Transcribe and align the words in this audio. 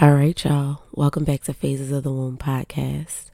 All 0.00 0.14
right, 0.14 0.44
y'all. 0.44 0.82
Welcome 0.92 1.24
back 1.24 1.42
to 1.42 1.52
Phases 1.52 1.90
of 1.90 2.04
the 2.04 2.12
Womb 2.12 2.38
podcast. 2.38 3.32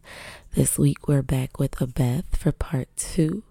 This 0.55 0.79
week 0.79 1.07
we're 1.07 1.21
back 1.21 1.59
with 1.59 1.73
Abeth 1.73 2.39
for 2.39 2.53
part 2.53 2.89
two 2.97 3.43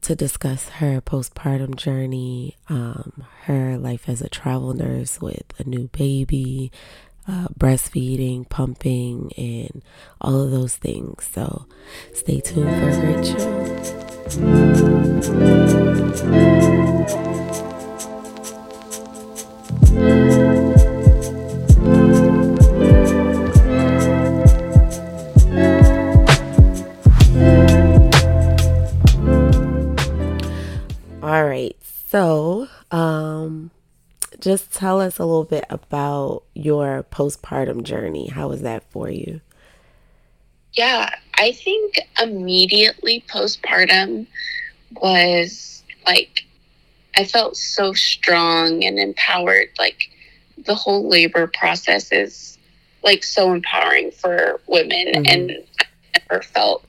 to 0.00 0.16
discuss 0.16 0.70
her 0.70 1.02
postpartum 1.02 1.76
journey, 1.76 2.56
um, 2.70 3.24
her 3.42 3.76
life 3.76 4.08
as 4.08 4.22
a 4.22 4.30
travel 4.30 4.72
nurse 4.72 5.20
with 5.20 5.44
a 5.58 5.64
new 5.64 5.88
baby, 5.88 6.72
uh, 7.28 7.48
breastfeeding, 7.58 8.48
pumping, 8.48 9.30
and 9.36 9.82
all 10.18 10.40
of 10.40 10.50
those 10.50 10.76
things. 10.76 11.28
So 11.30 11.66
stay 12.14 12.40
tuned 12.40 12.70
for 12.70 12.88
a 19.98 20.31
great 31.46 31.76
show. 31.82 31.88
So, 32.12 32.68
um, 32.90 33.70
just 34.38 34.70
tell 34.70 35.00
us 35.00 35.18
a 35.18 35.24
little 35.24 35.44
bit 35.44 35.64
about 35.70 36.42
your 36.54 37.06
postpartum 37.10 37.84
journey. 37.84 38.28
How 38.28 38.48
was 38.48 38.60
that 38.62 38.82
for 38.90 39.08
you? 39.08 39.40
Yeah, 40.74 41.08
I 41.38 41.52
think 41.52 42.00
immediately 42.20 43.24
postpartum 43.28 44.26
was 45.00 45.82
like, 46.06 46.44
I 47.16 47.24
felt 47.24 47.56
so 47.56 47.94
strong 47.94 48.84
and 48.84 48.98
empowered. 48.98 49.68
Like, 49.78 50.10
the 50.58 50.74
whole 50.74 51.08
labor 51.08 51.46
process 51.46 52.12
is 52.12 52.58
like 53.02 53.24
so 53.24 53.52
empowering 53.52 54.10
for 54.10 54.60
women. 54.66 55.08
Mm-hmm. 55.14 55.24
And 55.26 55.52
I 55.80 55.84
never 56.18 56.42
felt, 56.42 56.84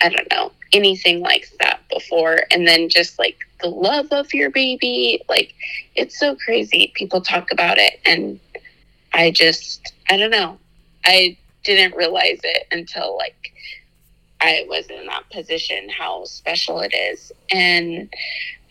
I 0.00 0.08
don't 0.08 0.30
know, 0.30 0.52
anything 0.72 1.20
like 1.20 1.48
that 1.60 1.80
before. 1.90 2.40
And 2.50 2.66
then 2.66 2.88
just 2.88 3.18
like 3.18 3.38
the 3.60 3.68
love 3.68 4.08
of 4.10 4.32
your 4.34 4.50
baby. 4.50 5.22
Like, 5.28 5.54
it's 5.94 6.18
so 6.18 6.36
crazy. 6.36 6.92
People 6.94 7.20
talk 7.20 7.52
about 7.52 7.78
it, 7.78 8.00
and 8.04 8.38
I 9.12 9.30
just, 9.30 9.92
I 10.10 10.16
don't 10.16 10.30
know. 10.30 10.58
I 11.04 11.36
didn't 11.64 11.96
realize 11.96 12.40
it 12.42 12.66
until 12.72 13.16
like 13.16 13.52
I 14.40 14.66
was 14.68 14.86
in 14.86 15.06
that 15.06 15.30
position, 15.30 15.88
how 15.88 16.24
special 16.24 16.80
it 16.80 16.92
is. 16.92 17.30
And 17.50 18.12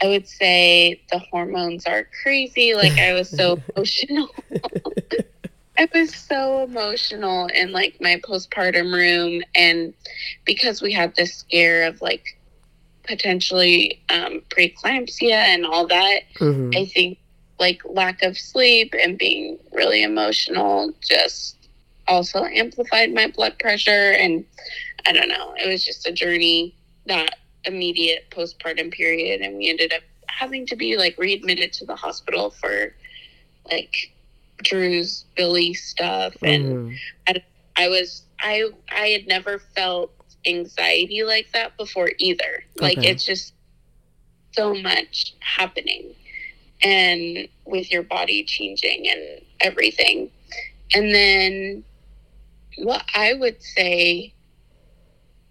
I 0.01 0.07
would 0.07 0.27
say 0.27 1.01
the 1.11 1.19
hormones 1.19 1.85
are 1.85 2.07
crazy. 2.21 2.75
Like, 2.75 2.99
I 2.99 3.13
was 3.13 3.29
so 3.29 3.59
emotional. 3.75 4.29
I 5.77 5.87
was 5.93 6.13
so 6.13 6.63
emotional 6.63 7.47
in 7.47 7.71
like 7.71 7.99
my 8.01 8.21
postpartum 8.23 8.93
room. 8.93 9.43
And 9.55 9.93
because 10.45 10.81
we 10.81 10.91
had 10.91 11.15
this 11.15 11.33
scare 11.33 11.87
of 11.87 12.01
like 12.01 12.37
potentially 13.03 14.01
um, 14.09 14.41
preeclampsia 14.49 15.31
and 15.31 15.65
all 15.65 15.87
that. 15.87 16.21
Mm-hmm. 16.39 16.71
I 16.75 16.85
think 16.85 17.17
like 17.59 17.81
lack 17.85 18.23
of 18.23 18.37
sleep 18.37 18.93
and 18.99 19.17
being 19.17 19.57
really 19.71 20.03
emotional 20.03 20.93
just 21.01 21.55
also 22.07 22.43
amplified 22.45 23.13
my 23.13 23.27
blood 23.27 23.57
pressure. 23.59 24.11
And 24.11 24.45
I 25.05 25.13
don't 25.13 25.29
know, 25.29 25.53
it 25.57 25.67
was 25.67 25.85
just 25.85 26.07
a 26.07 26.11
journey 26.11 26.75
that 27.05 27.37
immediate 27.65 28.29
postpartum 28.31 28.91
period. 28.91 29.41
And 29.41 29.57
we 29.57 29.69
ended 29.69 29.93
up 29.93 30.01
having 30.27 30.65
to 30.67 30.75
be 30.75 30.97
like 30.97 31.17
readmitted 31.17 31.73
to 31.73 31.85
the 31.85 31.95
hospital 31.95 32.49
for 32.49 32.93
like 33.69 34.11
Drew's 34.63 35.25
bili 35.37 35.75
stuff. 35.75 36.35
And 36.41 36.65
mm-hmm. 36.65 36.95
I, 37.27 37.43
I 37.75 37.87
was, 37.89 38.23
I, 38.39 38.69
I 38.89 39.07
had 39.07 39.27
never 39.27 39.59
felt 39.75 40.11
anxiety 40.45 41.23
like 41.23 41.51
that 41.53 41.77
before 41.77 42.11
either. 42.17 42.63
Like 42.79 42.97
okay. 42.97 43.09
it's 43.09 43.25
just 43.25 43.53
so 44.53 44.73
much 44.73 45.33
happening 45.39 46.13
and 46.83 47.47
with 47.65 47.91
your 47.91 48.03
body 48.03 48.43
changing 48.43 49.07
and 49.07 49.41
everything. 49.59 50.29
And 50.93 51.13
then 51.13 51.83
what 52.77 53.03
I 53.13 53.33
would 53.33 53.61
say 53.61 54.33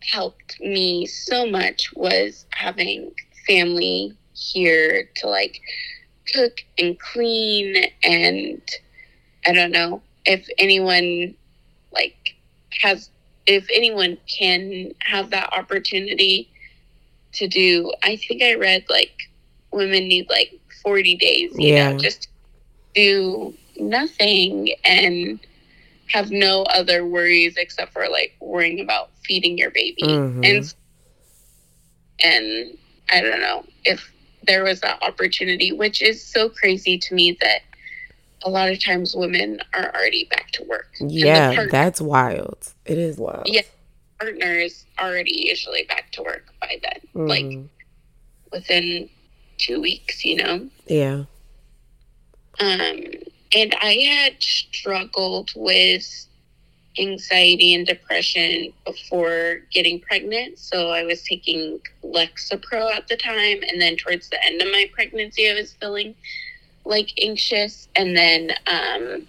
helped 0.01 0.61
me 0.61 1.07
so 1.07 1.47
much 1.47 1.93
was 1.95 2.47
having 2.51 3.13
family 3.47 4.17
here 4.34 5.09
to 5.17 5.29
like 5.29 5.61
cook 6.33 6.63
and 6.79 6.99
clean 6.99 7.84
and 8.03 8.63
I 9.47 9.53
don't 9.53 9.73
know 9.73 10.03
if 10.25 10.49
anyone 10.59 11.34
like 11.93 12.37
has 12.83 13.11
if 13.47 13.67
anyone 13.75 14.19
can 14.27 14.93
have 15.01 15.31
that 15.31 15.53
opportunity 15.53 16.49
to 17.33 17.49
do, 17.49 17.93
I 18.03 18.17
think 18.17 18.43
I 18.43 18.55
read 18.55 18.84
like 18.89 19.12
women 19.73 20.09
need 20.09 20.28
like 20.28 20.61
40 20.83 21.17
days, 21.17 21.53
you 21.55 21.75
yeah. 21.75 21.93
know, 21.93 21.99
just 21.99 22.28
do 22.95 23.55
nothing 23.77 24.75
and 24.84 25.41
have 26.09 26.31
no 26.31 26.62
other 26.65 27.07
worries 27.07 27.57
except 27.57 27.93
for 27.93 28.09
like 28.09 28.34
worrying 28.41 28.81
about 28.81 29.11
feeding 29.25 29.57
your 29.57 29.71
baby. 29.71 30.03
Mm-hmm. 30.03 30.45
And 30.45 30.75
and 32.22 32.78
I 33.11 33.21
don't 33.21 33.41
know 33.41 33.65
if 33.84 34.12
there 34.47 34.65
was 34.65 34.81
that 34.81 35.03
opportunity, 35.03 35.72
which 35.72 36.03
is 36.03 36.22
so 36.22 36.49
crazy 36.49 36.99
to 36.99 37.15
me 37.15 37.37
that 37.41 37.62
a 38.43 38.51
lot 38.51 38.71
of 38.71 38.83
times 38.83 39.15
women 39.15 39.61
are 39.75 39.95
already 39.95 40.25
back 40.31 40.51
to 40.53 40.65
work. 40.65 40.89
Yeah, 41.01 41.55
partner, 41.55 41.71
that's 41.71 42.01
wild. 42.01 42.73
It 42.84 42.99
is 42.99 43.19
wild. 43.19 43.47
Yeah, 43.47 43.62
partners 44.19 44.87
already 44.99 45.47
usually 45.49 45.84
back 45.84 46.12
to 46.12 46.23
work 46.23 46.47
by 46.61 46.81
then, 46.83 47.01
mm. 47.15 47.28
like 47.28 47.59
within 48.53 49.09
two 49.59 49.81
weeks, 49.81 50.25
you 50.25 50.37
know. 50.37 50.69
Yeah. 50.87 51.25
Um, 52.59 53.05
and 53.55 53.75
I 53.81 53.95
had 53.95 54.43
struggled 54.43 55.53
with 55.57 56.27
anxiety 56.99 57.75
and 57.75 57.87
depression 57.87 58.72
before 58.84 59.61
getting 59.72 60.01
pregnant. 60.01 60.59
So 60.59 60.91
I 60.91 61.05
was 61.05 61.22
taking 61.22 61.81
Lexapro 62.05 62.93
at 62.93 63.09
the 63.09 63.17
time, 63.17 63.62
and 63.69 63.81
then 63.81 63.97
towards 63.97 64.28
the 64.28 64.45
end 64.45 64.61
of 64.61 64.69
my 64.69 64.91
pregnancy, 64.93 65.49
I 65.49 65.55
was 65.55 65.72
feeling 65.75 66.15
like 66.91 67.12
anxious 67.23 67.89
and 67.97 68.17
then 68.17 68.51
um 68.67 69.27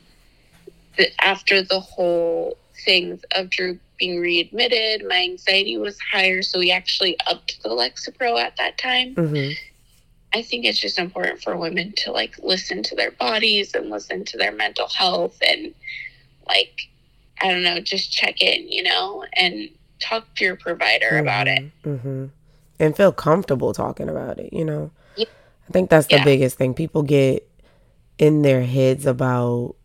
the, 0.97 1.07
after 1.23 1.61
the 1.61 1.79
whole 1.79 2.57
things 2.83 3.21
of 3.35 3.49
drew 3.49 3.79
being 3.97 4.19
readmitted 4.19 5.07
my 5.07 5.21
anxiety 5.21 5.77
was 5.77 5.97
higher 6.11 6.41
so 6.41 6.59
we 6.59 6.71
actually 6.71 7.15
upped 7.27 7.61
the 7.61 7.69
lexapro 7.69 8.37
at 8.39 8.57
that 8.57 8.77
time 8.79 9.13
mm-hmm. 9.13 9.51
i 10.33 10.41
think 10.41 10.65
it's 10.65 10.79
just 10.79 10.97
important 10.97 11.41
for 11.41 11.55
women 11.55 11.93
to 11.95 12.11
like 12.11 12.35
listen 12.39 12.81
to 12.81 12.95
their 12.95 13.11
bodies 13.11 13.75
and 13.75 13.91
listen 13.91 14.25
to 14.25 14.37
their 14.37 14.51
mental 14.51 14.87
health 14.89 15.37
and 15.47 15.73
like 16.47 16.89
i 17.43 17.47
don't 17.47 17.63
know 17.63 17.79
just 17.79 18.11
check 18.11 18.41
in 18.41 18.67
you 18.69 18.81
know 18.81 19.23
and 19.33 19.69
talk 19.99 20.25
to 20.33 20.43
your 20.43 20.55
provider 20.55 21.11
mm-hmm. 21.11 21.19
about 21.19 21.47
it 21.47 21.71
mm-hmm. 21.83 22.25
and 22.79 22.97
feel 22.97 23.11
comfortable 23.11 23.71
talking 23.71 24.09
about 24.09 24.39
it 24.39 24.51
you 24.51 24.65
know 24.65 24.89
yeah. 25.15 25.25
I 25.71 25.71
think 25.71 25.89
that's 25.89 26.07
the 26.07 26.17
yeah. 26.17 26.25
biggest 26.25 26.57
thing. 26.57 26.73
People 26.73 27.01
get 27.01 27.47
in 28.21 28.43
their 28.43 28.63
heads 28.63 29.05
about 29.05 29.75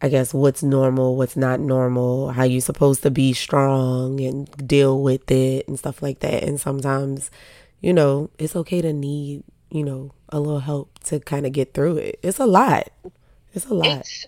I 0.00 0.08
guess 0.08 0.32
what's 0.32 0.62
normal, 0.62 1.16
what's 1.16 1.36
not 1.36 1.58
normal, 1.58 2.30
how 2.30 2.44
you're 2.44 2.60
supposed 2.60 3.02
to 3.02 3.10
be 3.10 3.32
strong 3.32 4.20
and 4.20 4.48
deal 4.64 5.02
with 5.02 5.28
it 5.28 5.66
and 5.66 5.76
stuff 5.76 6.02
like 6.02 6.20
that. 6.20 6.44
And 6.44 6.60
sometimes, 6.60 7.32
you 7.80 7.92
know, 7.92 8.30
it's 8.38 8.54
okay 8.54 8.80
to 8.80 8.92
need, 8.92 9.42
you 9.70 9.82
know, 9.82 10.12
a 10.28 10.38
little 10.38 10.60
help 10.60 11.00
to 11.04 11.18
kind 11.18 11.46
of 11.46 11.52
get 11.52 11.74
through 11.74 11.96
it. 11.96 12.20
It's 12.22 12.38
a 12.38 12.46
lot. 12.46 12.90
It's 13.54 13.66
a 13.66 13.74
lot. 13.74 13.88
It's 13.88 14.26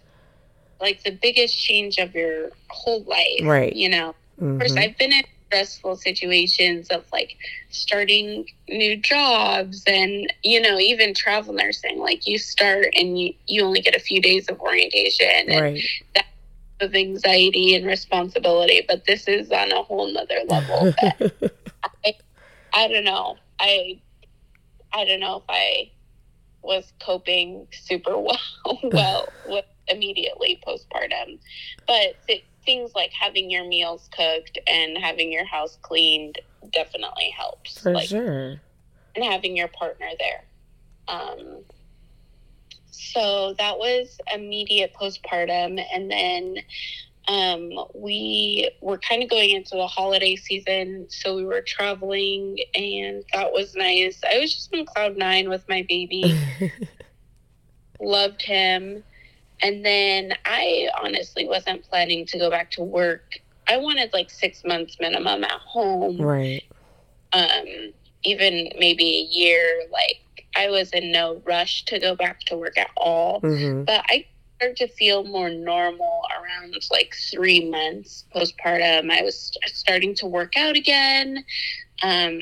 like 0.80 1.04
the 1.04 1.12
biggest 1.12 1.56
change 1.56 1.98
of 1.98 2.16
your 2.16 2.50
whole 2.68 3.04
life. 3.04 3.42
Right. 3.45 3.72
You 3.72 3.91
know, 3.91 4.15
mm-hmm. 4.41 4.54
of 4.54 4.59
course, 4.59 4.72
mm-hmm. 4.72 4.80
I've 4.80 4.98
been 4.98 5.12
in 5.12 5.22
stressful 5.50 5.97
situations 5.97 6.88
of 6.91 7.04
like 7.12 7.36
starting 7.70 8.47
new 8.68 8.97
jobs 8.97 9.82
and 9.86 10.32
you 10.44 10.60
know 10.60 10.78
even 10.78 11.12
travel 11.12 11.52
nursing. 11.52 11.98
Like 11.98 12.26
you 12.26 12.38
start 12.38 12.86
and 12.94 13.18
you, 13.18 13.34
you 13.48 13.64
only 13.64 13.80
get 13.80 13.97
a 13.97 14.00
few 14.00 14.22
days 14.22 14.48
of 14.48 14.60
orientation 14.60 15.48
and 15.48 15.60
right. 15.60 15.82
that 16.14 16.26
of 16.80 16.94
anxiety 16.94 17.74
and 17.74 17.84
responsibility 17.84 18.82
but 18.88 19.04
this 19.04 19.28
is 19.28 19.52
on 19.52 19.70
a 19.72 19.82
whole 19.82 20.10
nother 20.12 20.38
level. 20.48 20.94
I, 22.06 22.14
I 22.72 22.88
don't 22.88 23.04
know. 23.04 23.36
I 23.58 24.00
i 24.92 25.04
don't 25.04 25.20
know 25.20 25.36
if 25.36 25.44
i 25.48 25.88
was 26.62 26.92
coping 27.00 27.66
super 27.70 28.18
well 28.18 28.38
well 28.82 29.28
with 29.47 29.64
immediately 29.91 30.60
postpartum. 30.66 31.38
But 31.86 32.16
things 32.71 32.95
like 32.95 33.11
having 33.13 33.51
your 33.51 33.67
meals 33.67 34.09
cooked 34.17 34.57
and 34.69 34.97
having 34.97 35.33
your 35.33 35.45
house 35.45 35.77
cleaned 35.83 36.39
definitely 36.72 37.34
helps. 37.37 37.81
For 37.81 37.93
like, 37.93 38.09
sure. 38.09 38.61
And 39.17 39.25
having 39.25 39.57
your 39.57 39.67
partner 39.67 40.07
there. 40.21 40.45
Um, 41.09 41.65
so 42.93 43.57
that 43.59 43.77
was 43.77 44.21
immediate 44.33 44.95
postpartum. 44.95 45.84
And 45.93 46.09
then 46.13 46.59
um, 47.27 47.72
we 47.93 48.71
were 48.81 48.99
kind 48.99 49.25
of 49.25 49.28
going 49.28 49.51
into 49.51 49.75
the 49.75 49.89
holiday 49.89 50.37
season. 50.37 51.07
So 51.09 51.34
we 51.34 51.45
were 51.45 51.63
traveling, 51.63 52.59
and 52.77 53.25
that 53.33 53.53
was 53.53 53.75
nice. 53.75 54.21
I 54.31 54.39
was 54.39 54.55
just 54.55 54.72
on 54.72 54.84
cloud 54.84 55.17
nine 55.17 55.49
with 55.49 55.69
my 55.69 55.84
baby. 55.89 56.39
Loved 58.01 58.43
him. 58.43 59.03
And 59.62 59.84
then 59.84 60.34
I 60.45 60.89
honestly 61.03 61.47
wasn't 61.47 61.83
planning 61.89 62.27
to 62.27 62.39
go 62.39 62.51
back 62.51 62.71
to 62.72 62.83
work. 62.83 63.39
I 63.68 63.77
wanted 63.77 64.12
like 64.12 64.30
six 64.30 64.65
months 64.65 64.97
minimum 65.01 65.45
at 65.45 65.60
home. 65.60 66.21
Right. 66.21 66.65
Um, 67.33 67.92
even 68.24 68.71
maybe 68.78 69.04
a 69.04 69.22
year. 69.34 69.83
Like 69.92 70.47
I 70.57 70.71
was 70.71 70.91
in 70.91 71.12
no 71.12 71.41
rush 71.45 71.84
to 71.86 71.98
go 71.98 72.16
back 72.16 72.41
to 72.45 72.57
work 72.57 72.78
at 72.78 72.91
all. 72.97 73.41
Mm-hmm. 73.41 73.84
But 73.84 74.04
I 74.09 74.27
started 74.57 74.77
to 74.77 74.89
feel 74.89 75.24
more 75.24 75.51
normal 75.51 76.22
around 76.39 76.77
like 76.91 77.15
three 77.30 77.71
months 77.71 78.24
postpartum. 78.34 79.10
I 79.10 79.22
was 79.22 79.57
starting 79.66 80.15
to 80.16 80.27
work 80.27 80.57
out 80.57 80.77
again. 80.77 81.45
Um, 82.03 82.41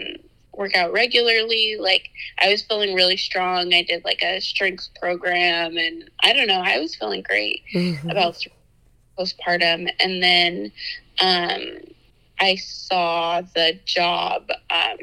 work 0.58 0.76
out 0.76 0.93
regularly. 0.93 1.76
Like 1.78 2.10
I 2.43 2.50
was 2.50 2.62
feeling 2.62 2.94
really 2.94 3.16
strong. 3.16 3.72
I 3.72 3.82
did 3.82 4.05
like 4.05 4.22
a 4.22 4.40
strength 4.40 4.88
program 5.00 5.76
and 5.78 6.10
I 6.22 6.32
don't 6.32 6.49
know, 6.49 6.60
I 6.60 6.78
was 6.81 6.94
feeling 6.96 7.22
great 7.22 7.62
Mhm. 7.72 8.10
about 8.10 8.44
postpartum. 9.16 9.88
And 10.00 10.22
then 10.22 10.72
um, 11.20 11.78
I 12.40 12.56
saw 12.56 13.40
the 13.55 13.78
job 13.84 14.50
um, 14.70 14.99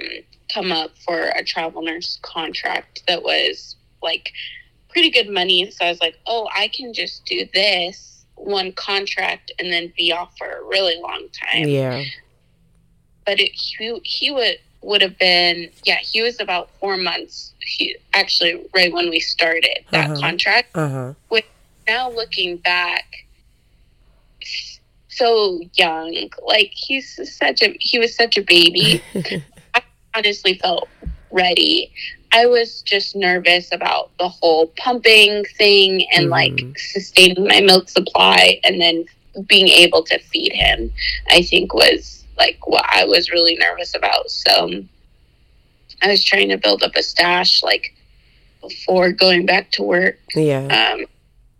come 0.53 0.71
up 0.71 0.91
for 1.05 1.29
a 1.35 1.43
travel 1.43 1.81
nurse 1.81 2.19
contract 2.21 3.03
that 3.07 3.23
was 3.23 3.77
like 4.03 4.31
pretty 4.89 5.09
good 5.09 5.29
money. 5.29 5.71
So 5.71 5.85
I 5.85 5.89
was 5.89 6.01
like, 6.01 6.17
oh, 6.27 6.49
I 6.55 6.67
can 6.67 6.93
just 6.93 7.25
do 7.25 7.47
this 7.53 8.25
one 8.35 8.73
contract 8.73 9.51
and 9.57 9.71
then 9.71 9.93
be 9.97 10.11
off 10.11 10.37
for 10.37 10.47
a 10.47 10.63
really 10.65 10.99
long 11.01 11.27
time 11.31 11.69
Yeah. 11.69 12.03
but 13.25 13.39
it, 13.39 13.51
he 13.53 13.97
he 14.03 14.29
would 14.29 14.57
would 14.85 15.01
have 15.01 15.17
been 15.19 15.69
yeah 15.85 15.97
he 16.01 16.21
was 16.21 16.39
about 16.39 16.69
four 16.79 16.97
months 16.97 17.53
he 17.61 17.95
actually 18.13 18.65
right 18.75 18.93
when 18.93 19.09
we 19.09 19.19
started 19.19 19.79
that 19.93 20.11
Uh-huh. 20.11 20.21
contract 20.21 20.69
Uh 20.75 20.89
huh. 20.89 21.13
now 21.87 22.09
looking 22.09 22.57
back 22.57 23.05
so 25.09 25.59
young 25.77 26.29
like 26.47 26.71
he's 26.73 27.19
such 27.37 27.61
a 27.61 27.75
he 27.79 27.99
was 27.99 28.15
such 28.15 28.37
a 28.37 28.41
baby 28.43 29.05
i 29.75 29.81
honestly 30.15 30.57
felt 30.59 30.91
ready 31.31 31.91
i 32.33 32.45
was 32.45 32.81
just 32.83 33.15
nervous 33.15 33.69
about 33.71 34.11
the 34.19 34.27
whole 34.29 34.67
pumping 34.77 35.43
thing 35.57 36.05
and 36.13 36.29
like 36.29 36.65
Mhm. 36.65 36.77
sustaining 36.77 37.47
my 37.47 37.61
milk 37.61 37.89
supply 37.89 38.59
and 38.63 38.79
then 38.81 39.05
being 39.47 39.67
able 39.67 40.03
to 40.03 40.19
feed 40.19 40.53
him 40.53 40.91
i 41.29 41.41
think 41.41 41.73
was 41.73 42.24
like 42.37 42.65
what 42.67 42.85
i 42.87 43.05
was 43.05 43.31
really 43.31 43.55
nervous 43.55 43.95
about 43.95 44.29
so 44.29 44.69
i 46.01 46.07
was 46.07 46.23
trying 46.23 46.49
to 46.49 46.57
build 46.57 46.83
up 46.83 46.95
a 46.95 47.03
stash 47.03 47.63
like 47.63 47.95
before 48.61 49.11
going 49.11 49.45
back 49.45 49.71
to 49.71 49.83
work 49.83 50.17
yeah. 50.35 50.93
um 50.93 51.05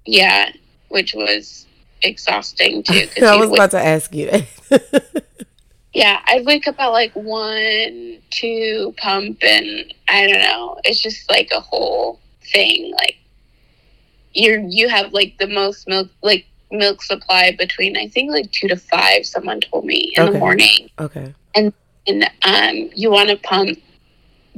yeah 0.05 0.51
which 0.89 1.13
was 1.13 1.65
exhausting 2.01 2.83
too 2.83 3.07
I 3.21 3.35
was 3.37 3.51
about 3.51 3.71
to 3.71 3.79
ask 3.79 4.13
you 4.13 4.29
that. 4.69 5.25
yeah 5.93 6.21
i'd 6.27 6.45
wake 6.45 6.67
up 6.67 6.79
at 6.79 6.87
like 6.87 7.13
one 7.13 8.17
two 8.29 8.93
pump 8.97 9.41
and 9.41 9.93
i 10.09 10.27
don't 10.27 10.41
know 10.41 10.77
it's 10.83 11.01
just 11.01 11.29
like 11.29 11.49
a 11.51 11.59
whole 11.59 12.19
thing 12.51 12.91
like 12.93 13.17
you're 14.33 14.59
you 14.59 14.89
have 14.89 15.13
like 15.13 15.35
the 15.39 15.47
most 15.47 15.87
milk 15.87 16.09
like 16.21 16.45
milk 16.71 17.01
supply 17.03 17.55
between 17.57 17.95
i 17.97 18.07
think 18.07 18.31
like 18.31 18.51
two 18.51 18.67
to 18.67 18.75
five 18.75 19.25
someone 19.25 19.59
told 19.61 19.85
me 19.85 20.13
in 20.15 20.23
Okay. 20.23 20.31
the 20.33 20.39
morning 20.39 20.89
okay. 20.99 21.33
and 21.55 21.71
and 22.07 22.23
um 22.43 22.89
you 22.95 23.09
want 23.11 23.29
to 23.29 23.37
pump 23.37 23.77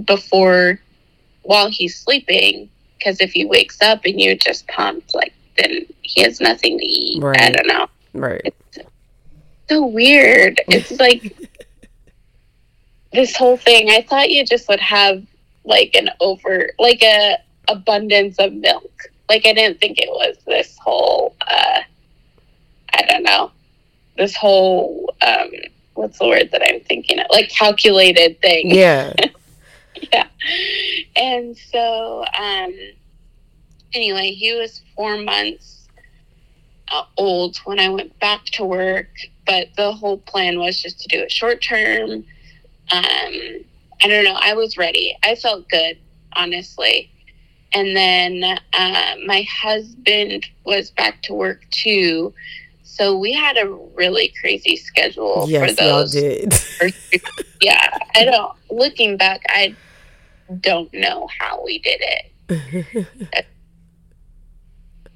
before 0.05 0.79
while 1.43 1.69
he's 1.69 1.99
sleeping 1.99 2.69
because 2.97 3.19
if 3.21 3.31
he 3.31 3.45
wakes 3.45 3.81
up 3.81 4.05
and 4.05 4.19
you 4.19 4.35
just 4.35 4.67
pumped 4.67 5.13
like 5.13 5.33
then 5.57 5.85
he 6.01 6.21
has 6.21 6.39
nothing 6.39 6.77
to 6.77 6.85
eat 6.85 7.23
i 7.23 7.51
don't 7.51 7.67
know 7.67 7.87
Right. 8.13 8.53
so 9.69 9.85
weird. 9.85 10.59
It's 10.69 10.91
like 10.99 11.35
this 13.13 13.35
whole 13.35 13.57
thing. 13.57 13.89
I 13.91 14.01
thought 14.01 14.29
you 14.31 14.43
just 14.45 14.67
would 14.69 14.79
have 14.79 15.23
like 15.65 15.93
an 15.95 16.09
over, 16.19 16.71
like 16.79 17.03
a 17.03 17.37
abundance 17.67 18.37
of 18.39 18.53
milk. 18.53 18.91
Like 19.29 19.45
I 19.45 19.53
didn't 19.53 19.79
think 19.79 19.99
it 19.99 20.09
was 20.09 20.37
this 20.47 20.77
whole. 20.79 21.35
uh 21.41 21.81
I 22.97 23.03
don't 23.03 23.23
know. 23.23 23.51
This 24.17 24.35
whole 24.35 25.13
um 25.21 25.51
what's 25.93 26.19
the 26.19 26.27
word 26.27 26.49
that 26.51 26.61
I'm 26.65 26.81
thinking 26.81 27.19
of? 27.19 27.25
Like 27.29 27.49
calculated 27.49 28.39
thing 28.41 28.73
Yeah. 28.73 29.13
yeah. 30.13 30.27
And 31.15 31.57
so, 31.57 32.23
um, 32.39 32.73
anyway, 33.93 34.31
he 34.31 34.55
was 34.55 34.81
four 34.95 35.17
months 35.17 35.87
uh, 36.89 37.03
old 37.17 37.57
when 37.65 37.79
I 37.79 37.89
went 37.89 38.17
back 38.19 38.45
to 38.53 38.65
work, 38.65 39.09
but 39.45 39.69
the 39.75 39.91
whole 39.91 40.19
plan 40.19 40.59
was 40.59 40.81
just 40.81 40.99
to 41.01 41.07
do 41.07 41.19
it 41.19 41.31
short 41.31 41.61
term. 41.61 42.11
Um, 42.11 42.23
I 42.91 44.07
don't 44.07 44.23
know. 44.23 44.37
I 44.39 44.53
was 44.53 44.77
ready. 44.77 45.17
I 45.23 45.35
felt 45.35 45.67
good, 45.69 45.97
honestly. 46.33 47.11
And 47.73 47.95
then 47.95 48.43
uh, 48.73 49.15
my 49.25 49.45
husband 49.49 50.45
was 50.63 50.91
back 50.91 51.21
to 51.23 51.33
work 51.33 51.65
too. 51.71 52.33
So 52.87 53.17
we 53.17 53.33
had 53.33 53.57
a 53.57 53.67
really 53.95 54.33
crazy 54.39 54.75
schedule 54.75 55.45
for 55.45 55.51
yes, 55.51 55.79
y'all 55.79 55.99
those 55.99 56.13
did. 56.13 56.53
yeah, 57.61 57.97
I 58.15 58.25
don't. 58.25 58.53
Looking 58.71 59.17
back, 59.17 59.43
I 59.49 59.75
don't 60.61 60.91
know 60.93 61.27
how 61.37 61.63
we 61.63 61.79
did 61.79 62.01
it. 62.49 63.05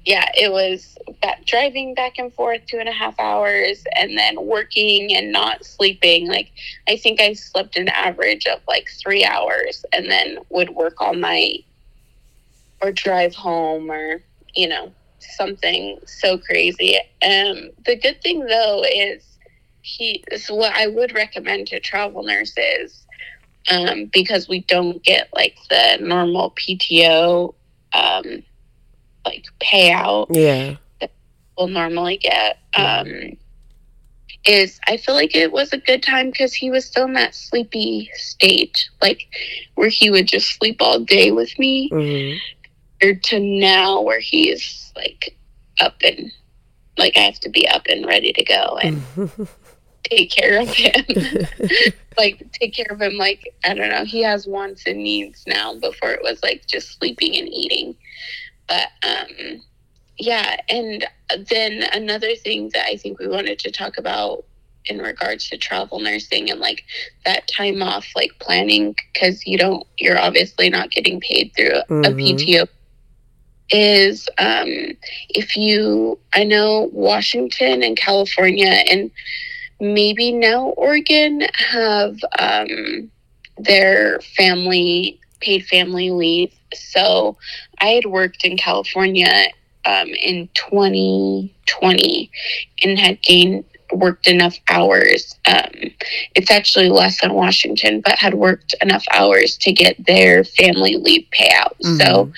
Yeah, 0.04 0.28
it 0.36 0.50
was 0.50 0.98
back, 1.20 1.44
driving 1.44 1.94
back 1.94 2.18
and 2.18 2.34
forth 2.34 2.66
two 2.66 2.78
and 2.78 2.88
a 2.88 2.92
half 2.92 3.18
hours, 3.20 3.84
and 3.94 4.18
then 4.18 4.46
working 4.46 5.14
and 5.14 5.30
not 5.30 5.64
sleeping. 5.64 6.26
Like 6.26 6.50
I 6.88 6.96
think 6.96 7.20
I 7.20 7.34
slept 7.34 7.76
an 7.76 7.88
average 7.88 8.46
of 8.46 8.60
like 8.66 8.88
three 8.90 9.24
hours, 9.24 9.84
and 9.92 10.10
then 10.10 10.38
would 10.48 10.70
work 10.70 11.00
all 11.00 11.14
night 11.14 11.64
or 12.80 12.90
drive 12.90 13.34
home, 13.34 13.92
or 13.92 14.20
you 14.54 14.68
know 14.68 14.92
something 15.24 15.98
so 16.06 16.38
crazy. 16.38 16.96
Um, 17.22 17.70
the 17.84 17.98
good 18.00 18.22
thing 18.22 18.46
though 18.46 18.84
is 18.84 19.38
he 19.82 20.24
is 20.30 20.48
what 20.48 20.72
I 20.74 20.86
would 20.86 21.14
recommend 21.14 21.66
to 21.68 21.80
travel 21.80 22.22
nurses 22.22 23.06
um, 23.70 24.10
because 24.12 24.48
we 24.48 24.60
don't 24.60 25.02
get 25.02 25.28
like 25.34 25.56
the 25.68 25.98
normal 26.00 26.52
PTO 26.52 27.54
um, 27.92 28.42
like 29.24 29.44
payout 29.60 30.26
yeah. 30.30 30.76
we'll 31.56 31.68
normally 31.68 32.16
get. 32.16 32.58
Um, 32.74 33.36
is 34.44 34.80
I 34.88 34.96
feel 34.96 35.14
like 35.14 35.36
it 35.36 35.52
was 35.52 35.72
a 35.72 35.78
good 35.78 36.02
time 36.02 36.30
because 36.30 36.52
he 36.52 36.70
was 36.70 36.84
still 36.84 37.04
in 37.04 37.12
that 37.12 37.34
sleepy 37.34 38.10
state, 38.14 38.88
like 39.00 39.28
where 39.76 39.88
he 39.88 40.10
would 40.10 40.26
just 40.26 40.50
sleep 40.58 40.78
all 40.80 40.98
day 40.98 41.30
with 41.30 41.56
me, 41.58 41.88
hmm 41.88 42.32
or 42.38 42.61
to 43.10 43.40
now 43.40 44.00
where 44.00 44.20
he's 44.20 44.92
like 44.94 45.36
up 45.80 45.96
and 46.04 46.32
like 46.98 47.16
I 47.16 47.20
have 47.20 47.40
to 47.40 47.48
be 47.48 47.66
up 47.66 47.82
and 47.88 48.06
ready 48.06 48.32
to 48.32 48.44
go 48.44 48.78
and 48.82 49.02
take 50.04 50.30
care 50.30 50.60
of 50.60 50.68
him. 50.68 51.04
like 52.16 52.50
take 52.52 52.74
care 52.74 52.90
of 52.90 53.00
him 53.00 53.16
like 53.16 53.54
I 53.64 53.74
don't 53.74 53.90
know, 53.90 54.04
he 54.04 54.22
has 54.22 54.46
wants 54.46 54.86
and 54.86 55.02
needs 55.02 55.44
now 55.46 55.74
before 55.74 56.10
it 56.10 56.22
was 56.22 56.42
like 56.42 56.66
just 56.66 56.98
sleeping 56.98 57.36
and 57.36 57.48
eating. 57.48 57.96
But 58.68 58.88
um 59.02 59.62
yeah, 60.18 60.56
and 60.68 61.06
then 61.50 61.84
another 61.92 62.36
thing 62.36 62.70
that 62.74 62.86
I 62.86 62.96
think 62.96 63.18
we 63.18 63.26
wanted 63.26 63.58
to 63.60 63.72
talk 63.72 63.98
about 63.98 64.44
in 64.86 64.98
regards 64.98 65.48
to 65.48 65.56
travel 65.56 66.00
nursing 66.00 66.50
and 66.50 66.60
like 66.60 66.84
that 67.24 67.48
time 67.48 67.82
off 67.82 68.06
like 68.16 68.32
planning 68.40 68.94
because 69.12 69.46
you 69.46 69.56
don't 69.56 69.86
you're 69.98 70.18
obviously 70.18 70.68
not 70.68 70.90
getting 70.90 71.20
paid 71.20 71.52
through 71.56 71.72
a, 71.72 71.80
a. 71.80 72.12
PTO 72.12 72.68
is 73.72 74.28
um 74.38 74.68
if 75.30 75.56
you 75.56 76.18
I 76.34 76.44
know 76.44 76.90
Washington 76.92 77.82
and 77.82 77.96
California 77.96 78.66
and 78.66 79.10
maybe 79.82 80.32
now 80.32 80.66
Oregon 80.76 81.42
have 81.54 82.16
um, 82.38 83.10
their 83.58 84.20
family 84.36 85.20
paid 85.40 85.66
family 85.66 86.10
leave. 86.10 86.52
So 86.72 87.36
I 87.80 87.88
had 87.88 88.06
worked 88.06 88.44
in 88.44 88.56
California 88.56 89.48
um, 89.84 90.08
in 90.08 90.48
2020 90.54 92.30
and 92.84 92.98
had 92.98 93.20
gained 93.22 93.64
worked 93.92 94.26
enough 94.26 94.56
hours. 94.70 95.36
Um, 95.46 95.90
it's 96.34 96.50
actually 96.50 96.88
less 96.88 97.20
than 97.20 97.34
Washington, 97.34 98.00
but 98.00 98.18
had 98.18 98.34
worked 98.34 98.74
enough 98.80 99.04
hours 99.12 99.58
to 99.58 99.72
get 99.72 99.96
their 100.06 100.44
family 100.44 100.96
leave 100.96 101.26
payout. 101.30 101.74
So 101.98 102.32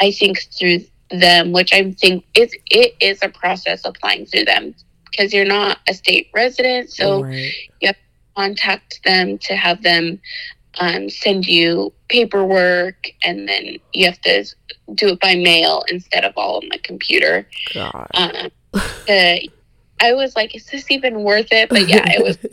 I 0.00 0.10
think 0.10 0.48
through 0.58 0.80
them, 1.10 1.52
which 1.52 1.72
I 1.72 1.92
think 1.92 2.24
is 2.34 2.54
it 2.70 2.94
is 3.00 3.18
a 3.22 3.28
process 3.28 3.82
applying 3.84 4.26
through 4.26 4.44
them 4.44 4.74
because 5.10 5.32
you're 5.32 5.44
not 5.44 5.78
a 5.88 5.94
state 5.94 6.28
resident, 6.34 6.90
so 6.90 7.24
right. 7.24 7.52
you 7.80 7.88
have 7.88 7.96
to 7.96 8.02
contact 8.36 9.00
them 9.04 9.38
to 9.38 9.56
have 9.56 9.82
them 9.82 10.20
um, 10.78 11.10
send 11.10 11.46
you 11.46 11.92
paperwork, 12.08 13.08
and 13.24 13.48
then 13.48 13.76
you 13.92 14.06
have 14.06 14.20
to 14.22 14.44
do 14.94 15.08
it 15.08 15.20
by 15.20 15.34
mail 15.34 15.84
instead 15.88 16.24
of 16.24 16.32
all 16.36 16.56
on 16.56 16.68
the 16.70 16.78
computer. 16.78 17.46
God. 17.74 18.06
Um, 18.14 18.50
I 20.02 20.14
was 20.14 20.34
like, 20.36 20.54
is 20.54 20.66
this 20.66 20.90
even 20.90 21.22
worth 21.22 21.48
it? 21.50 21.68
But 21.68 21.88
yeah, 21.88 22.04
it 22.06 22.24
was. 22.24 22.38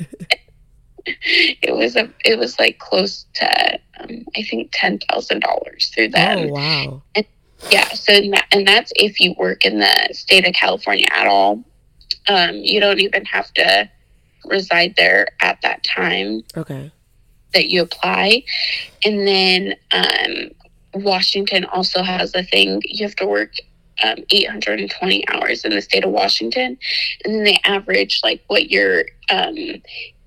it 1.06 1.74
was 1.74 1.96
a 1.96 2.10
it 2.26 2.38
was 2.38 2.60
like 2.60 2.80
close 2.80 3.26
to 3.36 3.80
um, 4.00 4.26
I 4.36 4.44
think 4.44 4.72
ten 4.74 5.00
thousand 5.00 5.42
dollars 5.42 5.90
through 5.94 6.10
them. 6.10 6.38
Oh 6.38 6.48
wow! 6.48 7.04
And, 7.16 7.26
yeah, 7.72 7.90
so 7.90 8.14
and 8.52 8.68
that's 8.68 8.92
if 8.96 9.20
you 9.20 9.34
work 9.38 9.66
in 9.66 9.80
the 9.80 10.10
state 10.12 10.48
of 10.48 10.54
California 10.54 11.08
at 11.12 11.28
all. 11.28 11.64
Um, 12.30 12.56
you 12.56 12.80
don't 12.80 13.00
even 13.00 13.24
have 13.26 13.54
to 13.54 13.90
reside 14.46 14.96
there 14.98 15.28
at 15.42 15.62
that 15.62 15.84
time. 15.84 16.44
Okay. 16.56 16.92
That 17.54 17.70
you 17.70 17.82
apply, 17.82 18.44
and 19.06 19.26
then 19.28 19.76
um, 19.92 20.52
Washington 20.94 21.66
also 21.66 22.04
has 22.04 22.36
a 22.36 22.44
thing 22.44 22.82
you 22.84 23.06
have 23.06 23.16
to 23.16 23.26
work 23.26 23.54
um, 24.04 24.18
820 24.30 25.28
hours 25.30 25.64
in 25.64 25.72
the 25.72 25.82
state 25.82 26.04
of 26.04 26.12
Washington, 26.12 26.78
and 27.24 27.34
then 27.34 27.44
they 27.44 27.60
average 27.64 28.20
like 28.24 28.44
what 28.48 28.70
your 28.70 29.06
um, 29.30 29.56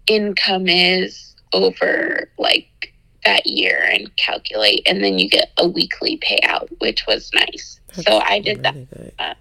income 0.07 0.67
is 0.67 1.37
over 1.53 2.31
like 2.39 2.95
that 3.25 3.47
year 3.47 3.89
and 3.93 4.15
calculate, 4.17 4.83
and 4.87 5.03
then 5.03 5.19
you 5.19 5.29
get 5.29 5.50
a 5.59 5.69
weekly 5.69 6.19
payout, 6.19 6.69
which 6.79 7.07
was 7.07 7.31
nice. 7.35 7.81
That's 7.89 8.07
so 8.07 8.19
I 8.19 8.41
did 8.41 8.59
really 8.59 8.89
that. 8.93 9.12
Uh, 9.19 9.35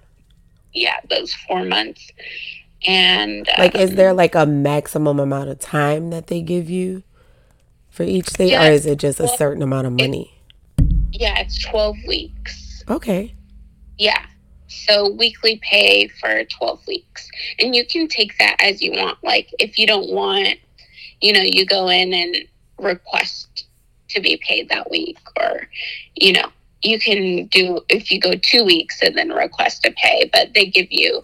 yeah, 0.74 1.00
those 1.10 1.34
four 1.34 1.66
months. 1.66 2.12
And 2.86 3.48
like, 3.58 3.76
is 3.76 3.96
there 3.96 4.12
um, 4.12 4.18
like 4.18 4.36
a 4.36 4.46
maximum 4.46 5.20
amount 5.20 5.50
of 5.50 5.60
time 5.60 6.12
that 6.12 6.28
they 6.28 6.42
give 6.42 6.70
you 6.70 7.04
for 7.90 8.04
each 8.04 8.30
thing, 8.30 8.50
yeah, 8.50 8.68
or 8.68 8.72
is 8.72 8.86
it 8.86 9.00
just 9.00 9.20
a 9.20 9.28
certain 9.28 9.62
amount 9.62 9.88
of 9.88 9.94
money? 9.94 10.34
It, 10.78 10.86
yeah, 11.12 11.40
it's 11.40 11.62
12 11.66 11.98
weeks. 12.08 12.84
Okay. 12.90 13.36
Yeah. 13.98 14.26
So 14.68 15.10
weekly 15.10 15.60
pay 15.64 16.08
for 16.08 16.44
12 16.46 16.88
weeks. 16.88 17.30
And 17.60 17.76
you 17.76 17.86
can 17.86 18.08
take 18.08 18.38
that 18.38 18.56
as 18.62 18.82
you 18.82 18.92
want. 18.92 19.18
Like 19.24 19.54
if 19.60 19.78
you 19.78 19.88
don't 19.88 20.12
want, 20.12 20.58
you 21.22 21.34
know, 21.34 21.42
you 21.44 21.66
go 21.66 21.90
in 21.90 22.14
and 22.14 22.38
request 22.78 23.66
to 24.10 24.20
be 24.20 24.42
paid 24.46 24.70
that 24.70 24.90
week 24.90 25.18
or, 25.38 25.68
you 26.16 26.34
know, 26.34 26.50
you 26.82 27.00
can 27.00 27.48
do 27.48 27.82
if 27.90 28.12
you 28.12 28.20
go 28.20 28.34
two 28.36 28.64
weeks 28.64 29.02
and 29.02 29.18
then 29.18 29.30
request 29.30 29.86
a 29.86 29.92
pay, 29.92 30.30
but 30.32 30.54
they 30.54 30.66
give 30.66 30.88
you 30.90 31.24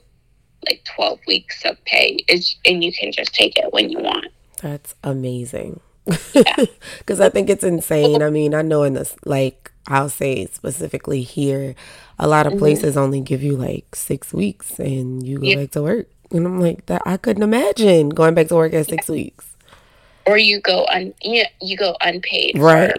like 0.67 0.83
12 0.95 1.19
weeks 1.27 1.63
of 1.65 1.83
pay 1.85 2.17
is, 2.27 2.55
and 2.65 2.83
you 2.83 2.91
can 2.91 3.11
just 3.11 3.33
take 3.33 3.57
it 3.57 3.71
when 3.71 3.89
you 3.89 3.99
want. 3.99 4.27
That's 4.61 4.95
amazing. 5.03 5.79
Because 6.05 7.19
I 7.19 7.29
think 7.29 7.49
it's 7.49 7.63
insane. 7.63 8.21
I 8.21 8.29
mean, 8.29 8.53
I 8.53 8.61
know 8.61 8.83
in 8.83 8.93
this, 8.93 9.15
like, 9.25 9.71
I'll 9.87 10.09
say 10.09 10.47
specifically 10.47 11.21
here, 11.21 11.75
a 12.17 12.27
lot 12.27 12.47
of 12.47 12.53
mm-hmm. 12.53 12.59
places 12.59 12.97
only 12.97 13.21
give 13.21 13.43
you 13.43 13.55
like 13.55 13.95
six 13.95 14.33
weeks 14.33 14.79
and 14.79 15.25
you 15.25 15.39
go 15.39 15.45
yeah. 15.45 15.55
back 15.57 15.71
to 15.71 15.83
work. 15.83 16.07
And 16.31 16.45
I'm 16.45 16.59
like, 16.59 16.87
that 16.87 17.03
I 17.05 17.17
couldn't 17.17 17.43
imagine 17.43 18.09
going 18.09 18.33
back 18.33 18.47
to 18.47 18.55
work 18.55 18.73
at 18.73 18.87
six 18.87 19.07
weeks. 19.07 19.54
Or 20.27 20.37
you 20.37 20.59
go 20.59 20.85
un 20.91 21.13
you, 21.21 21.43
you 21.61 21.77
go 21.77 21.95
unpaid, 22.01 22.57
right? 22.57 22.97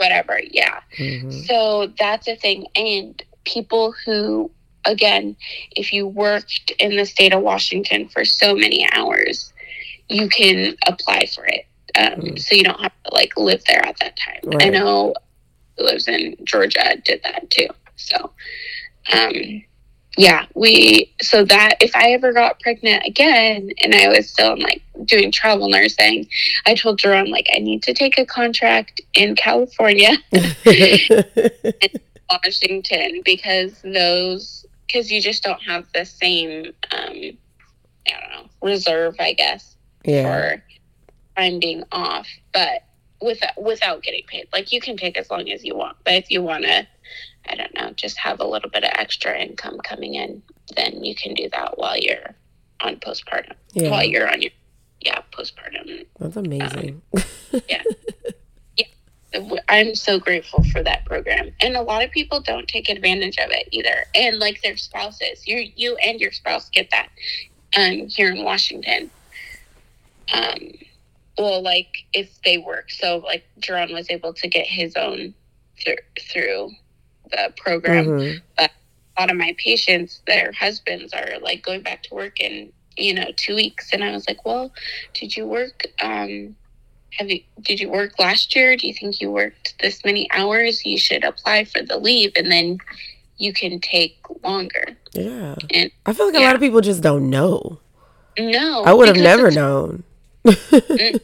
whatever, 0.00 0.40
yeah. 0.50 0.80
Mm-hmm. 0.96 1.30
So 1.30 1.92
that's 1.98 2.26
a 2.26 2.34
thing. 2.34 2.66
And 2.74 3.22
people 3.44 3.94
who, 4.04 4.50
again, 4.86 5.36
if 5.76 5.92
you 5.92 6.06
worked 6.06 6.72
in 6.78 6.96
the 6.96 7.04
state 7.04 7.34
of 7.34 7.42
Washington 7.42 8.08
for 8.08 8.24
so 8.24 8.54
many 8.54 8.88
hours, 8.92 9.52
you 10.08 10.28
can 10.28 10.74
apply 10.86 11.26
for 11.34 11.44
it. 11.46 11.66
Um, 11.96 12.20
mm. 12.20 12.38
So 12.40 12.54
you 12.54 12.64
don't 12.64 12.80
have 12.80 12.94
to 13.04 13.14
like 13.14 13.36
live 13.36 13.62
there 13.66 13.84
at 13.84 13.98
that 13.98 14.16
time. 14.16 14.40
Right. 14.44 14.66
I 14.66 14.68
know 14.70 15.14
who 15.76 15.84
lives 15.84 16.08
in 16.08 16.34
Georgia 16.44 16.96
did 17.04 17.20
that 17.24 17.50
too. 17.50 17.68
So, 17.96 18.32
um, 19.12 19.62
yeah, 20.20 20.44
we, 20.54 21.10
so 21.22 21.46
that 21.46 21.76
if 21.80 21.96
I 21.96 22.10
ever 22.10 22.34
got 22.34 22.60
pregnant 22.60 23.06
again 23.06 23.70
and 23.82 23.94
I 23.94 24.08
was 24.08 24.28
still 24.28 24.54
like 24.60 24.82
doing 25.06 25.32
travel 25.32 25.70
nursing, 25.70 26.28
I 26.66 26.74
told 26.74 26.98
Jerome, 26.98 27.28
like, 27.28 27.48
I 27.56 27.58
need 27.58 27.82
to 27.84 27.94
take 27.94 28.18
a 28.18 28.26
contract 28.26 29.00
in 29.14 29.34
California, 29.34 30.10
Washington, 32.30 33.22
because 33.24 33.80
those, 33.82 34.66
because 34.86 35.10
you 35.10 35.22
just 35.22 35.42
don't 35.42 35.62
have 35.62 35.86
the 35.94 36.04
same, 36.04 36.66
um, 36.90 37.38
I 38.06 38.20
don't 38.20 38.30
know, 38.30 38.50
reserve, 38.60 39.16
I 39.18 39.32
guess, 39.32 39.74
yeah. 40.04 40.24
for 40.24 40.62
time 41.34 41.60
being 41.60 41.84
off, 41.92 42.28
but 42.52 42.84
without, 43.22 43.62
without 43.62 44.02
getting 44.02 44.24
paid. 44.26 44.48
Like, 44.52 44.70
you 44.70 44.82
can 44.82 44.98
take 44.98 45.16
as 45.16 45.30
long 45.30 45.48
as 45.48 45.64
you 45.64 45.76
want, 45.76 45.96
but 46.04 46.12
if 46.12 46.30
you 46.30 46.42
want 46.42 46.64
to, 46.64 46.86
I 47.50 47.56
don't 47.56 47.74
know, 47.74 47.90
just 47.92 48.16
have 48.18 48.40
a 48.40 48.46
little 48.46 48.70
bit 48.70 48.84
of 48.84 48.90
extra 48.94 49.36
income 49.38 49.78
coming 49.82 50.14
in, 50.14 50.42
then 50.76 51.04
you 51.04 51.14
can 51.14 51.34
do 51.34 51.48
that 51.50 51.78
while 51.78 51.96
you're 51.98 52.34
on 52.80 52.96
postpartum. 52.96 53.54
Yeah. 53.72 53.90
While 53.90 54.04
you're 54.04 54.30
on 54.30 54.40
your 54.42 54.52
yeah, 55.00 55.22
postpartum. 55.32 56.06
That's 56.18 56.36
amazing. 56.36 57.02
Um, 57.14 57.22
yeah. 57.68 57.82
yeah. 58.76 59.56
I'm 59.68 59.94
so 59.94 60.18
grateful 60.18 60.62
for 60.64 60.82
that 60.82 61.04
program. 61.06 61.52
And 61.60 61.76
a 61.76 61.82
lot 61.82 62.04
of 62.04 62.10
people 62.10 62.40
don't 62.40 62.68
take 62.68 62.88
advantage 62.90 63.38
of 63.38 63.50
it 63.50 63.68
either. 63.70 64.04
And 64.14 64.38
like 64.38 64.60
their 64.62 64.76
spouses. 64.76 65.46
You 65.46 65.70
you 65.74 65.96
and 65.96 66.20
your 66.20 66.32
spouse 66.32 66.68
get 66.68 66.90
that 66.90 67.08
um 67.76 68.08
here 68.08 68.30
in 68.30 68.44
Washington. 68.44 69.10
Um 70.32 70.72
well 71.38 71.62
like 71.62 72.04
if 72.12 72.40
they 72.42 72.58
work. 72.58 72.90
So 72.90 73.18
like 73.18 73.44
Jerron 73.60 73.94
was 73.94 74.10
able 74.10 74.34
to 74.34 74.48
get 74.48 74.66
his 74.66 74.96
own 74.96 75.32
th- 75.78 75.98
through 76.30 76.72
the 77.30 77.52
program. 77.56 78.06
Mm-hmm. 78.06 78.38
But 78.56 78.70
a 79.16 79.22
lot 79.22 79.30
of 79.30 79.36
my 79.36 79.54
patients, 79.58 80.22
their 80.26 80.52
husbands 80.52 81.12
are 81.12 81.38
like 81.40 81.62
going 81.62 81.82
back 81.82 82.02
to 82.04 82.14
work 82.14 82.40
in, 82.40 82.72
you 82.96 83.14
know, 83.14 83.26
two 83.36 83.54
weeks. 83.54 83.92
And 83.92 84.02
I 84.02 84.12
was 84.12 84.26
like, 84.28 84.44
well, 84.44 84.72
did 85.14 85.36
you 85.36 85.46
work, 85.46 85.84
um, 86.02 86.56
have 87.18 87.28
you, 87.30 87.42
did 87.62 87.80
you 87.80 87.88
work 87.90 88.18
last 88.18 88.54
year? 88.54 88.76
Do 88.76 88.86
you 88.86 88.94
think 88.94 89.20
you 89.20 89.30
worked 89.30 89.74
this 89.80 90.04
many 90.04 90.30
hours? 90.32 90.84
You 90.84 90.98
should 90.98 91.24
apply 91.24 91.64
for 91.64 91.82
the 91.82 91.98
leave 91.98 92.32
and 92.36 92.50
then 92.50 92.78
you 93.36 93.52
can 93.52 93.80
take 93.80 94.18
longer. 94.44 94.96
Yeah. 95.12 95.56
And 95.70 95.90
I 96.06 96.12
feel 96.12 96.26
like 96.26 96.34
yeah. 96.34 96.42
a 96.42 96.46
lot 96.46 96.54
of 96.54 96.60
people 96.60 96.80
just 96.80 97.02
don't 97.02 97.30
know. 97.30 97.80
No. 98.38 98.84
I 98.84 98.92
would 98.92 99.08
have 99.08 99.16
never 99.16 99.50
known. 99.50 100.04
Mm, 100.44 101.20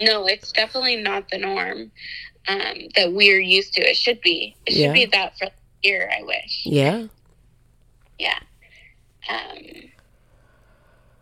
no, 0.00 0.26
it's 0.26 0.52
definitely 0.52 0.96
not 0.96 1.30
the 1.30 1.38
norm 1.38 1.90
um, 2.48 2.88
that 2.96 3.12
we're 3.12 3.40
used 3.40 3.74
to. 3.74 3.82
It 3.82 3.96
should 3.96 4.20
be. 4.20 4.56
It 4.66 4.72
should 4.72 4.80
yeah. 4.80 4.92
be 4.92 5.06
that 5.06 5.38
for 5.38 5.48
year. 5.82 6.10
I 6.16 6.22
wish. 6.22 6.62
Yeah. 6.64 7.06
Yeah. 8.18 8.38
Um, 9.28 9.90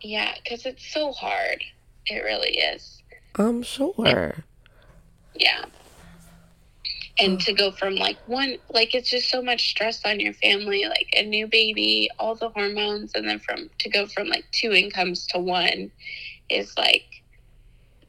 yeah, 0.01 0.33
because 0.43 0.65
it's 0.65 0.85
so 0.91 1.11
hard. 1.11 1.63
It 2.07 2.23
really 2.23 2.57
is. 2.57 3.01
I'm 3.35 3.63
sure. 3.63 4.43
Yeah. 5.35 5.65
And 7.19 7.39
to 7.41 7.53
go 7.53 7.71
from 7.71 7.95
like 7.95 8.17
one, 8.25 8.57
like 8.73 8.95
it's 8.95 9.09
just 9.09 9.29
so 9.29 9.41
much 9.41 9.69
stress 9.69 10.03
on 10.05 10.19
your 10.19 10.33
family, 10.33 10.85
like 10.85 11.09
a 11.15 11.23
new 11.23 11.45
baby, 11.45 12.09
all 12.17 12.35
the 12.35 12.49
hormones, 12.49 13.11
and 13.13 13.27
then 13.27 13.39
from 13.39 13.69
to 13.79 13.89
go 13.89 14.07
from 14.07 14.27
like 14.27 14.45
two 14.51 14.71
incomes 14.71 15.27
to 15.27 15.37
one 15.37 15.91
is 16.49 16.75
like, 16.77 17.05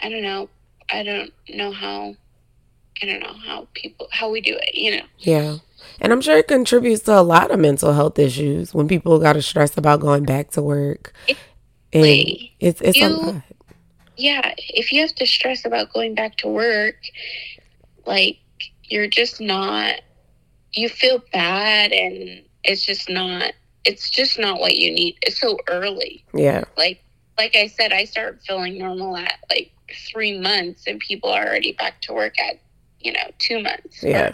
I 0.00 0.09
don't 0.09 0.23
know. 0.23 0.49
I 0.90 1.02
don't 1.02 1.33
know 1.49 1.73
how 1.73 2.16
I 3.01 3.07
don't 3.07 3.21
know 3.21 3.35
how 3.47 3.69
people 3.75 4.09
how 4.11 4.31
we 4.31 4.41
do 4.41 4.57
it, 4.61 4.75
you 4.75 4.97
know. 4.97 5.05
Yeah. 5.19 5.57
And 6.01 6.13
I'm 6.13 6.21
sure 6.21 6.37
it 6.37 6.49
contributes 6.49 7.03
to 7.05 7.19
a 7.19 7.23
lot 7.23 7.51
of 7.51 7.61
mental 7.61 7.93
health 7.93 8.19
issues 8.19 8.75
when 8.75 8.89
people 8.89 9.19
got 9.19 9.35
to 9.35 9.43
stress 9.43 9.77
about 9.77 10.01
going 10.01 10.25
back 10.25 10.51
to 10.53 10.63
work. 10.63 11.13
and 11.29 11.37
it's 12.61 12.81
it's 12.81 12.97
you, 12.97 13.07
a 13.07 13.09
lot. 13.09 13.43
Yeah, 14.17 14.55
if 14.57 14.93
you 14.93 15.01
have 15.01 15.15
to 15.17 15.27
stress 15.27 15.65
about 15.65 15.93
going 15.93 16.15
back 16.15 16.37
to 16.39 16.49
work, 16.49 16.97
like 18.07 18.39
you're 18.85 19.09
just 19.09 19.41
not 19.41 20.01
you 20.73 20.89
feel 20.89 21.23
bad 21.33 21.93
and 21.93 22.43
it's 22.65 22.85
just 22.85 23.09
not 23.09 23.53
it's 23.85 24.11
just 24.11 24.39
not 24.39 24.61
what 24.61 24.77
you 24.77 24.93
need. 24.93 25.17
It's 25.23 25.41
so 25.41 25.59
early. 25.69 26.25
Yeah. 26.35 26.65
Like 26.77 27.03
like 27.39 27.57
I 27.57 27.67
said, 27.67 27.93
I 27.93 28.05
start 28.05 28.41
feeling 28.47 28.79
normal 28.79 29.17
at 29.17 29.39
like 29.51 29.73
three 30.11 30.39
months 30.39 30.87
and 30.87 31.01
people 31.01 31.31
are 31.31 31.47
already 31.47 31.73
back 31.73 32.01
to 32.03 32.13
work 32.13 32.39
at 32.39 32.61
you 33.03 33.13
know, 33.13 33.31
two 33.39 33.63
months. 33.63 34.03
Yeah. 34.03 34.33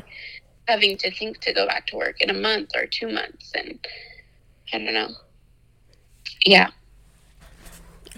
having 0.67 0.97
to 0.99 1.11
think 1.11 1.41
to 1.41 1.53
go 1.53 1.67
back 1.67 1.87
to 1.89 1.97
work 1.97 2.21
in 2.21 2.31
a 2.31 2.35
month 2.35 2.71
or 2.75 2.87
two 2.87 3.09
months. 3.09 3.53
And 3.55 3.79
I 4.73 4.79
don't 4.79 4.95
know. 4.95 5.11
Yeah. 6.45 6.69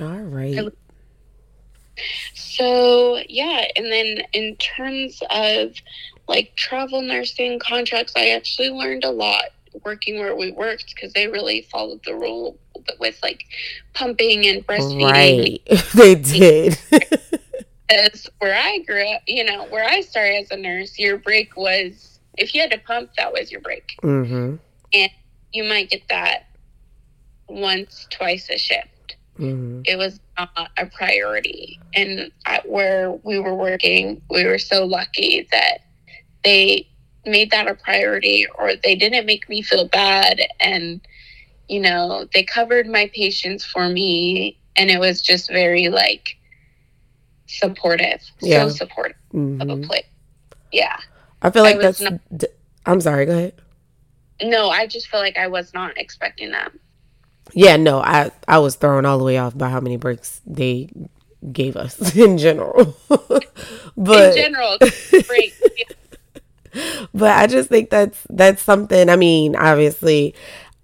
All 0.00 0.08
right. 0.08 0.68
So, 2.34 3.20
yeah. 3.28 3.66
And 3.76 3.86
then 3.86 4.22
in 4.32 4.56
terms 4.56 5.22
of 5.30 5.74
like 6.28 6.54
travel 6.56 7.02
nursing 7.02 7.58
contracts, 7.58 8.14
I 8.16 8.30
actually 8.30 8.70
learned 8.70 9.04
a 9.04 9.10
lot 9.10 9.44
working 9.84 10.18
where 10.18 10.34
we 10.34 10.52
worked 10.52 10.94
because 10.94 11.12
they 11.12 11.28
really 11.28 11.62
followed 11.62 12.00
the 12.04 12.14
rule 12.14 12.58
with 12.98 13.18
like 13.22 13.44
pumping 13.94 14.46
and 14.46 14.66
breastfeeding. 14.66 15.60
Right, 15.68 15.84
they 15.94 16.14
did. 16.14 16.78
As 17.90 18.28
where 18.38 18.56
I 18.56 18.78
grew 18.78 19.02
up, 19.08 19.22
you 19.26 19.44
know, 19.44 19.66
where 19.66 19.84
I 19.84 20.00
started 20.00 20.42
as 20.42 20.50
a 20.50 20.56
nurse, 20.56 20.98
your 20.98 21.18
break 21.18 21.56
was 21.56 22.20
if 22.38 22.54
you 22.54 22.60
had 22.60 22.70
to 22.70 22.78
pump, 22.78 23.10
that 23.16 23.32
was 23.32 23.50
your 23.50 23.60
break, 23.60 23.96
mm-hmm. 24.02 24.56
and 24.92 25.10
you 25.52 25.64
might 25.64 25.90
get 25.90 26.02
that 26.08 26.46
once, 27.48 28.06
twice 28.10 28.48
a 28.48 28.58
shift. 28.58 29.16
Mm-hmm. 29.38 29.82
It 29.84 29.96
was 29.96 30.20
not 30.38 30.70
a 30.78 30.86
priority, 30.86 31.80
and 31.94 32.30
at 32.46 32.68
where 32.68 33.12
we 33.24 33.38
were 33.38 33.54
working, 33.54 34.22
we 34.30 34.44
were 34.44 34.58
so 34.58 34.84
lucky 34.84 35.48
that 35.50 35.78
they 36.44 36.86
made 37.26 37.50
that 37.50 37.68
a 37.68 37.74
priority 37.74 38.46
or 38.58 38.72
they 38.82 38.94
didn't 38.94 39.26
make 39.26 39.48
me 39.48 39.62
feel 39.62 39.86
bad 39.88 40.40
and 40.58 41.00
you 41.68 41.80
know 41.80 42.26
they 42.32 42.42
covered 42.42 42.86
my 42.86 43.10
patients 43.14 43.64
for 43.64 43.88
me 43.88 44.58
and 44.76 44.90
it 44.90 44.98
was 44.98 45.20
just 45.20 45.50
very 45.50 45.88
like 45.88 46.38
supportive 47.58 48.22
yeah. 48.40 48.66
so 48.66 48.68
supportive 48.68 49.16
mm-hmm. 49.34 49.60
of 49.60 49.68
a 49.68 49.72
mm-hmm. 49.72 49.84
place 49.84 50.04
yeah 50.72 50.96
i 51.42 51.50
feel 51.50 51.62
like 51.62 51.76
I 51.76 51.82
that's 51.82 52.00
not, 52.00 52.20
i'm 52.86 53.00
sorry 53.00 53.26
go 53.26 53.32
ahead 53.32 53.54
no 54.42 54.70
i 54.70 54.86
just 54.86 55.08
feel 55.08 55.20
like 55.20 55.36
i 55.36 55.46
was 55.46 55.74
not 55.74 55.96
expecting 55.98 56.52
that 56.52 56.72
yeah 57.52 57.76
no 57.76 58.00
i 58.00 58.30
i 58.46 58.58
was 58.58 58.76
thrown 58.76 59.04
all 59.04 59.18
the 59.18 59.24
way 59.24 59.38
off 59.38 59.56
by 59.56 59.68
how 59.68 59.80
many 59.80 59.96
breaks 59.96 60.40
they 60.46 60.88
gave 61.52 61.76
us 61.76 62.14
in 62.16 62.38
general 62.38 62.96
but 63.96 64.36
in 64.36 64.44
general 64.44 64.78
break 65.26 65.54
but 67.12 67.36
I 67.36 67.46
just 67.46 67.68
think 67.68 67.90
that's 67.90 68.24
that's 68.30 68.62
something. 68.62 69.08
I 69.08 69.16
mean, 69.16 69.56
obviously, 69.56 70.34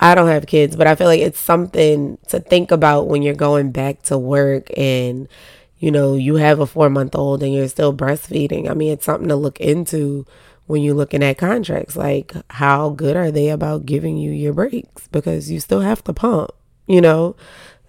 I 0.00 0.14
don't 0.14 0.28
have 0.28 0.46
kids, 0.46 0.76
but 0.76 0.86
I 0.86 0.94
feel 0.94 1.06
like 1.06 1.20
it's 1.20 1.38
something 1.38 2.18
to 2.28 2.40
think 2.40 2.70
about 2.70 3.08
when 3.08 3.22
you're 3.22 3.34
going 3.34 3.70
back 3.70 4.02
to 4.02 4.18
work 4.18 4.68
and 4.76 5.28
you 5.78 5.90
know 5.90 6.14
you 6.14 6.36
have 6.36 6.60
a 6.60 6.66
four 6.66 6.90
month 6.90 7.14
old 7.14 7.42
and 7.42 7.52
you're 7.54 7.68
still 7.68 7.94
breastfeeding. 7.94 8.70
I 8.70 8.74
mean, 8.74 8.92
it's 8.92 9.04
something 9.04 9.28
to 9.28 9.36
look 9.36 9.60
into 9.60 10.26
when 10.66 10.82
you're 10.82 10.94
looking 10.94 11.22
at 11.22 11.38
contracts. 11.38 11.96
Like, 11.96 12.34
how 12.50 12.90
good 12.90 13.16
are 13.16 13.30
they 13.30 13.48
about 13.50 13.86
giving 13.86 14.16
you 14.16 14.30
your 14.30 14.52
breaks 14.52 15.08
because 15.08 15.50
you 15.50 15.60
still 15.60 15.80
have 15.80 16.02
to 16.04 16.12
pump, 16.12 16.50
you 16.86 17.00
know? 17.00 17.36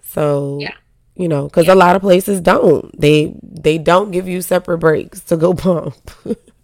So. 0.02 0.58
Yeah 0.60 0.74
you 1.14 1.26
know 1.26 1.48
because 1.48 1.66
yeah. 1.66 1.74
a 1.74 1.74
lot 1.74 1.96
of 1.96 2.02
places 2.02 2.40
don't 2.40 2.96
they 2.96 3.34
they 3.42 3.76
don't 3.76 4.12
give 4.12 4.28
you 4.28 4.40
separate 4.40 4.78
breaks 4.78 5.18
to 5.18 5.36
go 5.36 5.52
pump 5.66 5.96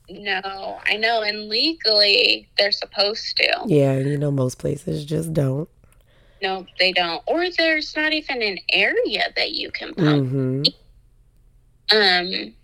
No, 0.09 0.79
I 0.87 0.97
know. 0.97 1.23
And 1.23 1.49
legally, 1.49 2.49
they're 2.59 2.73
supposed 2.73 3.37
to. 3.39 3.63
Yeah, 3.67 3.99
you 3.99 4.19
know, 4.19 4.31
most 4.31 4.59
places 4.59 5.05
just 5.05 5.33
don't. 5.33 5.69
No, 6.43 6.67
they 6.79 6.93
don't. 6.93 7.23
Or 7.27 7.49
there's 7.51 7.97
not 7.97 8.13
even 8.13 8.43
an 8.43 8.59
area 8.71 9.33
that 9.35 9.53
you 9.53 9.71
can 9.71 9.95
pump. 9.95 10.29
Mm-hmm. 10.29 10.63
Um, 11.93 12.55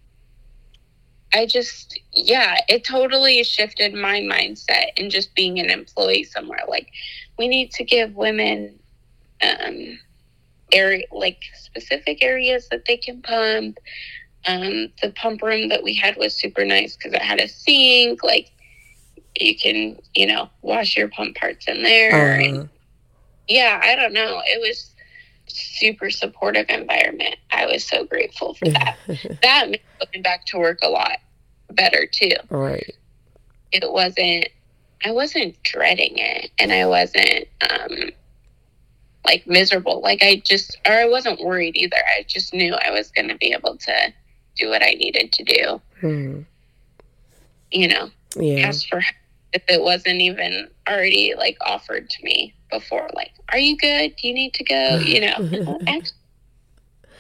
I 1.33 1.47
just, 1.47 2.01
yeah, 2.13 2.57
it 2.69 2.85
totally 2.85 3.43
shifted 3.45 3.95
my 3.95 4.21
mindset 4.21 4.87
in 4.97 5.11
just 5.11 5.35
being 5.35 5.59
an 5.61 5.71
employee 5.71 6.25
somewhere. 6.25 6.63
Like, 6.69 6.91
we 7.39 7.47
need 7.49 7.71
to 7.73 7.85
give 7.85 8.15
women, 8.17 8.79
um, 9.43 9.99
area 10.73 11.05
like 11.11 11.43
specific 11.55 12.23
areas 12.23 12.69
that 12.69 12.85
they 12.85 12.97
can 12.97 13.21
pump 13.23 13.77
um, 14.47 14.89
the 15.03 15.13
pump 15.17 15.43
room 15.43 15.69
that 15.69 15.83
we 15.83 15.95
had 15.95 16.17
was 16.17 16.35
super 16.35 16.65
nice 16.65 16.97
because 16.97 17.13
it 17.13 17.23
had 17.23 17.41
a 17.41 17.49
sink. 17.49 18.23
Like 18.23 18.51
you 19.39 19.57
can, 19.57 19.99
you 20.15 20.27
know, 20.27 20.49
wash 20.63 20.97
your 20.97 21.09
pump 21.09 21.37
parts 21.37 21.67
in 21.69 21.83
there. 21.83 22.15
Uh-huh. 22.15 22.43
And 22.43 22.69
yeah, 23.49 23.81
I 23.83 23.97
don't 23.97 24.13
know. 24.13 24.41
It 24.47 24.61
was 24.61 24.95
super 25.47 26.11
supportive 26.11 26.67
environment. 26.69 27.37
I 27.61 27.67
was 27.67 27.85
so 27.85 28.05
grateful 28.05 28.55
for 28.55 28.69
that. 28.69 28.97
that 29.43 29.71
made 29.71 29.83
going 30.13 30.23
back 30.23 30.47
to 30.47 30.59
work 30.59 30.79
a 30.83 30.89
lot 30.89 31.19
better 31.71 32.07
too. 32.07 32.33
Right. 32.49 32.95
It 33.73 33.91
wasn't. 33.91 34.49
I 35.05 35.13
wasn't 35.13 35.63
dreading 35.63 36.19
it, 36.19 36.51
and 36.59 36.73
I 36.73 36.87
wasn't 36.87 37.49
um, 37.71 38.11
like 39.25 39.47
miserable. 39.47 40.01
Like 40.03 40.23
I 40.23 40.43
just, 40.45 40.77
or 40.87 40.93
I 40.93 41.07
wasn't 41.07 41.41
worried 41.41 41.77
either. 41.77 41.97
I 41.97 42.25
just 42.27 42.53
knew 42.53 42.75
I 42.75 42.91
was 42.91 43.11
going 43.11 43.29
to 43.29 43.37
be 43.37 43.53
able 43.53 43.77
to 43.77 44.13
do 44.57 44.69
what 44.69 44.83
I 44.83 44.93
needed 44.93 45.33
to 45.33 45.45
do. 45.45 45.81
Hmm. 46.01 46.41
You 47.71 47.89
know, 47.89 48.11
yeah. 48.37 48.67
ask 48.67 48.89
for 48.89 49.01
if 49.53 49.63
it 49.69 49.81
wasn't 49.81 50.21
even 50.21 50.69
already 50.89 51.35
like 51.37 51.57
offered 51.61 52.11
to 52.11 52.25
me 52.25 52.55
before. 52.71 53.09
Like, 53.15 53.33
are 53.53 53.59
you 53.59 53.77
good? 53.77 54.17
Do 54.17 54.29
you 54.29 54.35
need 54.35 54.55
to 54.55 54.65
go? 54.65 54.97
You 54.99 55.21
know, 55.23 55.79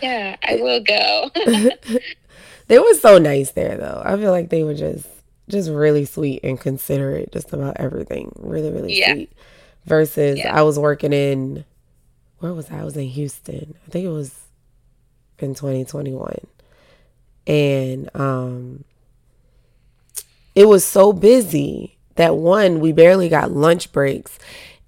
yeah, 0.03 0.37
I 0.43 0.57
will 0.57 0.83
go. 0.83 1.31
they 2.69 2.79
were 2.79 2.95
so 2.95 3.19
nice 3.19 3.53
there, 3.53 3.77
though. 3.77 4.03
I 4.05 4.17
feel 4.17 4.31
like 4.31 4.51
they 4.51 4.63
were 4.63 4.75
just 4.75 5.07
just 5.49 5.69
really 5.69 6.05
sweet 6.05 6.41
and 6.45 6.61
considerate 6.61 7.33
just 7.33 7.53
about 7.53 7.77
everything. 7.79 8.33
Really, 8.39 8.71
really 8.71 8.99
yeah. 8.99 9.13
sweet. 9.13 9.33
Versus, 9.85 10.39
yeah. 10.39 10.57
I 10.57 10.63
was 10.63 10.79
working 10.79 11.13
in 11.13 11.65
where 12.39 12.55
was 12.55 12.71
I? 12.71 12.81
I 12.81 12.85
was 12.85 12.97
in 12.97 13.07
Houston. 13.07 13.75
I 13.87 13.91
think 13.91 14.05
it 14.05 14.11
was 14.11 14.35
in 15.39 15.55
2021 15.55 16.47
and 17.47 18.15
um, 18.15 18.85
it 20.55 20.67
was 20.67 20.85
so 20.85 21.13
busy 21.13 21.97
that 22.17 22.37
one 22.37 22.81
we 22.81 22.93
barely 22.93 23.29
got 23.29 23.51
lunch 23.51 23.93
breaks 23.93 24.39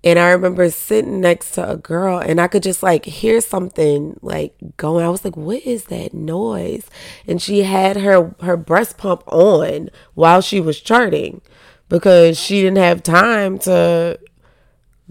and 0.04 0.18
I 0.18 0.30
remember 0.30 0.68
sitting 0.70 1.20
next 1.20 1.52
to 1.52 1.70
a 1.70 1.76
girl 1.76 2.18
and 2.18 2.40
I 2.40 2.48
could 2.48 2.62
just 2.62 2.82
like 2.82 3.04
hear 3.04 3.40
something 3.40 4.18
like 4.22 4.54
going. 4.76 5.04
I 5.04 5.08
was 5.08 5.24
like, 5.24 5.36
what 5.36 5.62
is 5.62 5.84
that 5.84 6.12
noise? 6.12 6.88
And 7.26 7.40
she 7.40 7.62
had 7.62 7.96
her 7.98 8.34
her 8.40 8.56
breast 8.56 8.98
pump 8.98 9.22
on 9.26 9.90
while 10.14 10.40
she 10.40 10.60
was 10.60 10.80
charting 10.80 11.40
because 11.88 12.38
she 12.38 12.62
didn't 12.62 12.78
have 12.78 13.02
time 13.02 13.58
to 13.60 14.18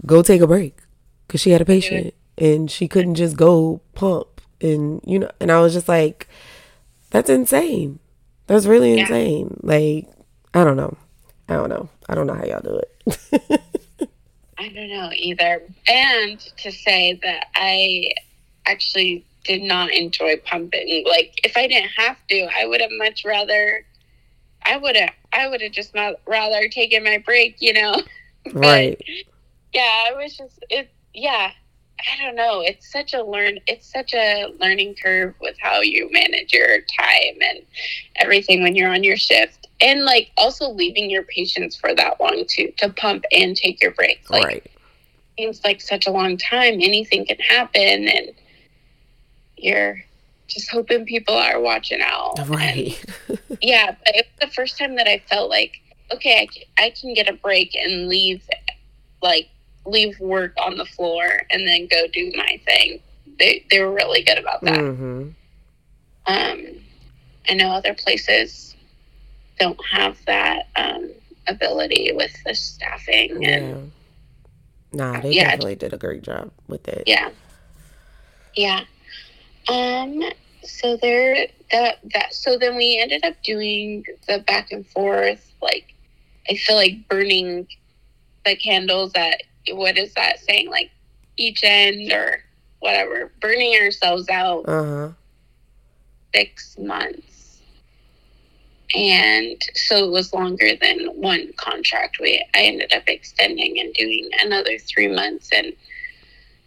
go 0.04 0.22
take 0.22 0.40
a 0.40 0.46
break 0.46 0.78
because 1.26 1.40
she 1.40 1.50
had 1.50 1.60
a 1.60 1.66
patient 1.66 2.14
and 2.36 2.70
she 2.70 2.88
couldn't 2.88 3.14
just 3.14 3.36
go 3.36 3.80
pump 3.94 4.40
and 4.60 5.00
you 5.06 5.18
know 5.18 5.30
and 5.40 5.50
I 5.50 5.60
was 5.60 5.72
just 5.74 5.88
like 5.88 6.28
that's 7.12 7.30
insane. 7.30 7.98
That's 8.46 8.66
really 8.66 8.94
yeah. 8.94 9.02
insane. 9.02 9.58
Like, 9.62 10.08
I 10.54 10.64
don't 10.64 10.76
know. 10.76 10.96
I 11.48 11.54
don't 11.54 11.68
know. 11.68 11.88
I 12.08 12.14
don't 12.14 12.26
know 12.26 12.34
how 12.34 12.44
y'all 12.44 12.60
do 12.60 12.80
it. 12.80 13.60
I 14.62 14.68
don't 14.68 14.90
know 14.90 15.10
either. 15.12 15.62
And 15.88 16.38
to 16.58 16.70
say 16.70 17.18
that 17.22 17.46
I 17.56 18.12
actually 18.66 19.24
did 19.44 19.62
not 19.62 19.90
enjoy 19.90 20.36
pumping. 20.44 21.04
Like, 21.08 21.40
if 21.42 21.56
I 21.56 21.66
didn't 21.66 21.90
have 21.96 22.16
to, 22.28 22.48
I 22.56 22.66
would 22.66 22.80
have 22.80 22.90
much 22.92 23.24
rather. 23.24 23.84
I 24.64 24.76
would 24.76 24.94
have. 24.94 25.10
I 25.32 25.48
would 25.48 25.62
have 25.62 25.72
just 25.72 25.94
not 25.94 26.14
rather 26.26 26.68
taken 26.68 27.02
my 27.02 27.18
break. 27.18 27.56
You 27.60 27.72
know. 27.72 28.02
but, 28.44 28.54
right. 28.54 29.02
Yeah, 29.74 30.04
I 30.08 30.12
was 30.14 30.36
just 30.36 30.64
it. 30.70 30.90
Yeah, 31.12 31.50
I 31.98 32.24
don't 32.24 32.36
know. 32.36 32.60
It's 32.60 32.90
such 32.90 33.14
a 33.14 33.22
learn. 33.24 33.58
It's 33.66 33.90
such 33.90 34.14
a 34.14 34.52
learning 34.60 34.94
curve 35.02 35.34
with 35.40 35.56
how 35.58 35.80
you 35.80 36.08
manage 36.12 36.52
your 36.52 36.78
time 36.98 37.38
and 37.40 37.62
everything 38.16 38.62
when 38.62 38.76
you're 38.76 38.92
on 38.92 39.02
your 39.02 39.16
shift, 39.16 39.61
and 39.82 40.04
like 40.04 40.30
also 40.36 40.70
leaving 40.70 41.10
your 41.10 41.24
patients 41.24 41.76
for 41.76 41.94
that 41.94 42.20
long 42.20 42.44
too 42.48 42.72
to 42.78 42.88
pump 42.90 43.24
and 43.32 43.56
take 43.56 43.82
your 43.82 43.90
break. 43.92 44.28
Like, 44.30 44.44
right. 44.44 44.70
Seems 45.38 45.64
like 45.64 45.80
such 45.80 46.06
a 46.06 46.10
long 46.10 46.36
time. 46.36 46.74
Anything 46.74 47.26
can 47.26 47.38
happen, 47.38 48.06
and 48.08 48.32
you're 49.56 50.04
just 50.46 50.70
hoping 50.70 51.06
people 51.06 51.34
are 51.34 51.58
watching 51.60 52.00
out. 52.02 52.34
Right. 52.48 53.02
And, 53.28 53.38
yeah, 53.62 53.96
but 54.04 54.14
it 54.14 54.26
was 54.26 54.48
the 54.48 54.54
first 54.54 54.78
time 54.78 54.96
that 54.96 55.08
I 55.08 55.22
felt 55.28 55.50
like 55.50 55.80
okay, 56.12 56.46
I, 56.78 56.84
I 56.84 56.90
can 56.90 57.14
get 57.14 57.28
a 57.28 57.32
break 57.32 57.74
and 57.74 58.08
leave 58.08 58.48
like 59.22 59.48
leave 59.86 60.18
work 60.20 60.54
on 60.60 60.76
the 60.76 60.84
floor 60.84 61.24
and 61.50 61.66
then 61.66 61.86
go 61.86 62.06
do 62.12 62.32
my 62.36 62.60
thing. 62.64 63.00
They 63.38 63.64
they 63.70 63.80
were 63.80 63.92
really 63.92 64.22
good 64.22 64.38
about 64.38 64.60
that. 64.62 64.78
Mm-hmm. 64.78 65.28
Um, 66.26 66.66
I 67.48 67.54
know 67.54 67.70
other 67.70 67.94
places 67.94 68.71
don't 69.62 69.84
have 69.86 70.18
that 70.26 70.68
um, 70.76 71.10
ability 71.46 72.10
with 72.14 72.36
the 72.44 72.54
staffing 72.54 73.44
and. 73.44 73.92
Nah, 74.94 75.20
they 75.20 75.32
yeah, 75.32 75.44
definitely 75.44 75.76
did 75.76 75.94
a 75.94 75.96
great 75.96 76.22
job 76.22 76.50
with 76.68 76.86
it. 76.86 77.04
Yeah. 77.06 77.30
Yeah. 78.54 78.84
Um. 79.68 80.22
So 80.64 80.98
there, 80.98 81.46
that 81.70 81.98
that. 82.12 82.34
So 82.34 82.58
then 82.58 82.76
we 82.76 82.98
ended 83.00 83.24
up 83.24 83.42
doing 83.42 84.04
the 84.28 84.40
back 84.40 84.70
and 84.70 84.86
forth. 84.86 85.50
Like, 85.62 85.94
I 86.50 86.56
feel 86.56 86.76
like 86.76 87.08
burning 87.08 87.66
the 88.44 88.54
candles 88.56 89.12
at 89.14 89.44
what 89.70 89.96
is 89.96 90.12
that 90.14 90.40
saying? 90.40 90.68
Like 90.68 90.90
each 91.38 91.64
end 91.64 92.12
or 92.12 92.42
whatever, 92.80 93.32
burning 93.40 93.74
ourselves 93.80 94.28
out 94.28 94.68
uh-huh. 94.68 95.10
six 96.34 96.76
months. 96.78 97.31
And 98.94 99.62
so 99.74 100.04
it 100.04 100.10
was 100.10 100.32
longer 100.32 100.76
than 100.80 101.06
one 101.14 101.52
contract. 101.56 102.18
We 102.20 102.44
I 102.54 102.62
ended 102.62 102.92
up 102.92 103.04
extending 103.06 103.80
and 103.80 103.92
doing 103.94 104.28
another 104.40 104.78
three 104.78 105.08
months, 105.08 105.50
and 105.52 105.72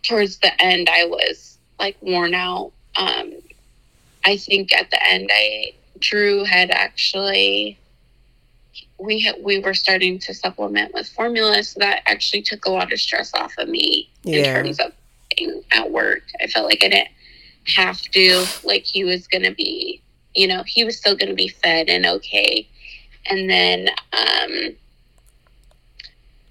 towards 0.04 0.38
the 0.38 0.60
end, 0.62 0.90
I 0.90 1.06
was 1.06 1.58
like 1.80 1.98
worn 2.02 2.34
out. 2.34 2.72
Um, 2.98 3.34
I 4.26 4.38
think 4.38 4.74
at 4.74 4.90
the 4.92 5.04
end, 5.06 5.30
I 5.34 5.74
Drew 6.00 6.44
had 6.44 6.72
actually 6.72 7.78
we 8.98 9.20
had, 9.22 9.36
we 9.44 9.60
were 9.60 9.74
starting 9.74 10.20
to 10.20 10.34
supplement 10.34 10.94
with 10.94 11.08
formula, 11.10 11.64
so 11.64 11.80
that 11.80 12.02
actually 12.06 12.42
took 12.42 12.66
a 12.66 12.72
lot 12.72 12.92
of 12.94 13.00
stress 13.00 13.34
off 13.34 13.54
of 13.58 13.68
me 13.68 14.10
yeah. 14.24 14.38
in 14.38 14.46
terms 14.46 14.80
of 14.80 14.92
being 15.36 15.62
at 15.72 15.92
work. 15.92 16.24
I 16.42 16.48
felt 16.48 16.66
like 16.66 16.84
I 16.84 16.90
didn't 16.90 17.10
have 17.68 18.02
to. 18.02 18.46
Like 18.64 18.84
he 18.84 19.04
was 19.04 19.28
going 19.28 19.44
to 19.44 19.52
be, 19.52 20.02
you 20.36 20.48
know, 20.48 20.64
he 20.66 20.84
was 20.84 20.98
still 20.98 21.16
going 21.16 21.30
to 21.30 21.36
be 21.36 21.48
fed 21.48 21.90
and 21.90 22.06
okay. 22.06 22.68
And 23.28 23.50
then 23.50 23.90
um, 24.14 24.76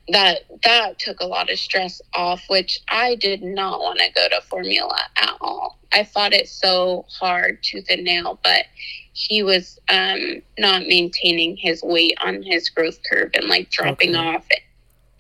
that 0.09 0.41
that 0.65 0.99
took 0.99 1.21
a 1.21 1.27
lot 1.27 1.51
of 1.51 1.59
stress 1.59 2.03
off, 2.15 2.43
which 2.49 2.81
I 2.89 3.15
did 3.15 3.43
not 3.43 3.81
want 3.81 4.01
to 4.01 4.11
go 4.15 4.29
to 4.29 4.41
formula 4.43 4.99
at 5.17 5.37
all. 5.41 5.79
I 5.93 6.05
fought 6.05 6.33
it 6.33 6.49
so 6.49 7.07
hard 7.09 7.63
tooth 7.63 7.87
and 7.89 8.05
nail, 8.05 8.39
but 8.43 8.67
he 9.13 9.43
was 9.43 9.79
um, 9.89 10.43
not 10.59 10.83
maintaining 10.83 11.57
his 11.57 11.83
weight 11.83 12.19
on 12.23 12.43
his 12.43 12.69
growth 12.69 12.99
curve 13.09 13.31
and 13.35 13.47
like 13.47 13.71
dropping 13.71 14.17
okay. 14.17 14.19
off. 14.19 14.45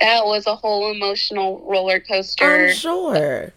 That 0.00 0.26
was 0.26 0.46
a 0.46 0.56
whole 0.56 0.90
emotional 0.90 1.64
roller 1.64 2.00
coaster. 2.00 2.66
I'm 2.66 2.74
sure. 2.74 3.52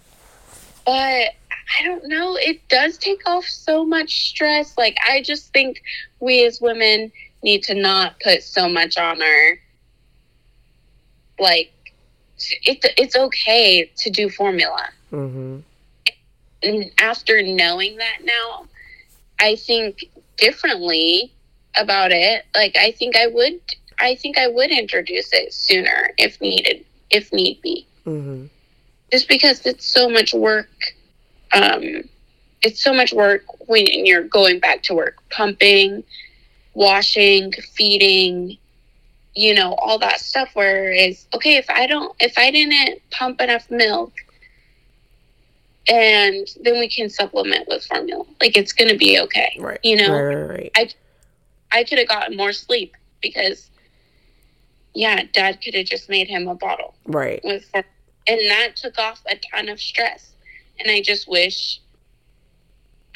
But 0.86 1.32
I 1.80 1.84
don't 1.84 2.08
know. 2.08 2.38
It 2.40 2.68
does 2.70 2.98
take 2.98 3.28
off 3.28 3.46
so 3.46 3.86
much 3.86 4.30
stress. 4.30 4.78
Like, 4.78 4.98
I 5.08 5.22
just 5.22 5.52
think 5.54 5.82
we 6.20 6.46
as 6.46 6.62
women 6.62 7.12
need 7.44 7.64
to 7.64 7.74
not 7.74 8.20
put 8.22 8.44
so 8.44 8.70
much 8.70 8.98
on 8.98 9.22
our, 9.22 9.60
like, 11.40 11.72
it, 12.38 12.86
it's 12.98 13.16
okay 13.16 13.92
to 13.98 14.10
do 14.10 14.30
formula. 14.30 14.90
Mm-hmm. 15.12 15.60
And 16.64 16.92
after 17.00 17.42
knowing 17.42 17.98
that 17.98 18.20
now, 18.24 18.68
I 19.40 19.56
think 19.56 20.06
differently 20.38 21.32
about 21.78 22.12
it. 22.12 22.46
Like 22.56 22.76
I 22.78 22.92
think 22.92 23.16
I 23.16 23.28
would 23.28 23.60
I 24.00 24.16
think 24.16 24.38
I 24.38 24.48
would 24.48 24.72
introduce 24.72 25.34
it 25.34 25.54
sooner 25.54 26.12
if 26.18 26.40
needed, 26.42 26.86
if 27.10 27.32
need 27.34 27.62
be. 27.62 27.86
Mm-hmm. 28.06 28.46
Just 29.12 29.28
because 29.28 29.66
it's 29.66 29.86
so 29.86 30.10
much 30.10 30.34
work. 30.34 30.70
Um, 31.54 32.04
it's 32.62 32.82
so 32.82 32.94
much 32.94 33.14
work 33.14 33.44
when 33.68 33.86
you're 33.88 34.24
going 34.24 34.60
back 34.60 34.84
to 34.84 34.96
work, 34.96 35.18
pumping, 35.30 36.04
washing, 36.74 37.52
feeding, 37.76 38.58
you 39.36 39.54
know, 39.54 39.74
all 39.76 40.00
that 40.00 40.20
stuff. 40.20 40.50
Whereas, 40.54 41.28
okay, 41.34 41.58
if 41.58 41.70
I 41.70 41.88
don't, 41.88 42.16
if 42.20 42.38
I 42.38 42.52
didn't 42.52 43.02
pump 43.12 43.42
enough 43.42 43.70
milk, 43.70 44.14
and 45.90 46.48
then 46.62 46.80
we 46.80 46.90
can 46.90 47.10
supplement 47.10 47.68
with 47.68 47.86
formula. 47.86 48.26
Like 48.42 48.58
it's 48.58 48.74
going 48.74 48.90
to 48.90 48.98
be 48.98 49.20
okay. 49.22 49.56
Right. 49.60 49.80
You 49.84 49.98
know, 49.98 50.12
right, 50.12 50.36
right, 50.36 50.50
right. 50.50 50.72
I 50.76 50.90
I 51.72 51.84
could 51.84 51.98
have 51.98 52.08
gotten 52.08 52.36
more 52.36 52.54
sleep 52.54 52.96
because 53.22 53.70
yeah, 54.94 55.24
dad 55.32 55.62
could 55.64 55.76
have 55.76 55.86
just 55.86 56.10
made 56.10 56.28
him 56.28 56.48
a 56.48 56.56
bottle. 56.56 56.96
Right. 57.06 57.40
With 57.44 57.70
and 57.74 58.40
that 58.50 58.76
took 58.76 58.98
off 59.00 59.22
a 59.28 59.38
ton 59.52 59.70
of 59.70 59.80
stress. 59.80 60.34
And 60.80 60.92
I 60.92 61.02
just 61.02 61.28
wish 61.28 61.80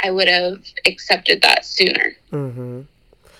I 0.03 0.11
would 0.11 0.27
have 0.27 0.59
accepted 0.85 1.41
that 1.41 1.65
sooner. 1.65 2.15
Mhm. 2.31 2.85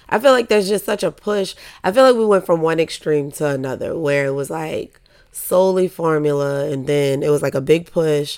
I 0.09 0.19
feel 0.19 0.31
like 0.31 0.49
there's 0.49 0.67
just 0.67 0.85
such 0.85 1.03
a 1.03 1.11
push. 1.11 1.55
I 1.83 1.91
feel 1.91 2.03
like 2.03 2.15
we 2.15 2.25
went 2.25 2.45
from 2.45 2.61
one 2.61 2.79
extreme 2.79 3.31
to 3.33 3.47
another 3.47 3.97
where 3.97 4.25
it 4.25 4.31
was 4.31 4.49
like 4.49 4.99
solely 5.31 5.87
formula 5.87 6.69
and 6.69 6.85
then 6.85 7.23
it 7.23 7.29
was 7.29 7.41
like 7.41 7.55
a 7.55 7.61
big 7.61 7.89
push 7.89 8.37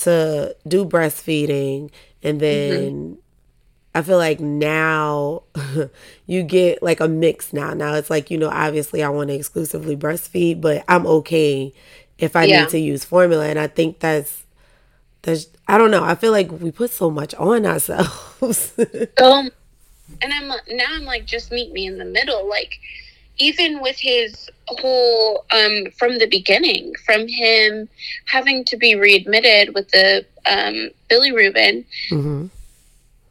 to 0.00 0.56
do 0.66 0.84
breastfeeding 0.84 1.90
and 2.22 2.40
then 2.40 2.92
mm-hmm. 2.92 3.14
I 3.94 4.02
feel 4.02 4.16
like 4.16 4.40
now 4.40 5.42
you 6.26 6.42
get 6.42 6.82
like 6.82 7.00
a 7.00 7.08
mix 7.08 7.52
now. 7.52 7.74
Now 7.74 7.94
it's 7.94 8.10
like, 8.10 8.30
you 8.30 8.38
know, 8.38 8.48
obviously 8.48 9.02
I 9.02 9.08
want 9.10 9.28
to 9.28 9.34
exclusively 9.34 9.96
breastfeed, 9.96 10.60
but 10.60 10.84
I'm 10.88 11.06
okay 11.06 11.72
if 12.18 12.34
I 12.34 12.44
yeah. 12.44 12.60
need 12.60 12.70
to 12.70 12.78
use 12.78 13.04
formula. 13.04 13.46
And 13.46 13.58
I 13.58 13.66
think 13.66 14.00
that's, 14.00 14.41
that's, 15.22 15.46
I 15.68 15.78
don't 15.78 15.90
know. 15.90 16.04
I 16.04 16.14
feel 16.14 16.32
like 16.32 16.50
we 16.50 16.70
put 16.70 16.90
so 16.90 17.10
much 17.10 17.34
on 17.34 17.64
ourselves. 17.64 18.72
um, 19.22 19.50
and 20.20 20.32
I'm 20.32 20.48
now 20.48 20.86
I'm 20.90 21.04
like, 21.04 21.24
just 21.24 21.52
meet 21.52 21.72
me 21.72 21.86
in 21.86 21.98
the 21.98 22.04
middle. 22.04 22.48
Like, 22.48 22.78
even 23.38 23.80
with 23.80 23.98
his 23.98 24.50
whole 24.66 25.44
um, 25.52 25.86
from 25.96 26.18
the 26.18 26.26
beginning, 26.26 26.92
from 27.06 27.26
him 27.28 27.88
having 28.26 28.64
to 28.66 28.76
be 28.76 28.94
readmitted 28.94 29.74
with 29.74 29.88
the 29.90 30.26
um, 30.46 30.90
bilirubin, 31.10 31.84
mm-hmm. 32.10 32.46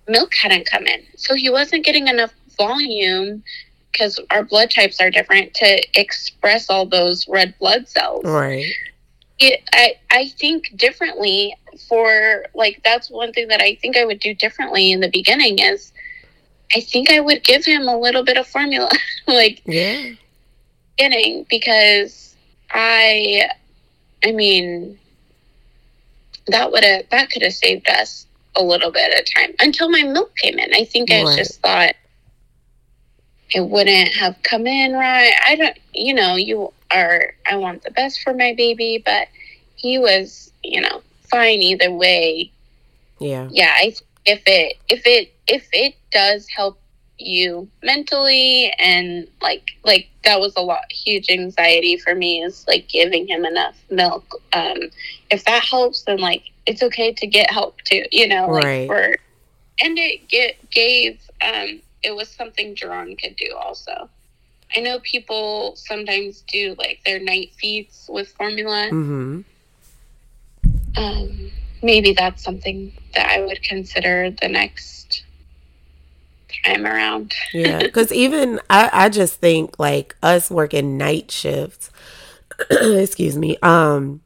milk 0.08 0.34
hadn't 0.36 0.66
come 0.66 0.88
in, 0.88 1.04
so 1.16 1.36
he 1.36 1.50
wasn't 1.50 1.86
getting 1.86 2.08
enough 2.08 2.34
volume 2.58 3.44
because 3.92 4.20
our 4.30 4.44
blood 4.44 4.72
types 4.72 5.02
are 5.02 5.12
different 5.12 5.54
to 5.54 6.00
express 6.00 6.70
all 6.70 6.86
those 6.86 7.28
red 7.28 7.54
blood 7.60 7.88
cells. 7.88 8.24
Right. 8.24 8.66
It, 9.44 9.64
I 9.74 9.96
I 10.12 10.28
think 10.30 10.76
differently 10.76 11.56
for 11.90 12.46
like 12.54 12.82
that's 12.84 13.10
one 13.10 13.34
thing 13.34 13.48
that 13.48 13.62
I 13.62 13.76
think 13.82 13.98
I 13.98 14.06
would 14.06 14.20
do 14.20 14.34
differently 14.34 14.92
in 14.92 15.00
the 15.00 15.10
beginning 15.10 15.60
is 15.60 15.92
I 16.76 16.80
think 16.80 17.10
I 17.10 17.20
would 17.20 17.44
give 17.44 17.66
him 17.66 17.88
a 17.88 17.98
little 17.98 18.24
bit 18.24 18.38
of 18.38 18.48
formula, 18.48 18.90
like 19.28 19.62
yeah, 19.66 20.12
beginning 20.96 21.46
because 21.50 22.36
I, 22.70 23.50
I 24.24 24.32
mean, 24.32 24.98
that 26.48 26.72
would 26.72 26.84
have 26.84 27.10
that 27.10 27.32
could 27.32 27.42
have 27.42 27.54
saved 27.54 27.90
us 27.90 28.26
a 28.56 28.64
little 28.64 28.92
bit 28.92 29.20
of 29.20 29.26
time 29.34 29.56
until 29.60 29.90
my 29.90 30.04
milk 30.04 30.36
came 30.38 30.60
in. 30.60 30.74
I 30.74 30.86
think 30.86 31.10
right. 31.10 31.26
I 31.26 31.36
just 31.36 31.62
thought 31.62 31.96
it 33.50 33.68
wouldn't 33.68 34.14
have 34.16 34.42
come 34.44 34.68
in 34.68 34.94
right. 34.94 35.34
I 35.46 35.56
don't, 35.56 35.78
you 35.94 36.14
know, 36.14 36.36
you 36.36 36.72
I 36.94 37.56
want 37.56 37.84
the 37.84 37.92
best 37.92 38.22
for 38.22 38.34
my 38.34 38.54
baby, 38.56 39.02
but 39.04 39.28
he 39.76 39.98
was, 39.98 40.52
you 40.64 40.82
know, 40.82 41.02
fine 41.24 41.62
either 41.62 41.92
way. 41.92 42.52
Yeah. 43.20 43.48
Yeah. 43.52 43.74
I 43.78 43.94
if 44.26 44.44
it 44.46 44.78
if 44.90 45.06
it 45.06 45.34
if 45.48 45.68
it 45.72 45.96
does 46.12 46.48
help 46.48 46.80
you 47.18 47.68
mentally 47.84 48.74
and 48.80 49.28
like 49.42 49.72
like 49.84 50.10
that 50.24 50.40
was 50.40 50.54
a 50.56 50.62
lot 50.62 50.92
huge 50.92 51.30
anxiety 51.30 51.98
for 51.98 52.16
me 52.16 52.42
is 52.42 52.66
like 52.68 52.88
giving 52.88 53.28
him 53.28 53.46
enough 53.46 53.80
milk 53.92 54.42
um 54.54 54.78
if 55.30 55.46
that 55.46 55.64
helps 55.64 56.02
then 56.04 56.18
like 56.18 56.44
it's 56.66 56.82
okay 56.82 57.14
to 57.14 57.28
get 57.28 57.52
help 57.52 57.80
too 57.82 58.04
you 58.12 58.28
know 58.28 58.48
like 58.48 58.64
right. 58.64 58.88
for 58.88 59.18
and 59.84 59.98
it 60.00 60.28
get 60.30 60.56
gave 60.72 61.22
um 61.42 61.80
it 62.04 62.16
was 62.16 62.28
something 62.28 62.76
Jerron 62.76 63.20
could 63.22 63.36
do 63.36 63.56
also 63.56 64.10
I 64.76 64.80
know 64.80 65.00
people 65.00 65.76
sometimes 65.76 66.42
do 66.42 66.76
like 66.78 67.02
their 67.06 67.20
night 67.20 67.52
feeds 67.58 68.10
with 68.10 68.30
formula 68.30 68.90
mm-hmm. 68.92 69.42
um 70.96 71.52
maybe 71.82 72.14
that's 72.14 72.44
something 72.44 72.94
that 73.16 73.30
I 73.30 73.42
would 73.42 73.62
consider 73.64 74.32
the 74.32 74.48
next 74.48 75.24
time 76.66 76.86
around. 76.86 77.34
yeah, 77.54 77.80
because 77.84 78.12
even 78.12 78.60
I, 78.70 78.90
I 78.92 79.10
just 79.10 79.40
think 79.40 79.80
like 79.80 80.16
us 80.22 80.50
working 80.50 80.98
night 80.98 81.32
shifts, 81.32 81.90
excuse 82.70 83.38
me, 83.38 83.58
um, 83.62 84.22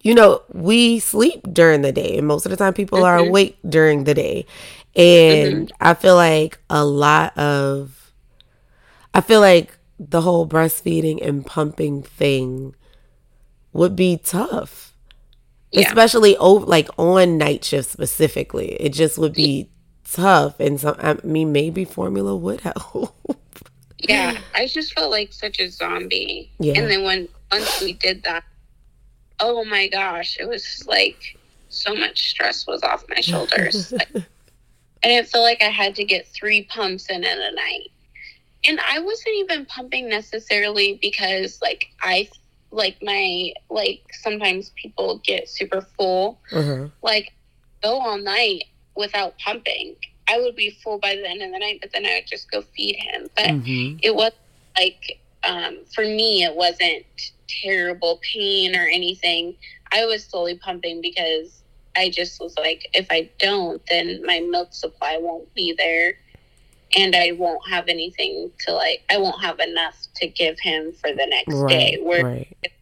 you 0.00 0.14
know, 0.14 0.42
we 0.52 0.98
sleep 0.98 1.42
during 1.52 1.82
the 1.82 1.92
day, 1.92 2.18
and 2.18 2.26
most 2.26 2.46
of 2.46 2.50
the 2.50 2.56
time 2.56 2.74
people 2.74 2.98
mm-hmm. 2.98 3.06
are 3.06 3.18
awake 3.18 3.58
during 3.68 4.04
the 4.04 4.14
day. 4.14 4.46
And 4.94 5.68
mm-hmm. 5.68 5.76
I 5.80 5.94
feel 5.94 6.14
like 6.14 6.58
a 6.70 6.84
lot 6.84 7.36
of, 7.36 8.05
I 9.16 9.20
feel 9.20 9.40
like 9.40 9.76
the 9.98 10.20
whole 10.20 10.46
breastfeeding 10.46 11.26
and 11.26 11.44
pumping 11.44 12.02
thing 12.02 12.74
would 13.72 13.96
be 13.96 14.18
tough 14.18 14.86
yeah. 15.76 15.86
especially 15.86 16.36
over 16.38 16.64
like 16.66 16.88
on 16.98 17.38
night 17.38 17.64
shift 17.64 17.90
specifically. 17.90 18.72
It 18.74 18.90
just 18.90 19.18
would 19.18 19.34
be 19.34 19.68
tough, 20.04 20.58
and 20.60 20.80
some 20.80 20.96
I 20.98 21.18
mean 21.22 21.52
maybe 21.52 21.84
formula 21.84 22.36
would 22.36 22.62
help. 22.62 23.14
yeah, 23.98 24.38
I 24.54 24.66
just 24.66 24.94
felt 24.94 25.10
like 25.10 25.32
such 25.32 25.60
a 25.60 25.68
zombie. 25.68 26.50
Yeah, 26.58 26.74
and 26.76 26.90
then 26.90 27.04
when 27.04 27.28
once 27.52 27.80
we 27.80 27.92
did 27.92 28.22
that, 28.24 28.44
oh 29.40 29.64
my 29.64 29.88
gosh, 29.88 30.36
it 30.40 30.48
was 30.48 30.84
like 30.86 31.38
so 31.68 31.94
much 31.94 32.30
stress 32.30 32.66
was 32.66 32.82
off 32.82 33.04
my 33.08 33.20
shoulders. 33.20 33.92
like, 34.14 34.24
I 35.04 35.08
didn't 35.08 35.28
feel 35.28 35.42
like 35.42 35.62
I 35.62 35.68
had 35.68 35.94
to 35.96 36.04
get 36.04 36.26
three 36.26 36.62
pumps 36.64 37.10
in 37.10 37.22
in 37.22 37.38
a 37.38 37.52
night. 37.52 37.90
And 38.68 38.80
I 38.80 38.98
wasn't 39.00 39.36
even 39.36 39.66
pumping 39.66 40.08
necessarily 40.08 40.98
because 41.00 41.60
like 41.62 41.86
I 42.02 42.28
like 42.70 42.96
my 43.02 43.52
like 43.70 44.02
sometimes 44.12 44.70
people 44.76 45.20
get 45.24 45.48
super 45.48 45.80
full. 45.96 46.40
Mm-hmm. 46.50 46.86
Like 47.02 47.32
go 47.82 47.98
all 47.98 48.18
night 48.18 48.64
without 48.96 49.38
pumping, 49.38 49.96
I 50.28 50.40
would 50.40 50.56
be 50.56 50.70
full 50.82 50.98
by 50.98 51.14
the 51.14 51.28
end 51.28 51.42
of 51.42 51.52
the 51.52 51.58
night, 51.58 51.78
but 51.80 51.92
then 51.92 52.06
I 52.06 52.16
would 52.16 52.26
just 52.26 52.50
go 52.50 52.62
feed 52.62 52.96
him. 52.96 53.28
But 53.36 53.46
mm-hmm. 53.46 53.98
it 54.02 54.14
was 54.14 54.32
like 54.76 55.20
um, 55.44 55.78
for 55.94 56.02
me, 56.02 56.42
it 56.42 56.54
wasn't 56.54 57.04
terrible 57.62 58.20
pain 58.22 58.74
or 58.74 58.86
anything. 58.86 59.54
I 59.92 60.04
was 60.04 60.24
slowly 60.24 60.56
pumping 60.56 61.00
because 61.00 61.62
I 61.96 62.10
just 62.10 62.40
was 62.40 62.56
like, 62.58 62.88
if 62.92 63.06
I 63.10 63.30
don't, 63.38 63.80
then 63.88 64.22
my 64.24 64.40
milk 64.40 64.74
supply 64.74 65.18
won't 65.20 65.52
be 65.54 65.74
there. 65.76 66.18
And 66.96 67.14
I 67.14 67.32
won't 67.32 67.68
have 67.68 67.88
anything 67.88 68.50
to 68.60 68.72
like, 68.72 69.04
I 69.10 69.18
won't 69.18 69.42
have 69.42 69.60
enough 69.60 69.96
to 70.16 70.26
give 70.26 70.58
him 70.58 70.92
for 70.92 71.10
the 71.10 71.26
next 71.26 71.54
right, 71.54 71.68
day. 71.68 71.98
Where 72.02 72.24
right. 72.24 72.72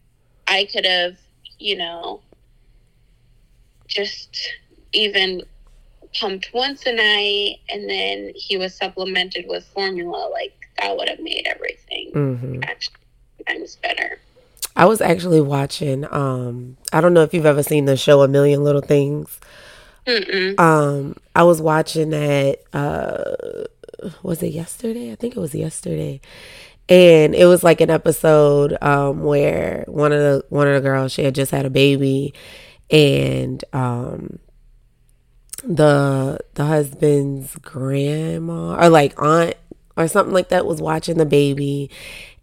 I 0.47 0.65
could 0.71 0.85
have, 0.85 1.17
you 1.59 1.77
know, 1.77 2.21
just 3.87 4.37
even 4.93 5.43
pumped 6.13 6.51
once 6.53 6.85
a 6.85 6.93
night 6.93 7.57
and 7.69 7.89
then 7.89 8.31
he 8.35 8.55
was 8.55 8.73
supplemented 8.73 9.45
with 9.47 9.65
formula, 9.65 10.29
like 10.31 10.53
that 10.79 10.95
would 10.95 11.09
have 11.09 11.19
made 11.19 11.45
everything 11.45 12.11
mm-hmm. 12.13 12.63
actually 12.63 12.95
times 13.47 13.75
better. 13.77 14.19
I 14.77 14.85
was 14.85 15.01
actually 15.01 15.41
watching. 15.41 16.05
Um, 16.11 16.77
I 16.91 17.01
don't 17.01 17.13
know 17.13 17.23
if 17.23 17.33
you've 17.33 17.45
ever 17.45 17.63
seen 17.63 17.85
the 17.85 17.95
show 17.95 18.21
A 18.21 18.27
Million 18.27 18.63
Little 18.63 18.81
Things. 18.81 19.39
Mm-mm. 20.05 20.59
Um, 20.59 21.15
I 21.35 21.43
was 21.43 21.61
watching 21.61 22.09
that. 22.11 22.59
Uh, 22.73 23.65
was 24.23 24.43
it 24.43 24.53
yesterday? 24.53 25.11
I 25.11 25.15
think 25.15 25.35
it 25.35 25.39
was 25.39 25.55
yesterday, 25.55 26.21
and 26.87 27.33
it 27.33 27.45
was 27.45 27.63
like 27.63 27.81
an 27.81 27.89
episode 27.89 28.77
um, 28.81 29.23
where 29.23 29.85
one 29.87 30.11
of 30.11 30.19
the 30.19 30.45
one 30.49 30.67
of 30.67 30.75
the 30.75 30.87
girls 30.87 31.11
she 31.11 31.23
had 31.23 31.35
just 31.35 31.51
had 31.51 31.65
a 31.65 31.69
baby, 31.69 32.33
and 32.91 33.63
um, 33.73 34.39
the 35.63 36.39
the 36.53 36.65
husband's 36.65 37.55
grandma 37.57 38.75
or 38.75 38.89
like 38.89 39.19
aunt 39.21 39.55
or 39.97 40.07
something 40.07 40.33
like 40.33 40.49
that 40.49 40.65
was 40.65 40.81
watching 40.81 41.17
the 41.17 41.25
baby. 41.25 41.89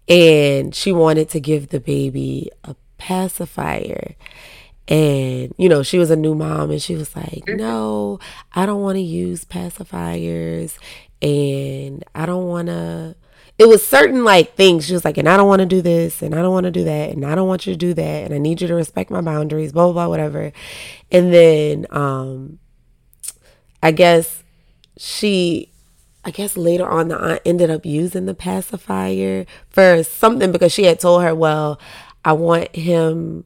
And 0.08 0.74
she 0.74 0.92
wanted 0.92 1.28
to 1.30 1.40
give 1.40 1.68
the 1.68 1.80
baby 1.80 2.50
a 2.64 2.74
pacifier. 2.98 4.16
And 4.88 5.54
you 5.56 5.68
know 5.68 5.82
she 5.84 5.98
was 5.98 6.10
a 6.10 6.16
new 6.16 6.34
mom. 6.34 6.70
And 6.70 6.82
she 6.82 6.96
was 6.96 7.14
like 7.14 7.44
mm-hmm. 7.46 7.56
no 7.56 8.18
i 8.54 8.66
don't 8.66 8.82
want 8.82 8.96
to 8.96 9.02
use 9.02 9.44
pacifiers 9.44 10.76
and 11.22 12.04
i 12.14 12.26
don't 12.26 12.46
want 12.46 12.66
to 12.66 13.14
it 13.58 13.68
was 13.68 13.86
certain 13.86 14.24
like 14.24 14.54
things 14.56 14.86
she 14.86 14.92
was 14.92 15.04
like 15.04 15.16
and 15.16 15.28
i 15.28 15.36
don't 15.36 15.48
want 15.48 15.60
to 15.60 15.66
do 15.66 15.80
this 15.80 16.20
and 16.20 16.34
i 16.34 16.42
don't 16.42 16.52
want 16.52 16.64
to 16.64 16.70
do 16.70 16.84
that 16.84 17.10
and 17.10 17.24
i 17.24 17.34
don't 17.34 17.48
want 17.48 17.66
you 17.66 17.72
to 17.72 17.78
do 17.78 17.94
that 17.94 18.24
and 18.24 18.34
i 18.34 18.38
need 18.38 18.60
you 18.60 18.68
to 18.68 18.74
respect 18.74 19.10
my 19.10 19.20
boundaries 19.20 19.72
blah 19.72 19.84
blah 19.84 19.92
blah 19.92 20.08
whatever 20.08 20.52
and 21.10 21.32
then 21.32 21.86
um 21.90 22.58
i 23.82 23.90
guess 23.90 24.42
she 24.98 25.68
I 26.24 26.30
guess 26.30 26.56
later 26.56 26.88
on 26.88 27.08
the 27.08 27.18
aunt 27.18 27.42
ended 27.44 27.68
up 27.68 27.84
using 27.84 28.26
the 28.26 28.34
pacifier 28.34 29.44
for 29.68 30.04
something 30.04 30.52
because 30.52 30.72
she 30.72 30.84
had 30.84 31.00
told 31.00 31.24
her, 31.24 31.34
well, 31.34 31.80
I 32.24 32.32
want 32.34 32.76
him 32.76 33.44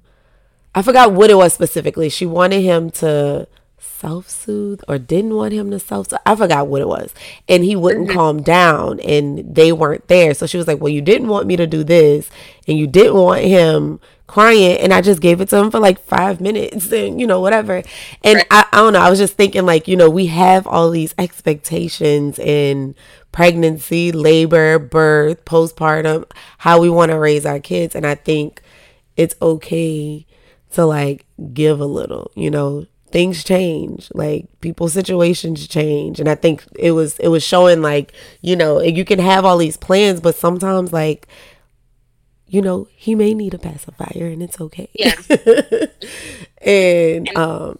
I 0.77 0.83
forgot 0.83 1.12
what 1.12 1.31
it 1.31 1.37
was 1.37 1.55
specifically. 1.55 2.11
She 2.11 2.27
wanted 2.27 2.61
him 2.61 2.91
to 2.91 3.49
self 3.97 4.29
soothe 4.29 4.83
or 4.89 4.99
didn't 4.99 5.35
want 5.35 5.53
him 5.53 5.71
to 5.71 5.79
self 5.79 6.09
soothe. 6.09 6.21
I 6.27 6.37
forgot 6.37 6.69
what 6.69 6.83
it 6.83 6.89
was. 6.89 7.15
And 7.49 7.65
he 7.65 7.77
wouldn't 7.77 8.09
mm-hmm. 8.09 8.17
calm 8.17 8.43
down 8.43 9.01
and 9.01 9.55
they 9.55 9.73
weren't 9.73 10.09
there. 10.09 10.35
So 10.35 10.47
she 10.47 10.59
was 10.59 10.67
like, 10.67 10.81
Well, 10.81 10.93
you 10.93 11.03
didn't 11.03 11.29
want 11.29 11.47
me 11.47 11.57
to 11.57 11.67
do 11.67 11.85
this 11.85 12.31
and 12.67 12.79
you 12.79 12.87
didn't 12.87 13.15
want 13.15 13.43
him 13.43 14.01
crying 14.27 14.79
and 14.79 14.93
I 14.93 15.03
just 15.03 15.21
gave 15.21 15.41
it 15.41 15.49
to 15.51 15.57
him 15.57 15.71
for 15.71 15.79
like 15.79 16.01
five 16.01 16.41
minutes 16.41 16.93
and 16.93 17.21
you 17.21 17.27
know 17.27 17.41
whatever 17.41 17.83
and 18.25 18.37
right. 18.37 18.47
I, 18.51 18.65
I 18.73 18.77
don't 18.79 18.93
know 18.93 19.01
I 19.01 19.09
was 19.09 19.19
just 19.19 19.37
thinking 19.37 19.65
like 19.65 19.87
you 19.87 19.97
know 19.97 20.11
we 20.11 20.27
have 20.27 20.67
all 20.67 20.91
these 20.91 21.15
expectations 21.17 22.39
in 22.39 22.97
pregnancy 23.31 24.11
labor 24.11 24.79
birth 24.79 25.45
postpartum 25.45 26.29
how 26.59 26.81
we 26.81 26.91
want 26.91 27.13
to 27.13 27.19
raise 27.19 27.47
our 27.47 27.61
kids 27.61 27.95
and 27.95 28.07
I 28.07 28.17
think 28.17 28.63
it's 29.17 29.37
okay 29.41 30.27
to 30.73 30.85
like 30.85 31.25
give 31.53 31.79
a 31.79 31.87
little 31.87 32.33
you 32.35 32.51
know 32.51 32.87
things 33.11 33.45
change 33.45 34.11
like 34.14 34.47
people's 34.61 34.92
situations 34.92 35.66
change 35.69 36.19
and 36.19 36.29
I 36.29 36.35
think 36.35 36.64
it 36.77 36.90
was 36.90 37.19
it 37.19 37.29
was 37.29 37.42
showing 37.42 37.81
like 37.81 38.12
you 38.40 38.57
know 38.57 38.81
you 38.83 39.05
can 39.05 39.19
have 39.19 39.45
all 39.45 39.59
these 39.59 39.77
plans 39.77 40.21
but 40.21 40.35
sometimes 40.35 40.92
like 40.92 41.29
you 42.49 42.62
know, 42.62 42.87
he 42.95 43.14
may 43.14 43.35
need 43.35 43.55
a 43.55 43.59
pacifier 43.59 44.27
and 44.27 44.42
it's 44.42 44.61
okay. 44.61 44.88
Yeah. 44.95 45.14
and 46.62 47.37
um 47.37 47.79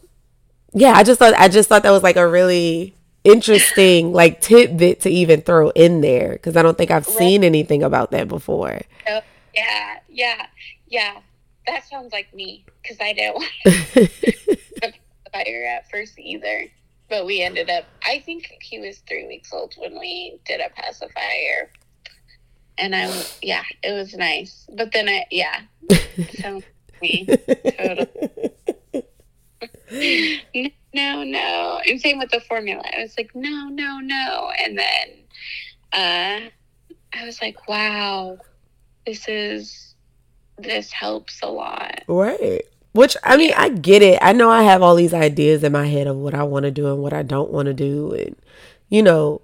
yeah, 0.73 0.93
I 0.93 1.05
just 1.05 1.19
thought 1.19 1.35
I 1.35 1.49
just 1.49 1.69
thought 1.69 1.83
that 1.85 1.91
was 1.91 2.03
like 2.03 2.17
a 2.17 2.29
really 2.29 2.95
interesting 3.25 4.12
like 4.12 4.41
tidbit 4.41 5.01
to 5.01 5.11
even 5.11 5.41
throw 5.41 5.71
in 5.71 6.01
there 6.01 6.33
because 6.33 6.57
I 6.57 6.62
don't 6.62 6.77
think 6.77 6.91
I've 6.91 7.07
seen 7.07 7.45
anything 7.45 7.83
about 7.83 8.11
that 8.11 8.29
before. 8.29 8.81
Oh, 9.09 9.21
yeah, 9.55 9.99
yeah, 10.09 10.47
yeah. 10.89 11.21
That 11.67 11.85
sounds 11.89 12.12
like 12.12 12.33
me 12.35 12.65
because 12.83 12.99
I 13.01 13.12
didn't 13.12 14.61
pacifier 15.33 15.65
at 15.65 15.91
first 15.91 16.19
either. 16.19 16.67
But 17.09 17.25
we 17.25 17.41
ended 17.41 17.71
up, 17.71 17.85
I 18.05 18.19
think 18.21 18.57
he 18.61 18.81
was 18.81 18.99
three 18.99 19.27
weeks 19.27 19.53
old 19.53 19.75
when 19.79 19.99
we 19.99 20.41
did 20.45 20.61
a 20.61 20.71
pacifier 20.71 21.71
and 22.79 22.95
I 22.95 23.25
yeah, 23.43 23.62
it 23.83 23.93
was 23.93 24.15
nice. 24.15 24.67
But 24.73 24.93
then 24.93 25.09
I 25.09 25.27
yeah, 25.31 25.61
sounds 26.41 26.65
me 27.01 27.27
totally. 27.79 28.53
no, 30.95 31.25
no, 31.25 31.81
and 31.87 32.01
same 32.01 32.19
with 32.19 32.31
the 32.31 32.41
formula. 32.41 32.83
I 32.97 33.03
was 33.03 33.17
like, 33.17 33.35
no, 33.35 33.69
no, 33.69 33.99
no, 34.01 34.51
and 34.62 34.79
then 34.79 35.09
uh, 35.93 36.41
I 37.15 37.25
was 37.25 37.41
like, 37.41 37.69
wow, 37.69 38.39
this 39.07 39.29
is 39.29 39.95
this 40.59 40.93
helps 40.93 41.41
a 41.43 41.49
lot. 41.49 42.03
Right. 42.09 42.67
Which 42.97 43.17
I 43.23 43.37
mean, 43.37 43.53
I 43.57 43.69
get 43.69 44.03
it. 44.03 44.19
I 44.23 44.33
know 44.33 44.51
I 44.51 44.63
have 44.65 44.83
all 44.83 44.97
these 44.97 45.15
ideas 45.15 45.63
in 45.63 45.73
my 45.73 45.87
head 45.87 46.07
of 46.07 46.17
what 46.17 46.35
I 46.35 46.43
want 46.43 46.65
to 46.65 46.71
do 46.71 46.89
and 46.89 47.03
what 47.03 47.13
I 47.13 47.23
don't 47.23 47.51
want 47.53 47.67
to 47.67 47.75
do, 47.75 48.13
and 48.13 48.35
you 48.89 49.03
know, 49.03 49.43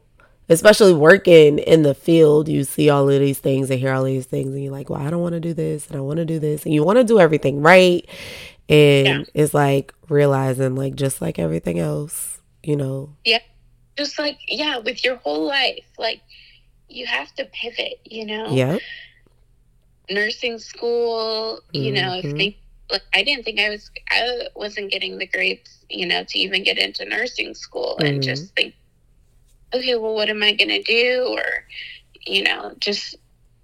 especially 0.48 0.92
working 0.92 1.58
in 1.58 1.82
the 1.82 1.94
field, 1.94 2.48
you 2.48 2.64
see 2.64 2.90
all 2.90 3.08
of 3.08 3.20
these 3.20 3.38
things 3.38 3.70
and 3.70 3.80
hear 3.80 3.92
all 3.92 4.04
these 4.04 4.26
things, 4.26 4.54
and 4.54 4.62
you're 4.62 4.72
like, 4.72 4.90
well, 4.90 5.00
I 5.00 5.10
don't 5.10 5.22
want 5.22 5.34
to 5.34 5.40
do 5.40 5.54
this 5.54 5.88
and 5.88 5.96
I 5.96 6.00
want 6.00 6.18
to 6.18 6.24
do 6.24 6.38
this. 6.38 6.64
And 6.64 6.74
you 6.74 6.84
want 6.84 6.98
to 6.98 7.04
do 7.04 7.18
everything 7.18 7.62
right. 7.62 8.06
And 8.68 9.06
yeah. 9.06 9.22
it's 9.34 9.54
like 9.54 9.94
realizing, 10.08 10.76
like, 10.76 10.94
just 10.94 11.20
like 11.20 11.38
everything 11.38 11.78
else, 11.78 12.40
you 12.62 12.76
know? 12.76 13.14
Yeah. 13.24 13.40
Just 13.96 14.18
like, 14.18 14.38
yeah, 14.48 14.78
with 14.78 15.04
your 15.04 15.16
whole 15.16 15.46
life, 15.46 15.84
like, 15.98 16.20
you 16.88 17.06
have 17.06 17.34
to 17.34 17.44
pivot, 17.46 18.00
you 18.04 18.26
know? 18.26 18.48
Yeah. 18.50 18.78
Nursing 20.10 20.58
school, 20.58 21.60
you 21.72 21.92
mm-hmm. 21.92 21.94
know, 21.94 22.14
if 22.18 22.24
mm-hmm. 22.24 22.38
they 22.38 22.58
like 22.92 23.02
I 23.12 23.24
didn't 23.24 23.44
think 23.44 23.58
I 23.58 23.70
was 23.70 23.90
I 24.10 24.48
wasn't 24.54 24.92
getting 24.92 25.18
the 25.18 25.26
grades, 25.26 25.84
you 25.90 26.06
know, 26.06 26.22
to 26.22 26.38
even 26.38 26.62
get 26.62 26.78
into 26.78 27.04
nursing 27.04 27.54
school 27.54 27.96
mm-hmm. 27.98 28.06
and 28.06 28.22
just 28.22 28.54
think 28.54 28.74
okay, 29.74 29.96
well, 29.96 30.14
what 30.14 30.28
am 30.28 30.42
I 30.42 30.52
going 30.52 30.68
to 30.68 30.82
do? 30.82 31.26
Or, 31.30 31.64
you 32.26 32.42
know, 32.42 32.74
just, 32.78 33.16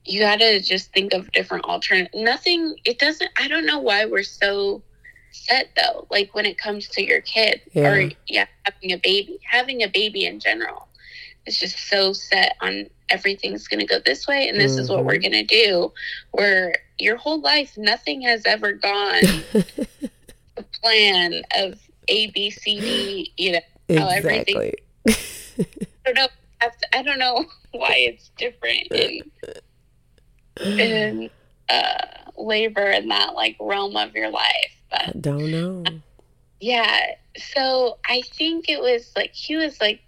you 0.04 0.20
got 0.20 0.38
to 0.38 0.60
just 0.60 0.92
think 0.92 1.12
of 1.12 1.30
different 1.32 1.64
alternate. 1.64 2.10
Nothing, 2.14 2.76
it 2.84 2.98
doesn't, 2.98 3.30
I 3.38 3.48
don't 3.48 3.66
know 3.66 3.78
why 3.78 4.06
we're 4.06 4.22
so 4.22 4.82
set 5.30 5.70
though, 5.76 6.06
like 6.10 6.34
when 6.34 6.46
it 6.46 6.58
comes 6.58 6.88
to 6.88 7.04
your 7.04 7.20
kid 7.20 7.60
yeah. 7.72 7.90
or, 7.90 8.10
yeah, 8.26 8.46
having 8.62 8.92
a 8.92 8.96
baby, 8.96 9.38
having 9.44 9.82
a 9.82 9.88
baby 9.88 10.24
in 10.24 10.40
general. 10.40 10.87
It's 11.46 11.58
just 11.58 11.78
so 11.88 12.12
set 12.12 12.56
on 12.60 12.86
everything's 13.10 13.68
going 13.68 13.80
to 13.80 13.86
go 13.86 13.98
this 14.04 14.26
way 14.26 14.48
and 14.48 14.60
this 14.60 14.72
mm-hmm. 14.72 14.82
is 14.82 14.90
what 14.90 15.04
we're 15.04 15.14
mm-hmm. 15.14 15.32
going 15.32 15.46
to 15.46 15.64
do. 15.64 15.92
Where 16.32 16.74
your 16.98 17.16
whole 17.16 17.40
life, 17.40 17.76
nothing 17.76 18.22
has 18.22 18.44
ever 18.44 18.72
gone 18.72 19.22
the 19.52 20.64
plan 20.82 21.42
of 21.56 21.78
A, 22.08 22.30
B, 22.30 22.50
C, 22.50 22.80
D, 22.80 23.32
you 23.36 23.52
know, 23.52 23.60
exactly. 23.88 23.96
how 23.98 24.08
everything 24.10 24.74
don't 26.04 26.16
know. 26.16 26.28
I 26.92 27.02
don't 27.02 27.18
know 27.18 27.44
why 27.72 27.94
it's 27.96 28.30
different 28.36 28.88
in 28.90 29.22
in 30.60 31.30
uh, 31.68 32.06
labor 32.36 32.90
in 32.90 33.08
that 33.08 33.34
like 33.34 33.56
realm 33.60 33.96
of 33.96 34.14
your 34.14 34.30
life. 34.30 34.74
But 34.90 35.08
I 35.08 35.12
don't 35.20 35.50
know. 35.50 35.84
yeah. 36.60 37.12
So 37.36 37.98
I 38.08 38.22
think 38.34 38.68
it 38.68 38.80
was 38.80 39.12
like 39.14 39.32
he 39.32 39.56
was 39.56 39.80
like 39.80 40.00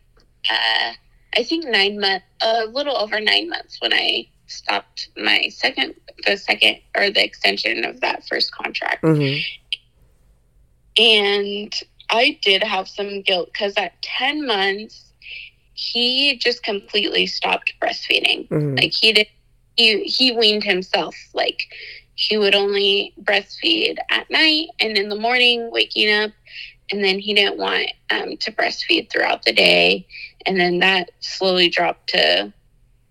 uh, 0.51 0.93
I 1.37 1.43
think 1.43 1.67
nine 1.67 2.01
months, 2.01 2.27
a 2.43 2.65
little 2.67 2.97
over 2.97 3.21
nine 3.21 3.49
months 3.49 3.81
when 3.81 3.93
I 3.93 4.29
stopped 4.47 5.09
my 5.17 5.49
second, 5.51 5.95
the 6.27 6.37
second 6.37 6.79
or 6.97 7.11
the 7.11 7.25
extension 7.25 7.85
of 7.85 8.01
that 8.01 8.27
first 8.27 8.53
contract. 8.53 9.03
Mm-hmm. 9.03 9.41
And 10.99 11.75
I 12.11 12.39
did 12.43 12.63
have 12.63 12.89
some 12.89 13.23
guilt 13.23 13.51
because 13.53 13.75
at 13.77 14.01
10 14.03 14.47
months, 14.47 15.13
he 15.75 16.37
just 16.37 16.63
completely 16.63 17.27
stopped 17.27 17.73
breastfeeding. 17.81 18.49
Mm-hmm. 18.49 18.75
Like 18.77 18.93
he 18.93 19.13
did 19.13 19.29
he 19.77 20.03
he 20.03 20.33
weaned 20.33 20.65
himself. 20.65 21.15
Like 21.33 21.73
he 22.17 22.37
would 22.37 22.55
only 22.55 23.15
breastfeed 23.23 23.97
at 24.11 24.29
night 24.31 24.69
and 24.81 24.99
in 24.99 25.09
the 25.09 25.17
morning 25.17 25.71
waking 25.71 26.13
up 26.13 26.33
and 26.91 27.05
then 27.05 27.19
he 27.19 27.35
didn't 27.35 27.57
want 27.57 27.89
um, 28.11 28.37
to 28.39 28.53
breastfeed 28.53 29.11
throughout 29.11 29.45
the 29.45 29.53
day, 29.53 30.07
and 30.47 30.59
then 30.59 30.79
that 30.79 31.11
slowly 31.21 31.69
dropped 31.69 32.11
to 32.11 32.53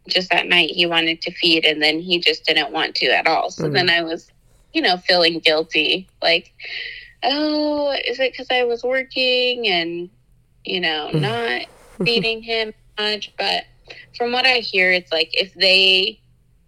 just 0.08 0.30
that 0.32 0.48
night 0.48 0.72
he 0.72 0.86
wanted 0.86 1.22
to 1.22 1.32
feed, 1.32 1.66
and 1.66 1.82
then 1.82 2.00
he 2.00 2.20
just 2.20 2.46
didn't 2.46 2.72
want 2.72 2.96
to 2.96 3.08
at 3.08 3.28
all. 3.28 3.52
So 3.52 3.64
mm-hmm. 3.64 3.74
then 3.74 3.90
I 3.90 4.02
was, 4.02 4.32
you 4.74 4.82
know, 4.82 4.98
feeling 4.98 5.40
guilty, 5.40 6.08
like, 6.22 6.54
oh, 7.24 7.92
is 8.06 8.20
it 8.20 8.32
because 8.32 8.48
I 8.50 8.64
was 8.64 8.84
working 8.84 9.68
and 9.68 10.10
you 10.66 10.80
know 10.80 11.10
mm-hmm. 11.12 11.22
not 11.22 11.66
feeding 12.06 12.42
him 12.42 12.74
much? 12.98 13.34
But 13.38 13.66
from 14.18 14.32
what 14.32 14.46
I 14.46 14.58
hear, 14.58 14.92
it's 14.92 15.12
like 15.12 15.30
if 15.34 15.54
they 15.54 16.20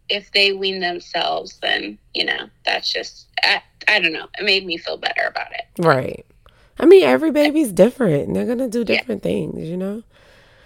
if 0.09 0.31
they 0.33 0.53
wean 0.53 0.79
themselves, 0.79 1.57
then 1.61 1.97
you 2.13 2.25
know 2.25 2.49
that's 2.65 2.91
just 2.91 3.27
I, 3.43 3.61
I 3.87 3.99
don't 3.99 4.13
know. 4.13 4.27
It 4.37 4.45
made 4.45 4.65
me 4.65 4.77
feel 4.77 4.97
better 4.97 5.23
about 5.27 5.51
it. 5.53 5.65
Right. 5.77 6.25
I 6.79 6.85
mean, 6.85 7.03
every 7.03 7.31
baby's 7.31 7.71
different, 7.71 8.27
and 8.27 8.35
they're 8.35 8.45
gonna 8.45 8.67
do 8.67 8.83
different 8.83 9.23
yeah. 9.23 9.31
things. 9.31 9.67
You 9.67 9.77
know. 9.77 10.03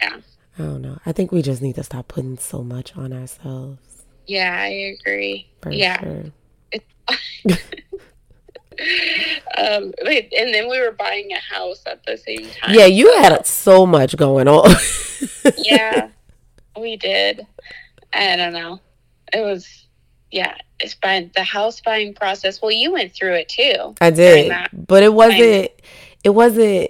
Yeah. 0.01 0.17
I 0.57 0.61
don't 0.61 0.81
know. 0.81 0.99
I 1.05 1.11
think 1.11 1.31
we 1.31 1.41
just 1.41 1.61
need 1.61 1.75
to 1.75 1.83
stop 1.83 2.07
putting 2.07 2.37
so 2.37 2.63
much 2.63 2.95
on 2.95 3.11
ourselves. 3.13 4.03
Yeah, 4.25 4.57
I 4.57 4.67
agree. 4.67 5.47
For 5.61 5.71
yeah. 5.71 6.01
Sure. 6.01 6.23
um, 9.57 9.93
and 10.05 10.53
then 10.53 10.69
we 10.69 10.81
were 10.81 10.91
buying 10.91 11.31
a 11.31 11.39
house 11.53 11.83
at 11.85 12.05
the 12.05 12.17
same 12.17 12.49
time. 12.49 12.73
Yeah, 12.73 12.85
you 12.85 13.13
so. 13.13 13.21
had 13.21 13.45
so 13.45 13.85
much 13.85 14.17
going 14.17 14.47
on. 14.47 14.73
yeah, 15.57 16.09
we 16.79 16.95
did. 16.95 17.45
I 18.13 18.35
don't 18.37 18.53
know 18.53 18.79
it 19.33 19.41
was 19.41 19.87
yeah 20.31 20.55
it's 20.79 20.95
been 20.95 21.31
the 21.35 21.43
house 21.43 21.81
buying 21.81 22.13
process 22.13 22.61
well 22.61 22.71
you 22.71 22.91
went 22.91 23.13
through 23.13 23.33
it 23.33 23.49
too 23.49 23.95
i 24.01 24.09
did 24.09 24.51
but 24.73 25.03
it 25.03 25.13
wasn't 25.13 25.69
it 26.23 26.29
wasn't 26.29 26.89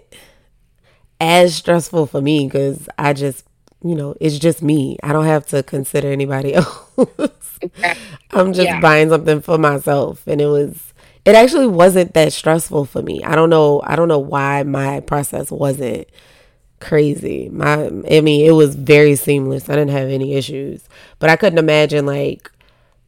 as 1.19 1.55
stressful 1.55 2.05
for 2.05 2.21
me 2.21 2.45
because 2.45 2.89
i 2.97 3.13
just 3.13 3.45
you 3.83 3.95
know 3.95 4.15
it's 4.19 4.37
just 4.39 4.61
me 4.61 4.97
i 5.03 5.13
don't 5.13 5.25
have 5.25 5.45
to 5.45 5.63
consider 5.63 6.11
anybody 6.11 6.53
else 6.55 7.59
i'm 8.31 8.53
just 8.53 8.67
yeah. 8.67 8.79
buying 8.79 9.09
something 9.09 9.41
for 9.41 9.57
myself 9.57 10.25
and 10.27 10.41
it 10.41 10.47
was 10.47 10.93
it 11.23 11.35
actually 11.35 11.67
wasn't 11.67 12.13
that 12.13 12.33
stressful 12.33 12.85
for 12.85 13.01
me 13.01 13.23
i 13.23 13.35
don't 13.35 13.49
know 13.49 13.81
i 13.85 13.95
don't 13.95 14.07
know 14.07 14.19
why 14.19 14.63
my 14.63 14.99
process 15.01 15.51
wasn't 15.51 16.07
crazy. 16.79 17.49
My 17.49 17.85
I 17.85 18.21
mean, 18.21 18.45
it 18.45 18.51
was 18.51 18.75
very 18.75 19.15
seamless. 19.15 19.69
I 19.69 19.73
didn't 19.73 19.91
have 19.91 20.09
any 20.09 20.35
issues. 20.35 20.87
But 21.19 21.29
I 21.29 21.35
couldn't 21.35 21.59
imagine 21.59 22.05
like 22.05 22.51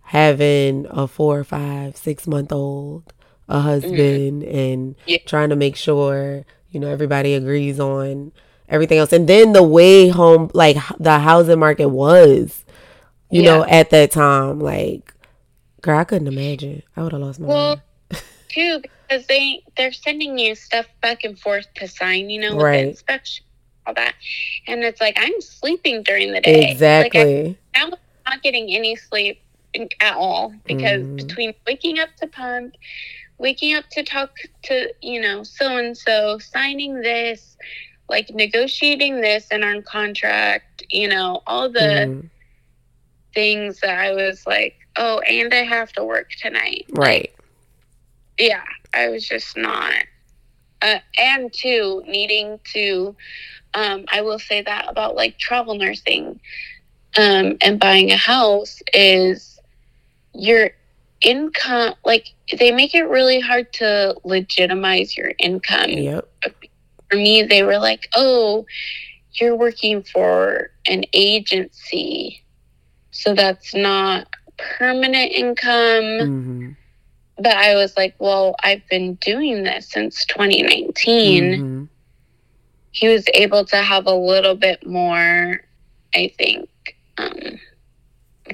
having 0.01 0.87
a 0.89 1.07
four 1.07 1.39
or 1.39 1.43
five, 1.43 1.97
six 1.97 2.27
month 2.27 2.51
old, 2.51 3.13
a 3.47 3.59
husband 3.59 4.43
mm-hmm. 4.43 4.57
and 4.57 4.95
yeah. 5.05 5.17
trying 5.25 5.49
to 5.49 5.55
make 5.55 5.75
sure, 5.75 6.45
you 6.71 6.79
know, 6.79 6.89
everybody 6.89 7.33
agrees 7.33 7.79
on 7.79 8.31
everything 8.69 8.97
else. 8.97 9.13
And 9.13 9.27
then 9.27 9.53
the 9.53 9.63
way 9.63 10.09
home 10.09 10.51
like 10.53 10.77
the 10.99 11.19
housing 11.19 11.59
market 11.59 11.89
was, 11.89 12.65
you 13.29 13.43
yeah. 13.43 13.57
know, 13.57 13.65
at 13.65 13.89
that 13.91 14.11
time, 14.11 14.59
like 14.59 15.13
girl, 15.81 15.99
I 15.99 16.03
couldn't 16.03 16.27
imagine. 16.27 16.83
I 16.95 17.03
would 17.03 17.11
have 17.11 17.21
lost 17.21 17.39
my 17.39 17.47
well, 17.47 17.81
mind. 18.11 18.23
too, 18.49 18.81
because 19.07 19.25
they 19.27 19.63
they're 19.75 19.93
sending 19.93 20.37
you 20.37 20.55
stuff 20.55 20.85
back 21.01 21.23
and 21.23 21.39
forth 21.39 21.67
to 21.75 21.87
sign, 21.87 22.29
you 22.29 22.41
know, 22.41 22.55
with 22.55 22.65
right. 22.65 22.83
the 22.83 22.89
inspection 22.89 23.45
all 23.87 23.93
that. 23.93 24.13
And 24.67 24.83
it's 24.83 25.01
like 25.01 25.17
I'm 25.17 25.39
sleeping 25.41 26.03
during 26.03 26.33
the 26.33 26.41
day. 26.41 26.69
Exactly. 26.69 27.43
Like 27.47 27.57
I'm 27.75 27.93
not 28.27 28.43
getting 28.43 28.69
any 28.69 28.95
sleep 28.95 29.41
at 30.01 30.15
all 30.15 30.53
because 30.65 31.03
mm. 31.03 31.15
between 31.15 31.53
waking 31.65 31.99
up 31.99 32.09
to 32.17 32.27
pump, 32.27 32.75
waking 33.37 33.75
up 33.75 33.87
to 33.91 34.03
talk 34.03 34.31
to, 34.63 34.93
you 35.01 35.21
know, 35.21 35.43
so 35.43 35.77
and 35.77 35.97
so, 35.97 36.39
signing 36.39 37.01
this, 37.01 37.57
like 38.09 38.29
negotiating 38.29 39.21
this 39.21 39.47
in 39.49 39.63
our 39.63 39.81
contract, 39.81 40.83
you 40.89 41.07
know, 41.07 41.41
all 41.47 41.69
the 41.69 41.79
mm. 41.79 42.29
things 43.33 43.79
that 43.81 43.99
I 43.99 44.13
was 44.13 44.45
like, 44.47 44.75
oh, 44.95 45.19
and 45.19 45.53
I 45.53 45.63
have 45.63 45.91
to 45.93 46.03
work 46.03 46.31
tonight. 46.31 46.85
Right. 46.89 47.31
Like, 47.31 47.39
yeah, 48.39 48.63
I 48.93 49.09
was 49.09 49.27
just 49.27 49.57
not. 49.57 49.93
Uh, 50.81 50.99
and 51.17 51.51
two, 51.51 52.03
needing 52.05 52.59
to 52.73 53.15
um, 53.73 54.05
I 54.11 54.21
will 54.21 54.39
say 54.39 54.61
that 54.63 54.85
about 54.89 55.15
like 55.15 55.37
travel 55.37 55.75
nursing 55.75 56.39
um, 57.17 57.57
and 57.61 57.79
buying 57.79 58.11
a 58.11 58.17
house 58.17 58.81
is 58.93 59.59
your 60.33 60.71
income, 61.21 61.93
like 62.05 62.27
they 62.57 62.71
make 62.71 62.93
it 62.93 63.03
really 63.03 63.39
hard 63.39 63.71
to 63.73 64.15
legitimize 64.23 65.17
your 65.17 65.31
income. 65.39 65.89
Yep. 65.89 66.27
For 67.09 67.15
me, 67.15 67.43
they 67.43 67.63
were 67.63 67.77
like, 67.77 68.07
oh, 68.15 68.65
you're 69.33 69.55
working 69.55 70.03
for 70.03 70.71
an 70.87 71.03
agency. 71.13 72.43
So 73.11 73.33
that's 73.33 73.73
not 73.73 74.27
permanent 74.57 75.31
income. 75.31 76.03
Mm-hmm. 76.03 76.71
But 77.37 77.53
I 77.53 77.75
was 77.75 77.95
like, 77.95 78.15
well, 78.19 78.55
I've 78.63 78.87
been 78.89 79.15
doing 79.15 79.63
this 79.63 79.89
since 79.89 80.25
2019. 80.25 81.43
Mm-hmm 81.43 81.83
he 82.97 83.07
was 83.07 83.25
able 83.35 83.63
to 83.63 83.77
have 83.77 84.07
a 84.07 84.13
little 84.13 84.55
bit 84.55 84.85
more, 84.85 85.61
I 86.15 86.33
think, 86.35 86.67
um, 87.19 87.56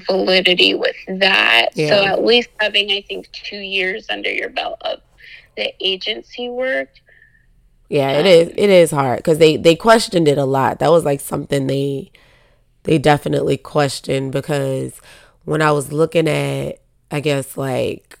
validity 0.06 0.74
with 0.74 0.96
that. 1.08 1.70
Yeah. 1.74 1.88
So 1.88 2.04
at 2.04 2.24
least 2.24 2.48
having, 2.60 2.90
I 2.90 3.02
think, 3.02 3.30
two 3.32 3.58
years 3.58 4.06
under 4.10 4.30
your 4.30 4.50
belt 4.50 4.78
of 4.82 5.00
the 5.56 5.72
agency 5.80 6.48
work. 6.48 6.90
Yeah, 7.88 8.12
it 8.12 8.20
um, 8.20 8.26
is. 8.26 8.48
It 8.56 8.70
is 8.70 8.90
hard 8.90 9.18
because 9.18 9.38
they 9.38 9.56
they 9.56 9.76
questioned 9.76 10.26
it 10.26 10.38
a 10.38 10.44
lot. 10.44 10.78
That 10.78 10.90
was 10.90 11.04
like 11.04 11.20
something 11.20 11.66
they 11.66 12.10
they 12.84 12.98
definitely 12.98 13.56
questioned 13.56 14.32
because 14.32 15.00
when 15.44 15.60
I 15.62 15.70
was 15.72 15.92
looking 15.92 16.28
at, 16.28 16.80
I 17.10 17.20
guess 17.20 17.56
like 17.56 18.18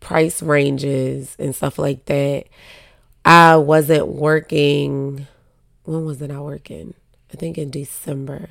price 0.00 0.42
ranges 0.42 1.34
and 1.38 1.54
stuff 1.54 1.78
like 1.78 2.04
that 2.06 2.46
I 3.26 3.56
wasn't 3.56 4.06
working. 4.06 5.26
When 5.82 6.04
was 6.04 6.22
it 6.22 6.30
I 6.30 6.38
working? 6.38 6.94
I 7.32 7.36
think 7.36 7.58
in 7.58 7.70
December. 7.70 8.50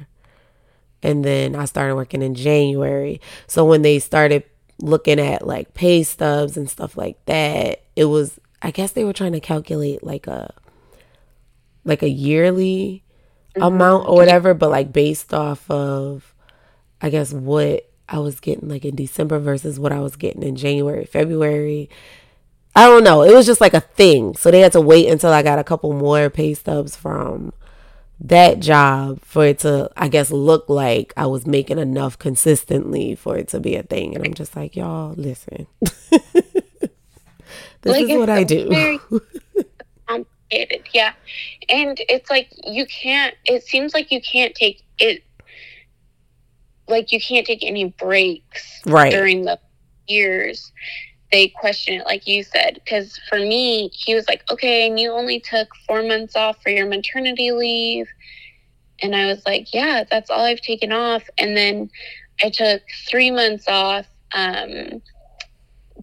And 1.06 1.24
then 1.24 1.56
I 1.56 1.66
started 1.66 1.96
working 1.96 2.24
in 2.24 2.34
January. 2.34 3.22
So 3.46 3.64
when 3.64 3.84
they 3.84 4.00
started 4.00 4.44
looking 4.82 5.20
at 5.20 5.46
like 5.46 5.74
pay 5.76 6.02
stubs 6.04 6.58
and 6.58 6.70
stuff 6.70 6.98
like 6.98 7.24
that, 7.26 7.84
it 7.96 8.06
was 8.06 8.40
I 8.62 8.72
guess 8.72 8.94
they 8.94 9.04
were 9.04 9.14
trying 9.14 9.34
to 9.34 9.40
calculate 9.40 10.04
like 10.04 10.26
a 10.26 10.52
like 11.84 12.02
a 12.02 12.10
yearly 12.10 13.04
mm-hmm. 13.56 13.62
amount 13.62 14.10
or 14.10 14.16
whatever, 14.16 14.56
but 14.56 14.72
like 14.72 14.92
based 14.92 15.34
off 15.34 15.70
of 15.70 16.34
I 17.02 17.12
guess 17.12 17.32
what 17.32 17.88
I 18.10 18.18
was 18.18 18.40
getting 18.40 18.68
like 18.68 18.84
in 18.84 18.96
December 18.96 19.38
versus 19.38 19.80
what 19.80 19.92
I 19.92 20.00
was 20.00 20.16
getting 20.16 20.42
in 20.42 20.56
January, 20.56 21.06
February. 21.06 21.90
I 22.76 22.88
don't 22.88 23.04
know. 23.04 23.22
It 23.22 23.34
was 23.34 23.46
just 23.46 23.62
like 23.62 23.76
a 23.76 23.80
thing. 23.80 24.36
So 24.36 24.50
they 24.50 24.62
had 24.62 24.72
to 24.72 24.82
wait 24.82 25.08
until 25.08 25.32
I 25.32 25.44
got 25.44 25.60
a 25.60 25.64
couple 25.64 25.94
more 25.94 26.32
pay 26.32 26.56
stubs 26.56 26.96
from 26.96 27.54
that 28.20 28.60
job 28.60 29.22
for 29.22 29.46
it 29.46 29.60
to, 29.60 29.92
I 29.98 30.08
guess, 30.08 30.32
look 30.32 30.70
like 30.70 31.14
I 31.18 31.26
was 31.26 31.46
making 31.46 31.80
enough 31.80 32.18
consistently 32.18 33.16
for 33.16 33.38
it 33.38 33.50
to 33.50 33.60
be 33.60 33.76
a 33.76 33.84
thing. 33.84 34.16
And 34.16 34.26
I'm 34.26 34.34
just 34.34 34.56
like, 34.56 34.76
y'all, 34.76 35.14
listen. 35.16 35.68
this 35.80 36.22
like 37.84 38.10
is 38.10 38.18
what 38.18 38.30
I 38.30 38.44
do. 38.44 39.00
complicated, 40.56 40.88
yeah. 40.94 41.14
And 41.70 41.98
it's 42.10 42.30
like 42.30 42.50
you 42.64 42.86
can't. 42.86 43.36
It 43.46 43.64
seems 43.64 43.94
like 43.94 44.12
you 44.12 44.22
can't 44.22 44.56
take 44.56 44.84
it. 45.00 45.24
Like 46.88 47.12
you 47.12 47.20
can't 47.20 47.46
take 47.46 47.64
any 47.64 47.86
breaks 47.86 48.82
right 48.86 49.12
during 49.12 49.44
the 49.44 49.60
years 50.08 50.72
they 51.32 51.48
question 51.48 52.00
it 52.00 52.06
like 52.06 52.28
you 52.28 52.44
said 52.44 52.80
because 52.84 53.20
for 53.30 53.38
me 53.38 53.90
he 53.90 54.14
was 54.16 54.28
like 54.28 54.44
okay 54.52 54.88
and 54.88 55.00
you 55.00 55.12
only 55.12 55.40
took 55.40 55.68
four 55.88 56.04
months 56.04 56.36
off 56.36 56.62
for 56.62 56.70
your 56.70 56.88
maternity 56.88 57.52
leave 57.52 58.08
and 59.02 59.16
i 59.16 59.26
was 59.26 59.46
like 59.46 59.74
yeah 59.74 60.04
that's 60.10 60.30
all 60.30 60.46
i've 60.46 60.62
taken 60.62 60.92
off 60.92 61.24
and 61.38 61.58
then 61.58 61.90
i 62.44 62.50
took 62.50 62.82
three 63.08 63.32
months 63.32 63.66
off 63.68 64.06
um, 64.34 65.02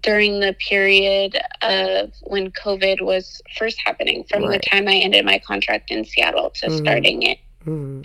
during 0.01 0.40
the 0.40 0.55
period 0.55 1.38
of 1.62 2.12
when 2.22 2.51
covid 2.51 3.01
was 3.01 3.40
first 3.57 3.78
happening 3.84 4.24
from 4.24 4.42
right. 4.42 4.61
the 4.61 4.68
time 4.70 4.88
i 4.88 4.94
ended 4.94 5.24
my 5.24 5.38
contract 5.38 5.90
in 5.90 6.05
seattle 6.05 6.51
to 6.51 6.66
mm-hmm. 6.66 6.78
starting 6.78 7.22
it 7.22 7.38
mm-hmm. 7.64 8.01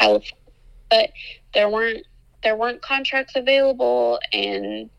but 0.89 1.11
there 1.53 1.69
weren't 1.69 2.05
there 2.43 2.55
weren't 2.55 2.81
contracts 2.81 3.35
available 3.35 4.19
and 4.31 4.89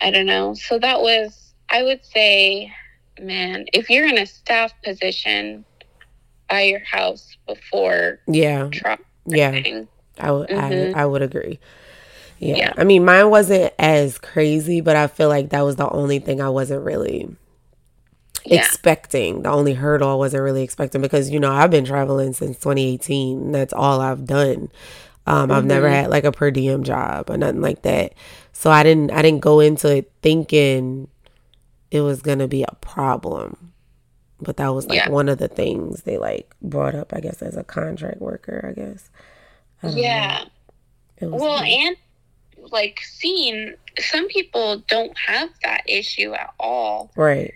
I 0.00 0.10
don't 0.10 0.26
know. 0.26 0.54
So 0.54 0.78
that 0.78 1.00
was, 1.00 1.54
I 1.68 1.82
would 1.82 2.04
say, 2.04 2.72
man, 3.20 3.66
if 3.72 3.90
you're 3.90 4.06
in 4.06 4.18
a 4.18 4.26
staff 4.26 4.72
position, 4.82 5.64
buy 6.48 6.62
your 6.62 6.84
house 6.84 7.36
before. 7.46 8.20
Yeah. 8.26 8.70
yeah. 9.26 9.82
I 10.18 10.30
would. 10.30 10.48
Mm-hmm. 10.48 10.96
I, 10.96 11.02
I 11.02 11.06
would 11.06 11.22
agree. 11.22 11.58
Yeah. 12.38 12.56
yeah. 12.56 12.72
I 12.76 12.84
mean, 12.84 13.04
mine 13.04 13.30
wasn't 13.30 13.72
as 13.78 14.18
crazy, 14.18 14.80
but 14.80 14.96
I 14.96 15.06
feel 15.06 15.28
like 15.28 15.50
that 15.50 15.62
was 15.62 15.76
the 15.76 15.88
only 15.88 16.18
thing 16.18 16.40
I 16.40 16.48
wasn't 16.48 16.84
really 16.84 17.36
yeah. 18.44 18.58
expecting. 18.58 19.42
The 19.42 19.50
only 19.50 19.74
hurdle 19.74 20.10
I 20.10 20.14
wasn't 20.14 20.42
really 20.42 20.62
expecting 20.62 21.00
because 21.00 21.30
you 21.30 21.38
know 21.38 21.52
I've 21.52 21.70
been 21.70 21.84
traveling 21.84 22.32
since 22.32 22.58
2018. 22.58 23.52
That's 23.52 23.72
all 23.72 24.00
I've 24.00 24.26
done. 24.26 24.70
Um, 25.26 25.44
mm-hmm. 25.44 25.52
I've 25.52 25.64
never 25.64 25.86
mm-hmm. 25.86 25.94
had 25.94 26.10
like 26.10 26.24
a 26.24 26.32
per 26.32 26.50
diem 26.50 26.82
job 26.82 27.30
or 27.30 27.36
nothing 27.36 27.60
like 27.60 27.82
that. 27.82 28.14
So 28.52 28.70
I 28.70 28.82
didn't 28.82 29.10
I 29.12 29.22
didn't 29.22 29.40
go 29.40 29.60
into 29.60 29.96
it 29.96 30.12
thinking 30.22 31.08
it 31.90 32.00
was 32.00 32.22
gonna 32.22 32.48
be 32.48 32.62
a 32.62 32.74
problem. 32.80 33.72
But 34.40 34.56
that 34.56 34.68
was 34.68 34.86
like 34.88 34.96
yeah. 34.96 35.08
one 35.08 35.28
of 35.28 35.38
the 35.38 35.48
things 35.48 36.02
they 36.02 36.18
like 36.18 36.52
brought 36.60 36.96
up, 36.96 37.12
I 37.14 37.20
guess, 37.20 37.42
as 37.42 37.56
a 37.56 37.62
contract 37.62 38.20
worker, 38.20 38.68
I 38.68 38.72
guess. 38.72 39.10
I 39.82 39.88
yeah. 39.90 40.44
Well, 41.20 41.56
like, 41.56 41.70
and 41.70 41.96
like 42.72 43.00
seeing 43.02 43.74
some 43.98 44.26
people 44.28 44.82
don't 44.88 45.16
have 45.16 45.50
that 45.62 45.82
issue 45.86 46.32
at 46.32 46.52
all. 46.58 47.12
Right. 47.14 47.54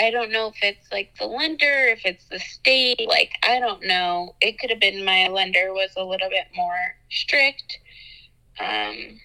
I 0.00 0.10
don't 0.10 0.32
know 0.32 0.48
if 0.48 0.56
it's 0.62 0.90
like 0.90 1.14
the 1.18 1.26
lender, 1.26 1.86
if 1.88 2.06
it's 2.06 2.24
the 2.26 2.38
state. 2.38 3.06
Like, 3.06 3.32
I 3.42 3.60
don't 3.60 3.84
know. 3.84 4.34
It 4.40 4.58
could 4.58 4.70
have 4.70 4.80
been 4.80 5.04
my 5.04 5.28
lender 5.28 5.74
was 5.74 5.90
a 5.96 6.04
little 6.04 6.30
bit 6.30 6.46
more 6.56 6.96
strict. 7.10 7.78
Um, 8.58 9.20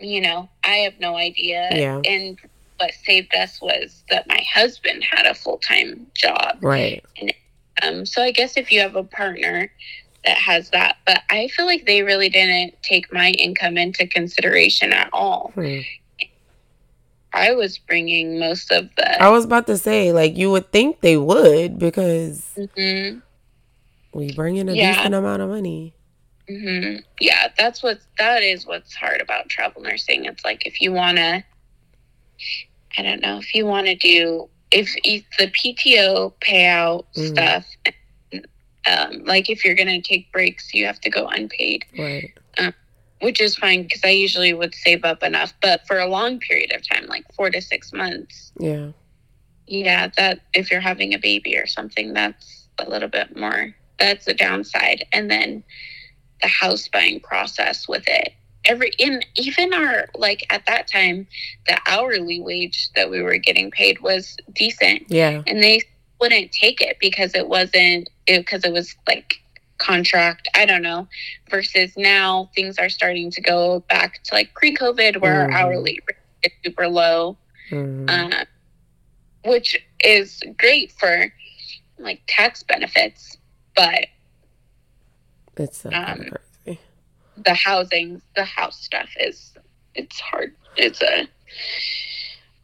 you 0.00 0.22
know, 0.22 0.48
I 0.64 0.76
have 0.76 0.98
no 1.00 1.16
idea. 1.16 1.68
Yeah. 1.72 2.00
And 2.04 2.38
what 2.78 2.92
saved 3.04 3.34
us 3.34 3.60
was 3.60 4.04
that 4.10 4.26
my 4.26 4.42
husband 4.52 5.04
had 5.04 5.26
a 5.26 5.34
full 5.34 5.58
time 5.58 6.06
job. 6.14 6.58
Right. 6.62 7.04
And, 7.20 7.34
um, 7.82 8.06
so 8.06 8.22
I 8.22 8.30
guess 8.30 8.56
if 8.56 8.72
you 8.72 8.80
have 8.80 8.96
a 8.96 9.04
partner 9.04 9.70
that 10.24 10.38
has 10.38 10.70
that, 10.70 10.96
but 11.04 11.22
I 11.28 11.48
feel 11.48 11.66
like 11.66 11.84
they 11.84 12.02
really 12.02 12.30
didn't 12.30 12.82
take 12.82 13.12
my 13.12 13.30
income 13.32 13.76
into 13.76 14.06
consideration 14.06 14.92
at 14.92 15.10
all. 15.12 15.52
Hmm. 15.54 15.80
I 17.34 17.52
was 17.52 17.78
bringing 17.78 18.38
most 18.38 18.70
of 18.70 18.88
the. 18.96 19.22
I 19.22 19.28
was 19.28 19.44
about 19.44 19.66
to 19.66 19.76
say, 19.76 20.12
like, 20.12 20.36
you 20.36 20.50
would 20.50 20.70
think 20.70 21.00
they 21.00 21.16
would 21.16 21.78
because 21.78 22.48
mm-hmm. 22.56 23.18
we 24.16 24.32
bring 24.34 24.56
in 24.56 24.68
a 24.68 24.72
yeah. 24.72 24.94
decent 24.94 25.14
amount 25.14 25.42
of 25.42 25.50
money. 25.50 25.94
Mm-hmm. 26.48 27.00
Yeah, 27.20 27.48
that's 27.58 27.82
what 27.82 27.98
that 28.18 28.42
is. 28.42 28.66
What's 28.66 28.94
hard 28.94 29.20
about 29.20 29.48
travel 29.48 29.82
nursing? 29.82 30.26
It's 30.26 30.44
like 30.44 30.66
if 30.66 30.80
you 30.80 30.92
want 30.92 31.16
to, 31.16 31.42
I 32.96 33.02
don't 33.02 33.20
know, 33.20 33.38
if 33.38 33.54
you 33.54 33.66
want 33.66 33.86
to 33.86 33.96
do 33.96 34.48
if, 34.74 34.94
if 35.04 35.24
the 35.38 35.46
PTO 35.46 36.32
payout 36.40 37.04
mm-hmm. 37.16 37.26
stuff, 37.26 37.66
um, 38.86 39.24
like 39.24 39.48
if 39.48 39.64
you're 39.64 39.76
gonna 39.76 40.02
take 40.02 40.30
breaks, 40.32 40.74
you 40.74 40.84
have 40.86 41.00
to 41.02 41.10
go 41.10 41.28
unpaid. 41.28 41.84
Right. 41.96 42.36
Um, 42.58 42.74
which 43.24 43.40
is 43.40 43.56
fine 43.56 43.84
because 43.84 44.02
I 44.04 44.10
usually 44.10 44.52
would 44.52 44.74
save 44.74 45.02
up 45.02 45.22
enough, 45.22 45.54
but 45.62 45.86
for 45.86 45.98
a 45.98 46.06
long 46.06 46.38
period 46.38 46.72
of 46.72 46.86
time, 46.86 47.06
like 47.06 47.24
four 47.34 47.48
to 47.48 47.62
six 47.62 47.90
months. 47.90 48.52
Yeah. 48.60 48.88
Yeah, 49.66 50.10
that 50.18 50.40
if 50.52 50.70
you're 50.70 50.82
having 50.82 51.14
a 51.14 51.18
baby 51.18 51.56
or 51.56 51.66
something, 51.66 52.12
that's 52.12 52.68
a 52.78 52.86
little 52.86 53.08
bit 53.08 53.34
more. 53.34 53.74
That's 53.98 54.26
the 54.26 54.34
downside, 54.34 55.06
and 55.10 55.30
then 55.30 55.64
the 56.42 56.48
house 56.48 56.86
buying 56.88 57.20
process 57.20 57.88
with 57.88 58.04
it. 58.06 58.34
Every 58.66 58.90
in 58.98 59.22
even 59.36 59.72
our 59.72 60.06
like 60.14 60.44
at 60.50 60.66
that 60.66 60.86
time, 60.86 61.26
the 61.66 61.78
hourly 61.86 62.42
wage 62.42 62.90
that 62.94 63.10
we 63.10 63.22
were 63.22 63.38
getting 63.38 63.70
paid 63.70 64.00
was 64.00 64.36
decent. 64.52 65.04
Yeah, 65.08 65.42
and 65.46 65.62
they 65.62 65.80
wouldn't 66.20 66.52
take 66.52 66.82
it 66.82 66.98
because 67.00 67.34
it 67.34 67.48
wasn't 67.48 68.10
because 68.26 68.64
it, 68.64 68.68
it 68.68 68.72
was 68.74 68.94
like 69.08 69.40
contract. 69.78 70.48
I 70.54 70.66
don't 70.66 70.82
know. 70.82 71.08
Versus 71.50 71.92
now, 71.96 72.50
things 72.54 72.78
are 72.78 72.88
starting 72.88 73.30
to 73.32 73.40
go 73.40 73.80
back 73.88 74.22
to 74.24 74.34
like 74.34 74.54
pre-COVID, 74.54 75.20
where 75.20 75.34
mm. 75.34 75.44
our 75.44 75.52
hourly 75.52 76.00
rate 76.08 76.16
is 76.42 76.52
super 76.64 76.88
low, 76.88 77.36
mm. 77.70 78.08
uh, 78.08 78.44
which 79.44 79.80
is 80.02 80.40
great 80.58 80.92
for 80.92 81.32
like 81.98 82.22
tax 82.26 82.62
benefits, 82.62 83.36
but 83.74 84.06
it's 85.56 85.86
um, 85.86 86.30
crazy. 86.64 86.80
The 87.44 87.54
housing, 87.54 88.22
the 88.36 88.44
house 88.44 88.80
stuff 88.80 89.08
is 89.18 89.54
it's 89.94 90.18
hard. 90.20 90.54
It's 90.76 91.02
a 91.02 91.28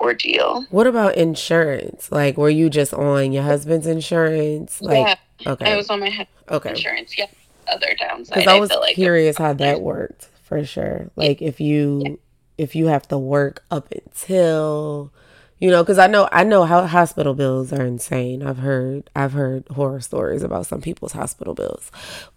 ordeal. 0.00 0.64
What 0.70 0.86
about 0.86 1.16
insurance? 1.16 2.10
Like, 2.10 2.36
were 2.36 2.50
you 2.50 2.70
just 2.70 2.92
on 2.94 3.32
your 3.32 3.42
husband's 3.42 3.86
insurance? 3.86 4.80
Like, 4.80 5.06
yeah. 5.06 5.14
Okay. 5.46 5.72
I 5.72 5.76
was 5.76 5.90
on 5.90 6.00
my 6.00 6.26
okay. 6.50 6.70
insurance. 6.70 7.16
Yeah. 7.16 7.26
Other 7.68 7.94
downside. 7.98 8.34
Because 8.34 8.52
I 8.52 8.58
was 8.58 8.70
I 8.70 8.94
curious 8.94 9.38
like 9.38 9.46
how 9.46 9.52
that 9.54 9.80
worked 9.80 10.28
for 10.44 10.64
sure. 10.64 11.10
Like 11.16 11.40
if 11.40 11.60
you 11.60 12.02
yeah. 12.04 12.14
if 12.58 12.74
you 12.74 12.86
have 12.86 13.06
to 13.08 13.18
work 13.18 13.64
up 13.70 13.92
until 13.92 15.12
you 15.60 15.70
know 15.70 15.82
because 15.82 15.98
i 15.98 16.06
know 16.06 16.28
i 16.32 16.42
know 16.42 16.64
how 16.64 16.86
hospital 16.86 17.34
bills 17.34 17.72
are 17.72 17.84
insane 17.84 18.42
i've 18.42 18.58
heard 18.58 19.08
i've 19.14 19.34
heard 19.34 19.68
horror 19.68 20.00
stories 20.00 20.42
about 20.42 20.66
some 20.66 20.80
people's 20.80 21.12
hospital 21.12 21.54
bills 21.54 21.92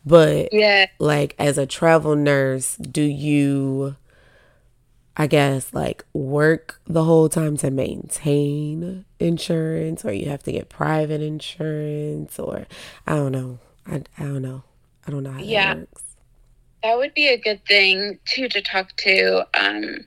but 0.05 0.49
yeah 0.51 0.85
like 0.99 1.33
as 1.39 1.57
a 1.57 1.65
travel 1.65 2.15
nurse 2.15 2.75
do 2.75 3.01
you 3.01 3.95
I 5.15 5.27
guess 5.27 5.73
like 5.73 6.03
work 6.13 6.79
the 6.87 7.03
whole 7.03 7.29
time 7.29 7.55
to 7.57 7.69
maintain 7.69 9.05
insurance 9.19 10.03
or 10.03 10.11
you 10.11 10.29
have 10.29 10.43
to 10.43 10.51
get 10.51 10.69
private 10.69 11.21
insurance 11.21 12.39
or 12.39 12.65
I 13.05 13.15
don't 13.15 13.31
know. 13.31 13.59
I, 13.85 14.03
I 14.17 14.23
don't 14.23 14.41
know. 14.41 14.63
I 15.07 15.11
don't 15.11 15.23
know 15.23 15.31
how 15.31 15.39
yeah. 15.39 15.75
that 15.75 15.79
works. 15.81 16.03
That 16.81 16.97
would 16.97 17.13
be 17.13 17.27
a 17.27 17.37
good 17.37 17.63
thing 17.65 18.19
too 18.25 18.49
to 18.49 18.61
talk 18.61 18.95
to 18.97 19.45
um 19.53 20.05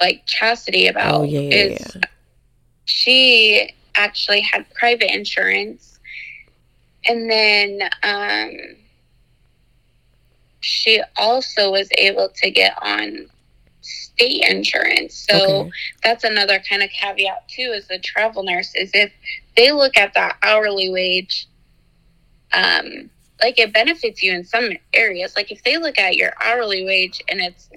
like 0.00 0.26
Chastity 0.26 0.88
about. 0.88 1.20
Oh 1.20 1.24
yeah, 1.24 1.40
yeah, 1.40 1.54
is 1.54 1.92
yeah. 1.94 2.02
she 2.84 3.74
actually 3.94 4.40
had 4.40 4.68
private 4.74 5.14
insurance 5.14 6.00
and 7.06 7.30
then 7.30 7.80
um 8.02 8.76
she 10.60 11.00
also 11.16 11.70
was 11.70 11.88
able 11.96 12.28
to 12.30 12.50
get 12.50 12.76
on 12.82 13.28
state 14.14 14.44
insurance. 14.48 15.26
So 15.28 15.36
okay. 15.36 15.70
that's 16.02 16.24
another 16.24 16.62
kind 16.68 16.82
of 16.82 16.90
caveat 16.90 17.48
too 17.48 17.72
as 17.76 17.90
a 17.90 17.98
travel 17.98 18.42
nurse 18.42 18.74
is 18.74 18.90
if 18.94 19.12
they 19.56 19.72
look 19.72 19.96
at 19.96 20.14
that 20.14 20.36
hourly 20.42 20.90
wage, 20.90 21.48
um, 22.52 23.10
like 23.42 23.58
it 23.58 23.72
benefits 23.72 24.22
you 24.22 24.32
in 24.32 24.44
some 24.44 24.70
areas. 24.92 25.34
Like 25.36 25.50
if 25.50 25.62
they 25.64 25.76
look 25.76 25.98
at 25.98 26.16
your 26.16 26.32
hourly 26.42 26.84
wage 26.84 27.22
and 27.28 27.40
it's 27.40 27.68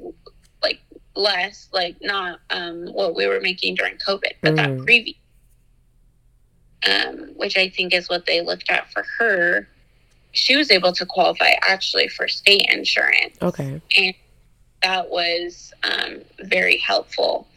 like 0.61 0.79
less, 1.15 1.67
like 1.73 1.95
not 2.01 2.39
um, 2.49 2.87
what 2.93 3.15
we 3.15 3.27
were 3.27 3.41
making 3.41 3.75
during 3.75 3.97
COVID, 3.97 4.33
but 4.41 4.53
mm. 4.53 4.55
that 4.57 4.85
previous, 4.85 5.17
um, 6.87 7.31
which 7.35 7.57
I 7.57 7.69
think 7.69 7.93
is 7.93 8.09
what 8.09 8.25
they 8.25 8.41
looked 8.41 8.69
at 8.69 8.91
for 8.91 9.03
her. 9.17 9.67
She 10.33 10.55
was 10.55 10.69
able 10.69 10.93
to 10.93 11.05
qualify 11.05 11.53
actually 11.63 12.09
for 12.09 12.27
state 12.27 12.67
insurance. 12.71 13.37
Okay. 13.41 13.81
And 13.97 14.13
that 14.83 15.09
was 15.09 15.73
um, 15.83 16.21
very 16.43 16.77
helpful. 16.77 17.47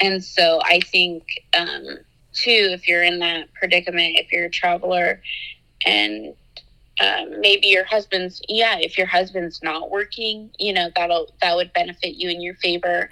And 0.00 0.22
so 0.22 0.60
I 0.64 0.80
think, 0.80 1.24
um, 1.56 1.98
too, 2.32 2.68
if 2.72 2.86
you're 2.86 3.02
in 3.02 3.18
that 3.20 3.52
predicament, 3.54 4.18
if 4.18 4.30
you're 4.30 4.44
a 4.44 4.50
traveler 4.50 5.22
and 5.86 6.34
um, 7.00 7.40
maybe 7.40 7.68
your 7.68 7.84
husband's, 7.84 8.42
yeah, 8.48 8.78
if 8.78 8.98
your 8.98 9.06
husband's 9.06 9.62
not 9.62 9.90
working, 9.90 10.50
you 10.58 10.72
know, 10.72 10.90
that'll, 10.94 11.30
that 11.40 11.56
would 11.56 11.72
benefit 11.72 12.16
you 12.16 12.28
in 12.28 12.40
your 12.42 12.54
favor. 12.54 13.08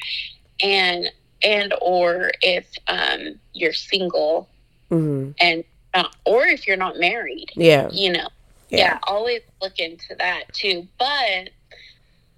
And, 0.62 1.10
and, 1.42 1.74
or 1.80 2.30
if 2.42 2.66
um, 2.86 3.40
you're 3.54 3.72
single 3.72 4.48
mm-hmm. 4.90 5.32
and, 5.40 5.64
uh, 5.94 6.08
or 6.24 6.44
if 6.44 6.66
you're 6.66 6.76
not 6.76 6.98
married, 6.98 7.50
yeah, 7.54 7.88
you 7.92 8.12
know, 8.12 8.28
yeah. 8.68 8.78
yeah, 8.78 8.98
always 9.04 9.42
look 9.62 9.78
into 9.78 10.14
that 10.16 10.52
too. 10.52 10.86
But 10.98 11.50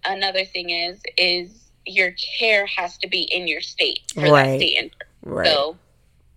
another 0.06 0.44
thing 0.44 0.70
is 0.70 1.00
is 1.16 1.70
your 1.84 2.12
care 2.38 2.66
has 2.66 2.98
to 2.98 3.08
be 3.08 3.22
in 3.22 3.46
your 3.46 3.60
state 3.60 4.00
for 4.12 4.22
right. 4.22 4.46
that 4.46 4.56
state. 4.56 4.94
Right. 5.22 5.46
So 5.46 5.76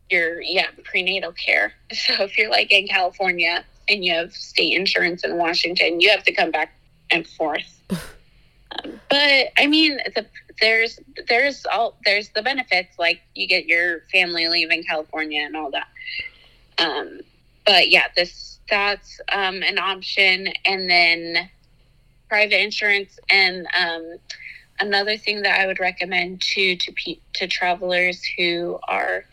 your 0.09 0.41
yeah 0.41 0.67
prenatal 0.84 1.32
care. 1.34 1.74
So 1.93 2.24
if 2.24 2.38
you're 2.38 2.49
like 2.49 2.72
in 2.72 2.88
California 2.88 3.65
and 3.88 4.05
you 4.05 4.13
have 4.13 4.34
state 4.34 4.74
insurance 4.74 5.24
in 5.24 5.38
Washington, 5.38 5.99
you 5.99 6.09
have 6.11 6.24
to 6.24 6.32
come 6.32 6.51
back 6.51 6.74
and 7.09 7.28
forth. 7.28 7.82
um, 7.89 8.99
but 9.09 9.47
I 9.57 9.67
mean, 9.67 9.97
the, 10.15 10.26
there's 10.61 10.99
there's 11.28 11.65
all 11.65 11.97
there's 12.05 12.30
the 12.30 12.41
benefits 12.41 12.97
like 12.99 13.22
you 13.36 13.47
get 13.47 13.65
your 13.65 14.01
family 14.11 14.47
leave 14.47 14.72
in 14.72 14.84
California 14.84 15.41
and 15.43 15.55
all 15.55 15.72
that. 15.72 15.88
Um, 16.78 17.22
but 17.65 17.89
yeah, 17.89 18.05
this 18.15 18.59
that's 18.70 19.20
um, 19.32 19.63
an 19.63 19.80
option, 19.80 20.47
and 20.65 20.89
then 20.89 21.49
private 22.30 22.61
insurance 22.61 23.19
and 23.30 23.67
um, 23.77 24.17
another 24.80 25.17
thing 25.17 25.41
that 25.41 25.59
I 25.59 25.67
would 25.67 25.80
recommend 25.80 26.41
to 26.41 26.75
to 26.75 26.93
to 27.34 27.47
travelers 27.47 28.23
who 28.38 28.80
are 28.88 29.25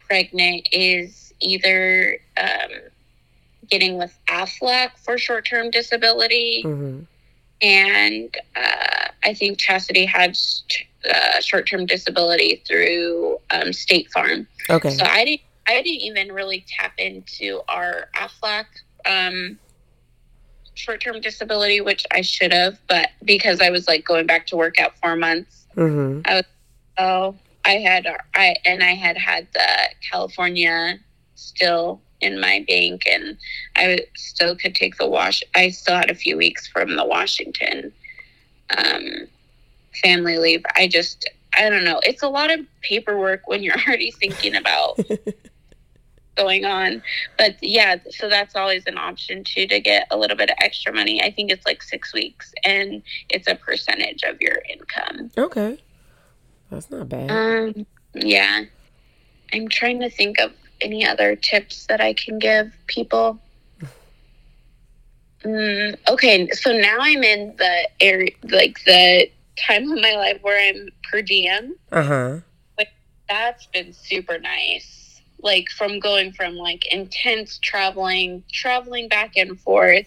pregnant 0.00 0.68
is 0.72 1.32
either 1.40 2.18
um, 2.36 2.70
getting 3.70 3.98
with 3.98 4.16
AFLAC 4.28 4.90
for 4.98 5.18
short 5.18 5.46
term 5.46 5.70
disability, 5.70 6.62
mm-hmm. 6.64 7.02
and 7.62 8.36
uh, 8.56 9.08
I 9.22 9.34
think 9.34 9.58
Chastity 9.58 10.06
had 10.06 10.36
uh, 11.08 11.40
short-term 11.40 11.86
disability 11.86 12.62
through 12.66 13.38
um, 13.50 13.72
State 13.72 14.10
Farm. 14.10 14.46
Okay. 14.68 14.90
So 14.90 15.04
I 15.04 15.24
didn't 15.24 15.42
I 15.66 15.74
didn't 15.82 16.00
even 16.00 16.32
really 16.32 16.64
tap 16.66 16.92
into 16.98 17.60
our 17.68 18.08
AFLAC 18.16 18.64
um, 19.06 19.58
short-term 20.74 21.20
disability, 21.20 21.80
which 21.80 22.06
I 22.12 22.22
should 22.22 22.52
have, 22.52 22.78
but 22.88 23.10
because 23.24 23.60
I 23.60 23.70
was 23.70 23.86
like 23.86 24.04
going 24.04 24.26
back 24.26 24.46
to 24.48 24.56
work 24.56 24.80
at 24.80 24.96
four 24.98 25.16
months, 25.16 25.66
mm-hmm. 25.76 26.22
I 26.24 26.34
was 26.36 26.44
oh 26.98 27.34
I 27.64 27.72
had 27.72 28.06
I 28.34 28.56
and 28.64 28.82
I 28.82 28.94
had 28.94 29.16
had 29.16 29.48
the 29.52 29.68
California 30.10 30.98
still 31.34 32.00
in 32.20 32.40
my 32.40 32.64
bank, 32.68 33.02
and 33.06 33.36
I 33.76 34.00
still 34.14 34.56
could 34.56 34.74
take 34.74 34.98
the 34.98 35.08
wash. 35.08 35.42
I 35.54 35.70
still 35.70 35.96
had 35.96 36.10
a 36.10 36.14
few 36.14 36.36
weeks 36.36 36.66
from 36.66 36.96
the 36.96 37.04
Washington 37.04 37.92
um, 38.76 39.26
family 40.02 40.38
leave. 40.38 40.64
I 40.76 40.86
just 40.86 41.28
I 41.56 41.68
don't 41.68 41.84
know. 41.84 42.00
It's 42.02 42.22
a 42.22 42.28
lot 42.28 42.50
of 42.50 42.60
paperwork 42.82 43.48
when 43.48 43.62
you're 43.62 43.78
already 43.86 44.10
thinking 44.10 44.54
about 44.54 45.00
going 46.36 46.64
on. 46.64 47.02
But 47.38 47.56
yeah, 47.62 47.96
so 48.10 48.28
that's 48.28 48.56
always 48.56 48.86
an 48.86 48.98
option 48.98 49.44
too 49.44 49.66
to 49.66 49.80
get 49.80 50.06
a 50.10 50.16
little 50.16 50.36
bit 50.36 50.50
of 50.50 50.56
extra 50.60 50.92
money. 50.92 51.22
I 51.22 51.30
think 51.30 51.50
it's 51.50 51.66
like 51.66 51.82
six 51.82 52.12
weeks 52.12 52.52
and 52.64 53.02
it's 53.28 53.48
a 53.48 53.54
percentage 53.54 54.22
of 54.22 54.40
your 54.40 54.58
income. 54.68 55.30
Okay. 55.36 55.78
That's 56.70 56.90
not 56.90 57.08
bad. 57.08 57.30
Um 57.30 57.86
yeah. 58.14 58.64
I'm 59.52 59.68
trying 59.68 60.00
to 60.00 60.10
think 60.10 60.38
of 60.40 60.52
any 60.80 61.06
other 61.06 61.36
tips 61.36 61.86
that 61.86 62.00
I 62.00 62.14
can 62.14 62.38
give 62.38 62.72
people. 62.86 63.40
Mm, 65.44 65.96
okay, 66.08 66.48
so 66.50 66.70
now 66.72 66.98
I'm 67.00 67.22
in 67.22 67.54
the 67.56 67.88
area, 68.00 68.30
like 68.44 68.78
the 68.84 69.30
time 69.58 69.90
of 69.90 70.00
my 70.00 70.12
life 70.12 70.38
where 70.42 70.68
I'm 70.68 70.90
per 71.10 71.22
diem. 71.22 71.74
Uh 71.90 72.02
huh. 72.02 72.38
Like 72.78 72.92
That's 73.28 73.66
been 73.66 73.92
super 73.92 74.38
nice. 74.38 74.99
Like 75.42 75.68
from 75.70 76.00
going 76.00 76.32
from 76.32 76.56
like 76.56 76.86
intense 76.92 77.58
traveling, 77.58 78.42
traveling 78.52 79.08
back 79.08 79.36
and 79.36 79.58
forth 79.60 80.06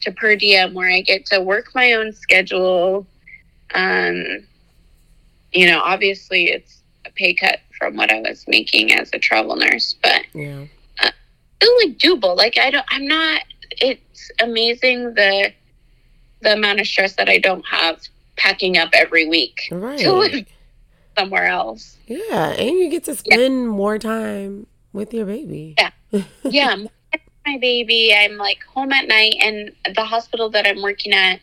to 0.00 0.12
per 0.12 0.36
diem, 0.36 0.74
where 0.74 0.90
I 0.90 1.00
get 1.00 1.26
to 1.26 1.40
work 1.40 1.74
my 1.74 1.92
own 1.92 2.12
schedule. 2.12 3.06
Um, 3.74 4.44
you 5.52 5.66
know, 5.66 5.80
obviously 5.80 6.50
it's 6.50 6.82
a 7.04 7.10
pay 7.10 7.34
cut 7.34 7.60
from 7.78 7.96
what 7.96 8.10
I 8.10 8.20
was 8.20 8.44
making 8.48 8.92
as 8.92 9.10
a 9.12 9.18
travel 9.18 9.56
nurse, 9.56 9.94
but 10.02 10.22
yeah, 10.34 10.64
uh, 11.00 11.10
still 11.60 11.76
like 11.84 11.98
doable. 11.98 12.36
Like 12.36 12.58
I 12.58 12.70
don't, 12.70 12.86
I'm 12.90 13.06
not. 13.06 13.42
It's 13.72 14.30
amazing 14.40 15.14
the 15.14 15.52
the 16.40 16.54
amount 16.54 16.80
of 16.80 16.86
stress 16.86 17.14
that 17.16 17.28
I 17.28 17.38
don't 17.38 17.64
have 17.66 18.00
packing 18.36 18.76
up 18.76 18.90
every 18.92 19.26
week 19.26 19.68
right. 19.70 19.98
to 20.00 20.12
live 20.12 20.46
somewhere 21.16 21.46
else. 21.46 21.96
Yeah, 22.06 22.50
and 22.50 22.78
you 22.78 22.90
get 22.90 23.04
to 23.04 23.14
spend 23.14 23.40
yeah. 23.40 23.70
more 23.70 23.98
time 23.98 24.66
with 24.92 25.12
your 25.12 25.26
baby. 25.26 25.74
Yeah, 25.78 26.22
yeah. 26.42 26.76
My 27.44 27.58
baby, 27.58 28.14
I'm 28.14 28.36
like 28.36 28.62
home 28.64 28.92
at 28.92 29.08
night, 29.08 29.34
and 29.42 29.72
the 29.94 30.04
hospital 30.04 30.48
that 30.50 30.66
I'm 30.66 30.80
working 30.80 31.12
at 31.12 31.40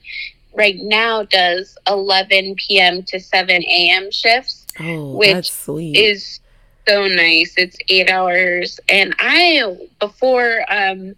right 0.54 0.78
now 0.78 1.24
does 1.24 1.78
11 1.88 2.56
p.m. 2.56 3.04
to 3.04 3.20
7 3.20 3.64
a.m. 3.64 4.10
shifts, 4.12 4.66
oh, 4.80 5.16
which 5.18 5.52
is 5.68 6.40
so 6.88 7.06
nice. 7.08 7.54
It's 7.58 7.78
eight 7.90 8.10
hours, 8.10 8.80
and 8.88 9.14
I 9.20 9.78
before 10.00 10.64
um 10.70 11.16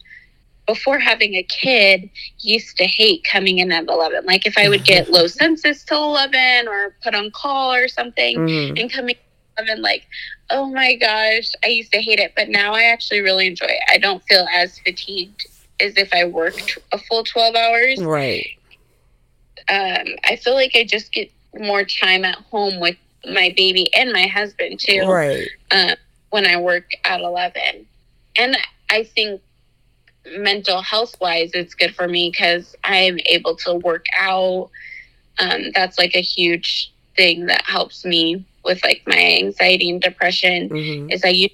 before 0.67 0.99
having 0.99 1.35
a 1.35 1.43
kid 1.43 2.09
used 2.39 2.77
to 2.77 2.85
hate 2.85 3.25
coming 3.29 3.57
in 3.57 3.71
at 3.71 3.87
11 3.87 4.25
like 4.25 4.45
if 4.45 4.57
i 4.57 4.69
would 4.69 4.83
get 4.83 5.09
low 5.09 5.27
census 5.39 5.83
till 5.83 6.03
11 6.03 6.67
or 6.67 6.95
put 7.03 7.15
on 7.15 7.31
call 7.31 7.73
or 7.73 7.87
something 7.87 8.37
mm. 8.37 8.79
and 8.79 8.91
coming 8.91 9.15
at 9.57 9.65
11 9.65 9.81
like 9.81 10.07
oh 10.49 10.67
my 10.67 10.95
gosh 10.95 11.51
i 11.63 11.67
used 11.67 11.91
to 11.91 12.01
hate 12.01 12.19
it. 12.19 12.33
But 12.35 12.49
now 12.49 12.73
i 12.73 12.83
actually 12.83 13.21
really 13.21 13.47
enjoy 13.47 13.67
it. 13.67 13.81
I 13.89 13.97
don't 13.97 14.23
feel 14.23 14.45
as 14.53 14.79
fatigued 14.79 15.47
as 15.79 15.97
if 15.97 16.13
i 16.13 16.25
worked 16.25 16.77
a 16.91 16.97
full 16.97 17.23
12 17.23 17.55
hours. 17.55 18.03
Right. 18.03 18.47
Um, 19.69 20.15
i 20.25 20.35
feel 20.35 20.53
like 20.53 20.71
i 20.75 20.83
just 20.83 21.13
get 21.13 21.31
more 21.57 21.83
time 21.83 22.25
at 22.25 22.35
home 22.35 22.79
with 22.79 22.97
my 23.25 23.53
baby 23.55 23.93
and 23.93 24.11
my 24.11 24.25
husband 24.25 24.79
too 24.79 25.01
right. 25.01 25.47
uh, 25.69 25.95
when 26.29 26.47
i 26.47 26.57
work 26.57 26.89
at 27.05 27.21
11 27.21 27.85
and 28.37 28.57
i 28.89 29.03
think 29.03 29.41
mental 30.37 30.81
health 30.81 31.15
wise 31.19 31.51
it's 31.53 31.73
good 31.73 31.95
for 31.95 32.07
me 32.07 32.29
because 32.29 32.75
i'm 32.83 33.19
able 33.25 33.55
to 33.55 33.75
work 33.75 34.05
out 34.17 34.69
um, 35.39 35.71
that's 35.73 35.97
like 35.97 36.15
a 36.15 36.21
huge 36.21 36.93
thing 37.15 37.47
that 37.47 37.63
helps 37.65 38.05
me 38.05 38.45
with 38.63 38.83
like 38.83 39.01
my 39.07 39.17
anxiety 39.17 39.89
and 39.89 40.01
depression 40.01 40.69
mm-hmm. 40.69 41.09
is 41.09 41.23
i 41.25 41.29
use 41.29 41.51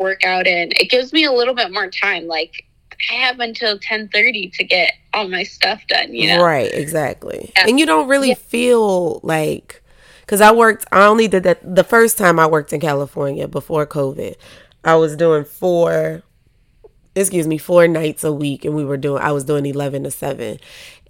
work 0.00 0.24
out 0.24 0.46
and 0.46 0.72
it 0.80 0.90
gives 0.90 1.12
me 1.12 1.24
a 1.24 1.32
little 1.32 1.54
bit 1.54 1.72
more 1.72 1.88
time 1.88 2.26
like 2.26 2.66
i 3.10 3.14
have 3.14 3.38
until 3.38 3.78
10.30 3.78 4.52
to 4.54 4.64
get 4.64 4.92
all 5.12 5.28
my 5.28 5.42
stuff 5.42 5.86
done 5.88 6.12
you 6.14 6.26
know 6.26 6.42
right 6.42 6.72
exactly 6.72 7.52
yeah. 7.54 7.66
and 7.68 7.78
you 7.78 7.84
don't 7.84 8.08
really 8.08 8.30
yeah. 8.30 8.34
feel 8.34 9.20
like 9.22 9.82
because 10.22 10.40
i 10.40 10.50
worked 10.50 10.86
i 10.90 11.04
only 11.04 11.28
did 11.28 11.42
that 11.42 11.58
the 11.62 11.84
first 11.84 12.16
time 12.16 12.38
i 12.38 12.46
worked 12.46 12.72
in 12.72 12.80
california 12.80 13.46
before 13.46 13.86
covid 13.86 14.36
i 14.84 14.94
was 14.94 15.16
doing 15.16 15.44
four 15.44 16.22
excuse 17.14 17.46
me, 17.46 17.58
four 17.58 17.88
nights 17.88 18.24
a 18.24 18.32
week 18.32 18.64
and 18.64 18.74
we 18.74 18.84
were 18.84 18.96
doing 18.96 19.22
I 19.22 19.32
was 19.32 19.44
doing 19.44 19.66
11 19.66 20.04
to 20.04 20.10
7 20.10 20.58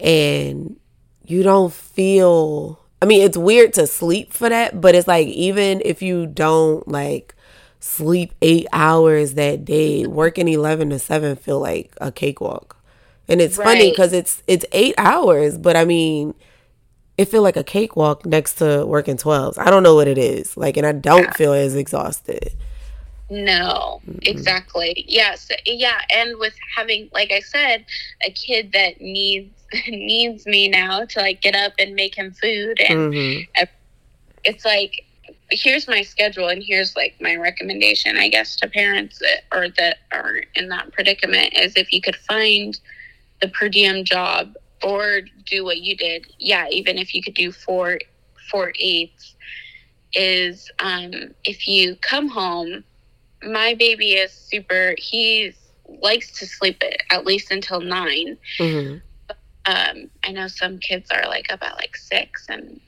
and 0.00 0.76
you 1.24 1.42
don't 1.42 1.72
feel 1.72 2.80
I 3.02 3.06
mean, 3.06 3.22
it's 3.22 3.36
weird 3.36 3.72
to 3.74 3.86
sleep 3.86 4.32
for 4.32 4.50
that, 4.50 4.80
but 4.80 4.94
it's 4.94 5.08
like 5.08 5.28
even 5.28 5.80
if 5.84 6.02
you 6.02 6.26
don't 6.26 6.86
like 6.86 7.34
sleep 7.80 8.34
8 8.42 8.66
hours 8.72 9.34
that 9.34 9.64
day, 9.64 10.06
working 10.06 10.48
11 10.48 10.90
to 10.90 10.98
7 10.98 11.36
feel 11.36 11.60
like 11.60 11.94
a 12.00 12.12
cakewalk. 12.12 12.76
And 13.26 13.40
it's 13.40 13.56
right. 13.56 13.64
funny 13.64 13.94
cuz 13.94 14.12
it's 14.12 14.42
it's 14.46 14.64
8 14.72 14.94
hours, 14.98 15.56
but 15.56 15.76
I 15.76 15.84
mean, 15.84 16.34
it 17.16 17.26
feel 17.26 17.42
like 17.42 17.56
a 17.56 17.64
cakewalk 17.64 18.26
next 18.26 18.54
to 18.54 18.84
working 18.86 19.16
12s. 19.16 19.58
I 19.58 19.70
don't 19.70 19.82
know 19.82 19.94
what 19.94 20.08
it 20.08 20.18
is. 20.18 20.56
Like 20.56 20.76
and 20.76 20.86
I 20.86 20.92
don't 20.92 21.24
yeah. 21.24 21.32
feel 21.32 21.52
as 21.52 21.74
exhausted. 21.74 22.54
No, 23.30 24.00
mm-hmm. 24.04 24.18
exactly. 24.22 25.04
Yes, 25.06 25.48
yeah, 25.64 26.00
and 26.12 26.36
with 26.38 26.54
having, 26.76 27.08
like 27.12 27.30
I 27.30 27.38
said, 27.38 27.86
a 28.26 28.30
kid 28.32 28.72
that 28.72 29.00
needs 29.00 29.54
needs 29.88 30.46
me 30.46 30.68
now 30.68 31.04
to 31.04 31.20
like 31.20 31.40
get 31.40 31.54
up 31.54 31.72
and 31.78 31.94
make 31.94 32.16
him 32.16 32.32
food, 32.32 32.80
and 32.80 33.12
mm-hmm. 33.12 33.64
it's 34.44 34.64
like 34.64 35.04
here's 35.52 35.86
my 35.86 36.02
schedule, 36.02 36.48
and 36.48 36.60
here's 36.60 36.96
like 36.96 37.14
my 37.20 37.36
recommendation, 37.36 38.16
I 38.16 38.28
guess, 38.28 38.56
to 38.56 38.68
parents 38.68 39.20
that 39.20 39.42
or 39.52 39.68
that 39.78 39.98
are 40.10 40.42
in 40.56 40.68
that 40.70 40.92
predicament 40.92 41.54
is 41.54 41.74
if 41.76 41.92
you 41.92 42.00
could 42.00 42.16
find 42.16 42.78
the 43.40 43.48
per 43.48 43.68
diem 43.68 44.04
job 44.04 44.54
or 44.82 45.20
do 45.46 45.64
what 45.64 45.78
you 45.78 45.96
did, 45.96 46.26
yeah, 46.38 46.66
even 46.68 46.98
if 46.98 47.14
you 47.14 47.22
could 47.22 47.34
do 47.34 47.52
four 47.52 48.00
four 48.50 48.72
eights, 48.80 49.36
is 50.14 50.68
um, 50.80 51.12
if 51.44 51.68
you 51.68 51.94
come 51.96 52.28
home 52.28 52.82
my 53.42 53.74
baby 53.74 54.12
is 54.12 54.32
super 54.32 54.94
he 54.98 55.52
likes 56.02 56.30
to 56.38 56.46
sleep 56.46 56.82
at, 56.82 57.02
at 57.10 57.26
least 57.26 57.50
until 57.50 57.80
9 57.80 58.36
mm-hmm. 58.58 58.96
um, 59.66 60.10
i 60.24 60.30
know 60.30 60.46
some 60.46 60.78
kids 60.78 61.10
are 61.10 61.26
like 61.26 61.52
up 61.52 61.62
at 61.62 61.74
like 61.76 61.96
six 61.96 62.46
and 62.48 62.80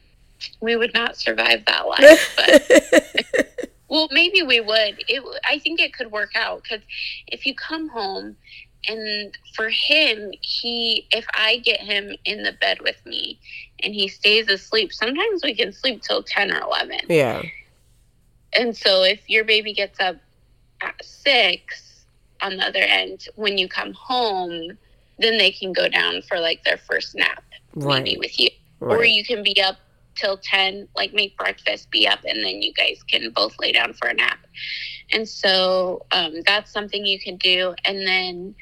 we 0.61 0.77
would 0.77 0.93
not 0.95 1.17
survive 1.17 1.65
that 1.67 1.87
life 1.87 2.35
but 2.37 3.69
well 3.89 4.09
maybe 4.11 4.43
we 4.43 4.61
would. 4.61 5.03
It 5.09 5.23
i 5.45 5.59
think 5.59 5.81
it 5.81 5.95
could 5.95 6.11
work 6.11 6.33
out 6.35 6.63
because 6.63 6.83
if 7.27 7.47
you 7.47 7.55
come 7.55 7.89
home 7.89 8.37
and 8.89 9.39
for 9.55 9.69
him 9.69 10.33
he 10.41 11.07
if 11.13 11.25
i 11.35 11.59
get 11.59 11.81
him 11.81 12.17
in 12.25 12.43
the 12.43 12.53
bed 12.53 12.81
with 12.81 13.05
me 13.07 13.39
and 13.81 13.95
he 13.95 14.09
stays 14.09 14.49
asleep 14.49 14.93
sometimes 14.93 15.45
we 15.45 15.55
can 15.55 15.73
sleep 15.73 16.03
till 16.03 16.23
10 16.23 16.51
or 16.53 16.61
11 16.61 16.99
yeah. 17.09 17.43
And 18.55 18.77
so 18.77 19.03
if 19.03 19.29
your 19.29 19.45
baby 19.45 19.73
gets 19.73 19.99
up 20.01 20.17
at 20.83 21.05
six 21.05 22.05
on 22.43 22.57
the 22.57 22.65
other 22.65 22.81
end, 22.81 23.29
when 23.37 23.57
you 23.59 23.69
come 23.69 23.93
home, 23.93 24.77
then 25.19 25.39
they 25.39 25.51
can 25.51 25.73
go 25.73 25.89
down 25.89 26.23
for 26.23 26.39
like 26.39 26.65
their 26.65 26.79
first 26.79 27.15
nap, 27.15 27.45
right. 27.75 28.03
maybe 28.03 28.19
with 28.19 28.39
you. 28.39 28.51
Right. 28.81 28.97
Or 28.97 29.05
you 29.05 29.25
can 29.25 29.43
be 29.43 29.61
up 29.63 29.77
till 30.15 30.37
10, 30.37 30.89
like 30.97 31.15
make 31.15 31.37
breakfast, 31.37 31.91
be 31.91 32.07
up, 32.07 32.21
and 32.25 32.45
then 32.45 32.63
you 32.63 32.73
guys 32.73 33.03
can 33.05 33.31
both 33.31 33.55
lay 33.59 33.73
down 33.73 33.95
for 33.95 34.09
a 34.09 34.15
nap. 34.15 34.39
And 35.13 35.29
so 35.29 36.05
um, 36.11 36.43
that's 36.47 36.73
something 36.73 37.07
you 37.07 37.21
can 37.21 37.37
do. 37.37 37.75
And 37.85 38.07
then, 38.07 38.55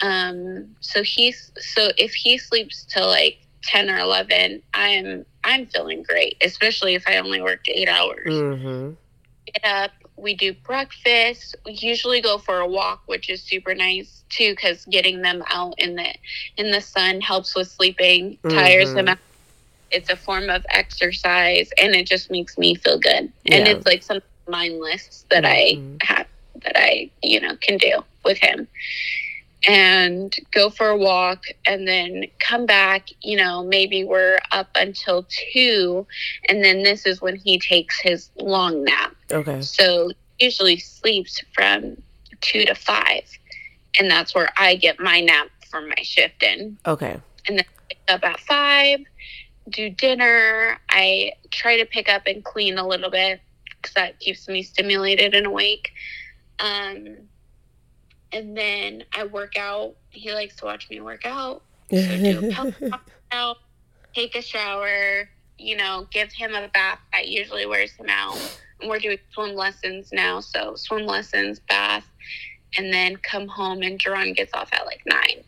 um, 0.00 0.76
so 0.80 1.02
he's, 1.02 1.52
so 1.56 1.90
if 1.96 2.12
he 2.12 2.38
sleeps 2.38 2.84
till 2.84 3.06
like 3.06 3.38
10 3.62 3.90
or 3.90 3.98
11, 3.98 4.62
I'm, 4.74 5.24
I'm 5.44 5.66
feeling 5.66 6.02
great, 6.02 6.36
especially 6.44 6.94
if 6.94 7.04
I 7.06 7.16
only 7.18 7.40
worked 7.40 7.68
eight 7.68 7.88
hours. 7.88 8.32
Mm-hmm. 8.32 8.92
Get 9.54 9.64
up, 9.64 9.90
we 10.16 10.34
do 10.34 10.52
breakfast. 10.52 11.56
We 11.64 11.72
usually 11.72 12.20
go 12.20 12.38
for 12.38 12.58
a 12.58 12.66
walk, 12.66 13.02
which 13.06 13.28
is 13.28 13.42
super 13.42 13.74
nice 13.74 14.24
too, 14.30 14.52
because 14.52 14.84
getting 14.86 15.22
them 15.22 15.42
out 15.48 15.74
in 15.78 15.96
the 15.96 16.14
in 16.56 16.70
the 16.70 16.80
sun 16.80 17.20
helps 17.20 17.54
with 17.54 17.68
sleeping, 17.68 18.38
tires 18.48 18.88
mm-hmm. 18.88 18.96
them 18.96 19.08
out. 19.08 19.18
it's 19.90 20.10
a 20.10 20.16
form 20.16 20.48
of 20.48 20.64
exercise 20.70 21.70
and 21.80 21.94
it 21.94 22.06
just 22.06 22.30
makes 22.30 22.56
me 22.56 22.74
feel 22.74 22.98
good 22.98 23.30
yeah. 23.44 23.56
and 23.56 23.68
it's 23.68 23.86
like 23.86 24.02
something 24.02 24.26
mindless 24.48 25.24
that 25.30 25.44
mm-hmm. 25.44 25.96
i 26.02 26.04
have 26.04 26.26
that 26.62 26.72
i 26.76 27.08
you 27.22 27.40
know 27.40 27.54
can 27.60 27.76
do 27.76 28.02
with 28.24 28.38
him 28.38 28.66
and 29.66 30.36
go 30.50 30.70
for 30.70 30.88
a 30.88 30.96
walk 30.96 31.44
and 31.66 31.86
then 31.86 32.24
come 32.40 32.66
back 32.66 33.08
you 33.22 33.36
know 33.36 33.62
maybe 33.62 34.04
we're 34.04 34.38
up 34.50 34.68
until 34.74 35.26
two 35.52 36.06
and 36.48 36.64
then 36.64 36.82
this 36.82 37.06
is 37.06 37.20
when 37.20 37.36
he 37.36 37.58
takes 37.58 38.00
his 38.00 38.30
long 38.36 38.84
nap. 38.84 39.14
Okay. 39.30 39.62
So 39.62 40.10
usually 40.38 40.78
sleeps 40.78 41.40
from 41.54 41.96
two 42.40 42.64
to 42.64 42.74
five 42.74 43.24
and 43.98 44.10
that's 44.10 44.34
where 44.34 44.48
i 44.56 44.74
get 44.74 44.98
my 44.98 45.20
nap 45.20 45.48
for 45.70 45.80
my 45.80 46.02
shift 46.02 46.42
in. 46.42 46.76
Okay. 46.86 47.20
And 47.46 47.58
then 47.58 47.64
up 48.08 48.24
at 48.24 48.40
five 48.40 49.00
do 49.68 49.90
dinner. 49.90 50.78
I 50.90 51.32
try 51.50 51.78
to 51.78 51.86
pick 51.86 52.08
up 52.08 52.22
and 52.26 52.44
clean 52.44 52.78
a 52.78 52.86
little 52.86 53.10
bit 53.10 53.40
because 53.76 53.94
that 53.94 54.18
keeps 54.20 54.48
me 54.48 54.62
stimulated 54.62 55.34
and 55.34 55.46
awake. 55.46 55.92
Um 56.58 57.16
and 58.32 58.56
then 58.56 59.04
I 59.12 59.24
work 59.24 59.56
out. 59.56 59.94
He 60.10 60.32
likes 60.32 60.56
to 60.56 60.64
watch 60.64 60.88
me 60.90 61.00
work 61.00 61.24
out. 61.24 61.62
So 61.92 61.98
do 61.98 62.50
a 62.80 63.00
out, 63.32 63.58
take 64.14 64.34
a 64.34 64.40
shower, 64.40 65.28
you 65.58 65.76
know, 65.76 66.06
give 66.10 66.32
him 66.32 66.54
a 66.54 66.68
bath. 66.68 66.98
That 67.12 67.28
usually 67.28 67.66
wears 67.66 67.92
him 67.92 68.06
out. 68.08 68.38
And 68.80 68.88
we're 68.88 68.98
doing 68.98 69.18
swim 69.32 69.54
lessons 69.54 70.08
now, 70.10 70.40
so 70.40 70.74
swim 70.74 71.04
lessons, 71.04 71.60
bath, 71.68 72.06
and 72.78 72.92
then 72.92 73.16
come 73.16 73.46
home 73.46 73.82
and 73.82 73.98
Jerron 73.98 74.34
gets 74.34 74.54
off 74.54 74.70
at 74.72 74.86
like 74.86 75.02
nine. 75.06 75.44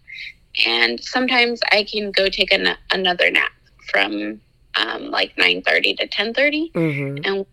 And 0.66 1.02
sometimes 1.02 1.60
I 1.72 1.84
can 1.84 2.10
go 2.10 2.28
take 2.28 2.52
an, 2.52 2.76
another 2.90 3.30
nap 3.30 3.52
from 3.90 4.40
um, 4.76 5.10
like 5.10 5.36
nine 5.38 5.62
thirty 5.62 5.94
to 5.94 6.06
ten 6.06 6.34
thirty, 6.34 6.70
mm 6.74 6.94
mm-hmm. 6.94 7.24
and 7.24 7.46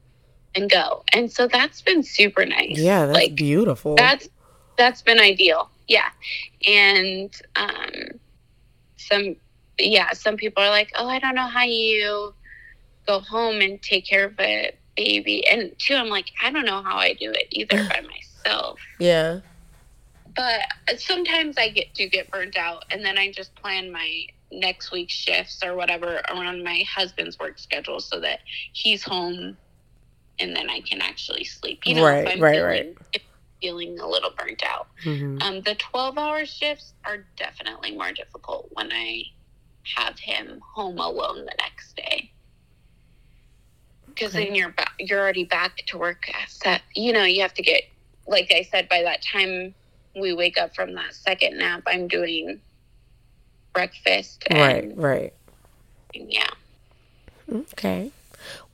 and 0.56 0.70
go. 0.70 1.04
And 1.14 1.32
so 1.32 1.48
that's 1.48 1.82
been 1.82 2.04
super 2.04 2.46
nice. 2.46 2.78
Yeah, 2.78 3.06
that's 3.06 3.16
like, 3.16 3.36
beautiful. 3.36 3.96
That's 3.96 4.28
that's 4.82 5.04
been 5.04 5.20
ideal. 5.20 5.70
Yeah. 5.88 6.10
And 6.68 7.32
um, 7.56 8.20
some, 8.98 9.36
yeah, 9.78 10.12
some 10.14 10.38
people 10.38 10.64
are 10.64 10.72
like, 10.72 10.92
oh, 10.98 11.08
I 11.08 11.20
don't 11.20 11.36
know 11.36 11.48
how 11.48 11.64
you 11.64 12.34
go 13.06 13.20
home 13.20 13.62
and 13.62 13.80
take 13.82 14.08
care 14.08 14.26
of 14.26 14.40
a 14.40 14.72
baby. 14.98 15.48
And 15.48 15.72
two, 15.78 15.94
I'm 15.94 16.10
like, 16.10 16.32
I 16.44 16.52
don't 16.52 16.66
know 16.66 16.82
how 16.82 16.98
I 16.98 17.14
do 17.14 17.32
it 17.32 17.48
either 17.52 17.78
by 17.90 18.02
myself. 18.46 18.80
Yeah. 19.00 19.42
But 20.36 20.62
sometimes 20.98 21.58
I 21.58 21.70
get 21.70 21.94
do 21.94 22.08
get 22.08 22.32
burnt 22.32 22.56
out, 22.56 22.86
and 22.90 23.04
then 23.04 23.18
I 23.18 23.34
just 23.34 23.54
plan 23.56 23.92
my 23.92 24.26
next 24.50 24.90
week's 24.90 25.14
shifts 25.14 25.62
or 25.62 25.76
whatever 25.76 26.22
around 26.30 26.64
my 26.64 26.86
husband's 26.90 27.38
work 27.38 27.60
schedule 27.60 28.00
so 28.00 28.22
that 28.22 28.40
he's 28.72 29.04
home 29.04 29.58
and 30.40 30.56
then 30.56 30.70
I 30.70 30.80
can 30.80 31.02
actually 31.02 31.44
sleep. 31.44 31.86
You 31.86 31.96
know, 31.96 32.06
right, 32.06 32.40
right, 32.40 32.62
right. 32.62 32.98
If 33.12 33.24
feeling 33.62 34.00
a 34.00 34.08
little 34.08 34.32
burnt 34.38 34.64
out. 34.66 34.88
Mm-hmm. 35.04 35.42
Um, 35.42 35.62
the 35.62 35.76
12 35.76 36.18
hour 36.18 36.46
shifts 36.46 36.94
are 37.06 37.26
definitely 37.38 37.96
more 37.96 38.12
difficult 38.12 38.70
when 38.74 38.92
I 38.92 39.24
have 39.96 40.18
him 40.20 40.60
home 40.74 40.98
alone 40.98 41.46
the 41.46 41.56
next 41.60 41.96
day. 41.96 42.32
Because 44.08 44.36
okay. 44.36 44.46
then 44.46 44.56
you're 44.56 44.70
back, 44.70 44.94
you're 45.00 45.20
already 45.20 45.46
back 45.46 45.78
to 45.88 45.98
work. 45.98 46.26
Set, 46.48 46.82
you 46.96 47.14
know, 47.14 47.24
you 47.24 47.42
have 47.42 47.54
to 47.54 47.62
get, 47.62 47.84
like 48.28 48.52
I 48.54 48.64
said, 48.64 48.90
by 48.90 49.04
that 49.04 49.24
time 49.24 49.74
we 50.16 50.34
wake 50.34 50.58
up 50.58 50.76
from 50.76 50.94
that 50.96 51.14
second 51.14 51.58
nap, 51.58 51.84
I'm 51.88 52.08
doing 52.08 52.60
breakfast. 53.74 54.44
right, 54.52 54.92
right. 54.98 55.34
Yeah. 56.14 56.50
Okay. 57.52 58.12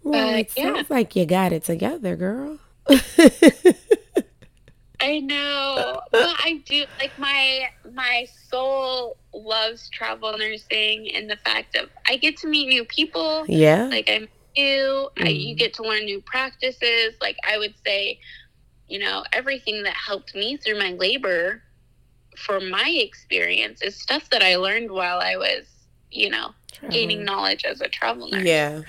Well, 0.03 0.33
it 0.35 0.51
yeah. 0.55 0.73
sounds 0.73 0.89
like 0.89 1.15
you 1.15 1.25
got 1.25 1.51
it 1.51 1.63
together, 1.63 2.15
girl. 2.15 2.59
I 4.99 5.19
know. 5.19 6.01
Well, 6.11 6.35
I 6.39 6.61
do 6.65 6.85
like 6.99 7.17
my 7.19 7.69
my 7.93 8.27
soul 8.49 9.17
loves 9.33 9.89
travel 9.89 10.35
nursing 10.37 11.11
and 11.13 11.29
the 11.29 11.37
fact 11.37 11.75
of 11.75 11.89
I 12.07 12.17
get 12.17 12.37
to 12.37 12.47
meet 12.47 12.67
new 12.67 12.83
people. 12.85 13.45
Yeah. 13.47 13.85
Like 13.85 14.09
I'm 14.09 14.27
new. 14.57 15.09
Mm. 15.15 15.25
I, 15.25 15.29
you 15.29 15.55
mm. 15.55 15.59
get 15.59 15.73
to 15.75 15.83
learn 15.83 16.05
new 16.05 16.21
practices. 16.21 17.15
Like 17.21 17.37
I 17.47 17.57
would 17.57 17.75
say, 17.85 18.19
you 18.87 18.99
know, 18.99 19.23
everything 19.33 19.83
that 19.83 19.93
helped 19.93 20.33
me 20.33 20.57
through 20.57 20.79
my 20.79 20.93
labor 20.93 21.61
for 22.35 22.59
my 22.59 22.89
experience 22.89 23.81
is 23.81 23.95
stuff 23.95 24.29
that 24.31 24.41
I 24.41 24.55
learned 24.55 24.91
while 24.91 25.19
I 25.19 25.35
was, 25.37 25.65
you 26.11 26.29
know, 26.29 26.51
gaining 26.89 27.23
knowledge 27.23 27.65
as 27.65 27.81
a 27.81 27.87
travel 27.87 28.29
nurse. 28.29 28.45
Yeah. 28.45 28.81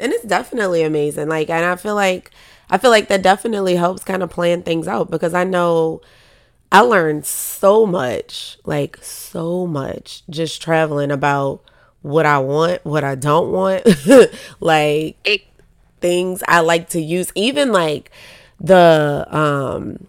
And 0.00 0.12
it's 0.12 0.24
definitely 0.24 0.82
amazing. 0.82 1.28
Like 1.28 1.50
and 1.50 1.64
I 1.64 1.76
feel 1.76 1.94
like 1.94 2.32
I 2.72 2.78
feel 2.78 2.90
like 2.90 3.08
that 3.08 3.22
definitely 3.22 3.76
helps 3.76 4.02
kind 4.02 4.22
of 4.22 4.30
plan 4.30 4.62
things 4.62 4.88
out 4.88 5.10
because 5.10 5.34
I 5.34 5.44
know 5.44 6.00
I 6.72 6.80
learned 6.80 7.26
so 7.26 7.84
much, 7.84 8.58
like 8.64 8.96
so 9.02 9.66
much 9.66 10.22
just 10.30 10.62
traveling 10.62 11.10
about 11.10 11.60
what 12.00 12.24
I 12.24 12.38
want, 12.38 12.82
what 12.86 13.04
I 13.04 13.14
don't 13.14 13.52
want, 13.52 13.86
like 14.60 15.48
things 16.00 16.42
I 16.48 16.60
like 16.60 16.88
to 16.90 17.00
use, 17.00 17.30
even 17.34 17.72
like 17.72 18.10
the 18.58 19.26
um 19.30 20.06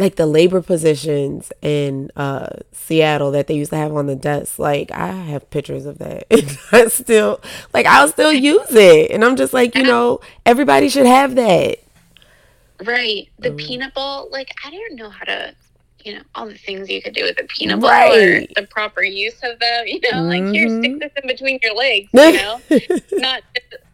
like 0.00 0.16
the 0.16 0.26
labor 0.26 0.62
positions 0.62 1.52
in 1.62 2.10
uh 2.16 2.48
Seattle 2.72 3.30
that 3.32 3.46
they 3.46 3.54
used 3.54 3.70
to 3.70 3.76
have 3.76 3.94
on 3.94 4.06
the 4.06 4.16
desk. 4.16 4.58
Like 4.58 4.90
I 4.90 5.08
have 5.08 5.48
pictures 5.50 5.86
of 5.86 5.98
that. 5.98 6.26
And 6.30 6.58
I 6.72 6.88
still 6.88 7.40
like 7.72 7.86
I'll 7.86 8.08
still 8.08 8.32
use 8.32 8.72
it. 8.72 9.10
And 9.10 9.24
I'm 9.24 9.36
just 9.36 9.52
like, 9.52 9.74
you 9.74 9.82
know, 9.82 10.20
everybody 10.46 10.88
should 10.88 11.06
have 11.06 11.34
that. 11.34 11.78
Right. 12.82 13.28
The 13.38 13.50
mm. 13.50 13.58
peanut 13.58 13.94
ball, 13.94 14.28
like 14.30 14.52
I 14.64 14.70
don't 14.70 14.96
know 14.96 15.10
how 15.10 15.24
to 15.26 15.54
you 16.04 16.14
know, 16.14 16.22
all 16.34 16.46
the 16.46 16.56
things 16.56 16.88
you 16.88 17.02
could 17.02 17.14
do 17.14 17.24
with 17.24 17.38
a 17.38 17.44
peanut 17.44 17.80
ball 17.80 17.90
right. 17.90 18.16
or 18.16 18.46
the 18.60 18.66
proper 18.68 19.02
use 19.02 19.38
of 19.42 19.58
them, 19.58 19.86
you 19.86 20.00
know, 20.00 20.12
mm-hmm. 20.12 20.46
like 20.46 20.54
here, 20.54 20.66
stick 20.78 20.98
this 20.98 21.12
in 21.22 21.28
between 21.28 21.58
your 21.62 21.74
legs, 21.74 22.08
you 22.14 22.32
know? 22.32 22.60
Not 23.12 23.42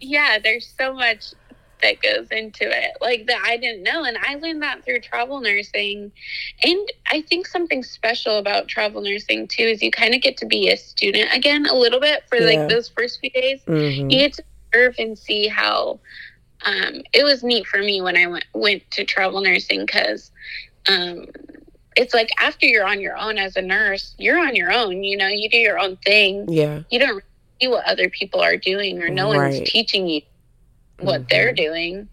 yeah, 0.00 0.38
there's 0.38 0.72
so 0.78 0.92
much 0.92 1.32
that 1.86 2.02
goes 2.02 2.28
into 2.30 2.64
it 2.64 2.96
like 3.00 3.26
that 3.26 3.40
i 3.44 3.56
didn't 3.56 3.82
know 3.82 4.04
and 4.04 4.16
i 4.18 4.34
learned 4.36 4.62
that 4.62 4.84
through 4.84 5.00
travel 5.00 5.40
nursing 5.40 6.10
and 6.62 6.92
i 7.10 7.22
think 7.22 7.46
something 7.46 7.82
special 7.82 8.38
about 8.38 8.66
travel 8.66 9.00
nursing 9.00 9.46
too 9.46 9.62
is 9.62 9.82
you 9.82 9.90
kind 9.90 10.14
of 10.14 10.20
get 10.20 10.36
to 10.36 10.46
be 10.46 10.68
a 10.68 10.76
student 10.76 11.32
again 11.32 11.66
a 11.66 11.74
little 11.74 12.00
bit 12.00 12.24
for 12.28 12.36
yeah. 12.38 12.58
like 12.60 12.68
those 12.68 12.88
first 12.88 13.20
few 13.20 13.30
days 13.30 13.60
mm-hmm. 13.66 14.10
you 14.10 14.18
get 14.18 14.32
to 14.32 14.42
observe 14.68 14.94
and 14.98 15.16
see 15.16 15.46
how 15.46 15.98
um, 16.64 17.02
it 17.12 17.22
was 17.22 17.44
neat 17.44 17.66
for 17.66 17.78
me 17.78 18.00
when 18.00 18.16
i 18.16 18.26
went 18.26 18.44
went 18.52 18.90
to 18.90 19.04
travel 19.04 19.40
nursing 19.40 19.86
because 19.86 20.32
um, 20.88 21.26
it's 21.96 22.14
like 22.14 22.30
after 22.40 22.66
you're 22.66 22.86
on 22.86 23.00
your 23.00 23.16
own 23.16 23.38
as 23.38 23.56
a 23.56 23.62
nurse 23.62 24.14
you're 24.18 24.38
on 24.38 24.56
your 24.56 24.72
own 24.72 25.04
you 25.04 25.16
know 25.16 25.28
you 25.28 25.48
do 25.48 25.58
your 25.58 25.78
own 25.78 25.96
thing 25.98 26.46
yeah 26.48 26.80
you 26.90 26.98
don't 26.98 27.22
see 27.60 27.68
what 27.68 27.84
other 27.86 28.10
people 28.10 28.40
are 28.40 28.56
doing 28.56 29.00
or 29.02 29.08
no 29.08 29.30
right. 29.32 29.54
one's 29.54 29.70
teaching 29.70 30.08
you 30.08 30.20
what 31.00 31.22
mm-hmm. 31.22 31.26
they're 31.30 31.52
doing. 31.52 32.08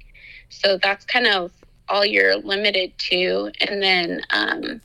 So 0.50 0.78
that's 0.82 1.06
kind 1.06 1.28
of 1.28 1.52
all 1.90 2.06
you're 2.06 2.38
limited 2.38 2.98
to. 2.98 3.52
And 3.62 3.82
then 3.82 4.22
um, 4.32 4.82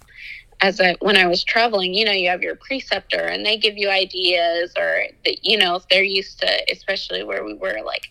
as 0.61 0.80
I 0.80 0.96
when 1.01 1.16
I 1.16 1.26
was 1.26 1.44
traveling, 1.44 1.94
you 1.94 2.05
know, 2.05 2.12
you 2.12 2.28
have 2.28 2.42
your 2.42 2.57
preceptor 2.57 3.20
and 3.20 3.44
they 3.44 3.57
give 3.57 3.76
you 3.76 3.88
ideas 3.88 4.72
or 4.76 5.05
that 5.24 5.44
you 5.44 5.59
know, 5.59 5.76
if 5.76 5.88
they're 5.88 6.03
used 6.03 6.40
to 6.40 6.72
especially 6.72 7.22
where 7.22 7.44
we 7.44 7.55
were 7.55 7.80
like 7.84 8.09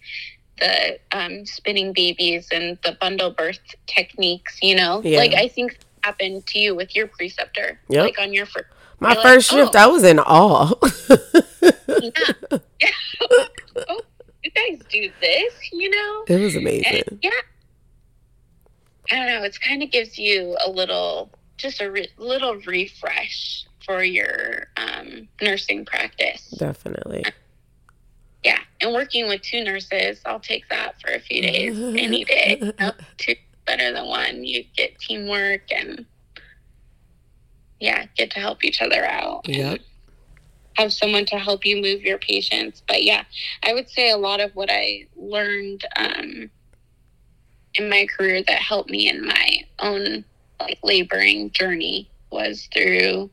the 0.60 1.00
um, 1.12 1.46
spinning 1.46 1.94
babies 1.94 2.48
and 2.52 2.80
the 2.84 2.98
bundle 3.00 3.32
birth 3.32 3.60
techniques, 3.86 4.58
you 4.62 4.76
know. 4.76 5.02
Yeah. 5.04 5.20
Like 5.20 5.34
I 5.34 5.48
think 5.48 5.78
happened 6.04 6.48
to 6.48 6.60
you 6.60 6.76
with 6.76 6.96
your 6.96 7.08
preceptor. 7.08 7.80
Yep. 7.90 8.04
Like 8.04 8.20
on 8.20 8.34
your 8.34 8.46
first 8.46 8.68
my 9.00 9.14
first 9.14 9.52
like, 9.52 9.62
shift, 9.62 9.76
oh. 9.76 9.80
I 9.80 9.88
was 9.88 10.04
in 10.04 10.20
awe. 10.20 10.74
yeah. 12.02 12.60
oh, 13.90 14.02
you 14.48 14.78
guys 14.78 14.86
do 14.90 15.12
this, 15.22 15.54
you 15.72 15.90
know? 15.90 16.24
It 16.28 16.42
was 16.42 16.56
amazing. 16.56 17.04
And, 17.08 17.20
yeah. 17.22 17.30
I 19.12 19.16
don't 19.16 19.28
know. 19.28 19.44
It 19.44 19.58
kind 19.62 19.84
of 19.84 19.92
gives 19.92 20.18
you 20.18 20.58
a 20.66 20.70
little, 20.70 21.32
just 21.58 21.82
a 21.82 21.90
re- 21.90 22.10
little 22.18 22.56
refresh 22.66 23.66
for 23.86 24.04
your 24.04 24.68
um, 24.78 25.28
nursing 25.42 25.86
practice. 25.86 26.50
Definitely. 26.58 27.26
Yeah. 28.44 28.60
And 28.82 28.94
working 28.94 29.28
with 29.28 29.42
two 29.42 29.64
nurses, 29.64 30.22
I'll 30.26 30.40
take 30.40 30.68
that 30.70 31.00
for 31.02 31.12
a 31.14 31.20
few 31.20 31.42
days, 31.42 31.78
any 31.98 32.26
day. 32.26 32.58
You 32.62 32.74
know, 32.80 32.92
two 33.18 33.36
better 33.66 33.92
than 33.94 34.06
one. 34.08 34.44
You 34.44 34.64
get 34.76 35.00
teamwork 35.00 35.72
and, 35.72 36.06
yeah, 37.80 38.06
get 38.16 38.32
to 38.32 38.40
help 38.40 38.64
each 38.64 38.82
other 38.82 39.06
out. 39.06 39.48
Yep 39.48 39.80
have 40.78 40.94
someone 40.94 41.26
to 41.26 41.38
help 41.38 41.66
you 41.66 41.82
move 41.82 42.02
your 42.02 42.20
patients. 42.20 42.84
But 42.88 43.04
yeah, 43.04 43.24
I 43.64 43.74
would 43.74 43.90
say 43.90 44.12
a 44.12 44.18
lot 44.18 44.40
of 44.40 44.56
what 44.56 44.70
I 44.72 45.08
learned 45.16 45.86
um, 45.96 46.50
in 47.74 47.90
my 47.90 48.06
career 48.06 48.44
that 48.48 48.60
helped 48.60 48.90
me 48.90 49.10
in 49.10 49.26
my 49.26 49.64
own 49.80 50.24
like 50.60 50.80
laboring 50.84 51.52
journey 51.52 52.10
was 52.32 52.68
through 52.74 53.30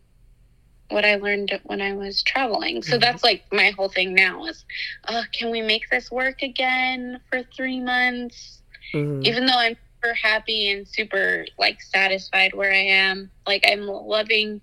what 0.90 1.04
I 1.04 1.16
learned 1.16 1.58
when 1.64 1.80
I 1.80 1.94
was 1.94 2.22
traveling. 2.22 2.82
So 2.82 2.92
mm-hmm. 2.92 3.00
that's 3.00 3.24
like 3.24 3.44
my 3.52 3.70
whole 3.70 3.88
thing 3.88 4.14
now 4.14 4.44
is, 4.46 4.64
uh, 5.08 5.22
can 5.32 5.50
we 5.50 5.62
make 5.62 5.88
this 5.90 6.10
work 6.10 6.42
again 6.42 7.20
for 7.30 7.42
three 7.56 7.80
months? 7.80 8.62
Mm-hmm. 8.92 9.22
Even 9.24 9.46
though 9.46 9.58
I'm 9.58 9.76
super 10.02 10.14
happy 10.14 10.70
and 10.70 10.86
super 10.86 11.46
like 11.58 11.80
satisfied 11.82 12.54
where 12.54 12.72
I 12.72 12.84
am, 12.84 13.30
like 13.46 13.64
I'm 13.66 13.86
loving, 13.86 14.60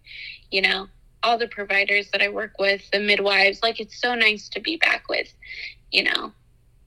you 0.51 0.61
know, 0.61 0.88
all 1.24 1.38
the 1.38 1.47
providers 1.47 2.09
that 2.11 2.22
I 2.22 2.30
work 2.30 2.53
with, 2.59 2.89
the 2.91 2.99
midwives. 2.99 3.61
Like 3.61 3.80
it's 3.80 3.99
so 3.99 4.15
nice 4.15 4.49
to 4.49 4.59
be 4.59 4.78
back 4.78 5.07
with, 5.09 5.32
you 5.91 6.03
know, 6.03 6.32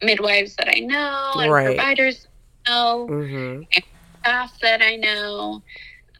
midwives 0.02 0.56
that 0.56 0.68
I 0.68 0.80
know 0.80 1.32
and 1.36 1.52
right. 1.52 1.76
providers 1.76 2.26
I 2.66 2.70
know 2.70 3.06
mm-hmm. 3.08 3.62
and 3.72 3.84
staff 4.20 4.58
that 4.60 4.82
I 4.82 4.96
know. 4.96 5.62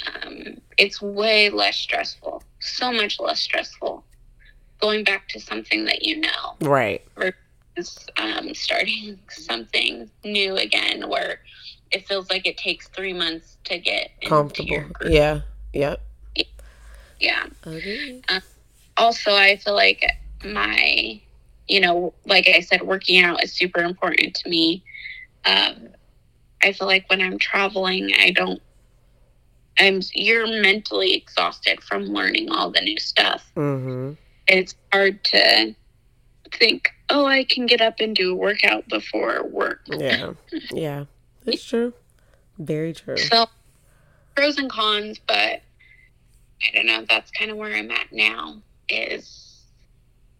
Um, 0.07 0.61
it's 0.77 1.01
way 1.01 1.51
less 1.51 1.77
stressful, 1.77 2.43
so 2.61 2.93
much 2.93 3.19
less 3.21 3.41
stressful 3.41 4.05
going 4.81 5.05
back 5.05 5.29
to 5.29 5.41
something 5.41 5.85
that 5.87 6.03
you 6.03 6.21
know. 6.21 6.57
Right. 6.61 7.03
Versus 7.17 8.07
um, 8.19 8.55
starting 8.55 9.19
something 9.31 10.11
new 10.25 10.57
again 10.57 11.09
where 11.09 11.41
it 11.91 12.07
feels 12.07 12.29
like 12.29 12.47
it 12.47 12.59
takes 12.59 12.89
three 12.89 13.13
months 13.13 13.57
to 13.65 13.79
get 13.79 14.11
comfortable. 14.23 14.85
Yeah. 15.07 15.41
Yep. 15.41 15.43
Yeah. 15.73 15.97
Okay. 17.67 18.23
Um, 18.29 18.43
also, 18.97 19.35
I 19.35 19.57
feel 19.57 19.75
like 19.75 20.05
my, 20.45 21.21
you 21.69 21.81
know, 21.81 22.15
like 22.27 22.49
I 22.49 22.61
said, 22.61 22.83
working 22.83 23.23
out 23.23 23.43
is 23.43 23.53
super 23.53 23.81
important 23.81 24.35
to 24.37 24.49
me. 24.49 24.85
Um, 25.45 25.89
I 26.63 26.73
feel 26.73 26.87
like 26.87 27.09
when 27.11 27.21
I'm 27.21 27.39
traveling, 27.39 28.11
I 28.19 28.31
don't 28.31 28.61
I'm 29.79 30.01
you're 30.15 30.47
mentally 30.47 31.15
exhausted 31.15 31.83
from 31.83 32.05
learning 32.05 32.51
all 32.51 32.71
the 32.71 32.81
new 32.81 32.99
stuff. 32.99 33.51
Mm-hmm. 33.57 34.13
It's 34.47 34.75
hard 34.93 35.25
to 35.25 35.75
think, 36.53 36.91
oh, 37.11 37.27
I 37.27 37.45
can 37.45 37.67
get 37.67 37.81
up 37.81 37.95
and 38.01 38.15
do 38.15 38.33
a 38.33 38.35
workout 38.35 38.89
before 38.89 39.47
work. 39.47 39.81
Yeah, 39.87 40.35
yeah, 40.73 41.05
it's 41.45 41.65
true. 41.65 41.93
Very 42.59 42.93
true. 42.93 43.17
So 43.17 43.47
pros 44.37 44.59
and 44.59 44.71
cons, 44.71 45.19
but 45.27 45.63
I 46.67 46.71
don't 46.75 46.87
know. 46.87 47.05
That's 47.09 47.31
kind 47.31 47.51
of 47.51 47.57
where 47.57 47.75
I'm 47.75 47.91
at 47.91 48.13
now. 48.13 48.63
Is 48.89 49.63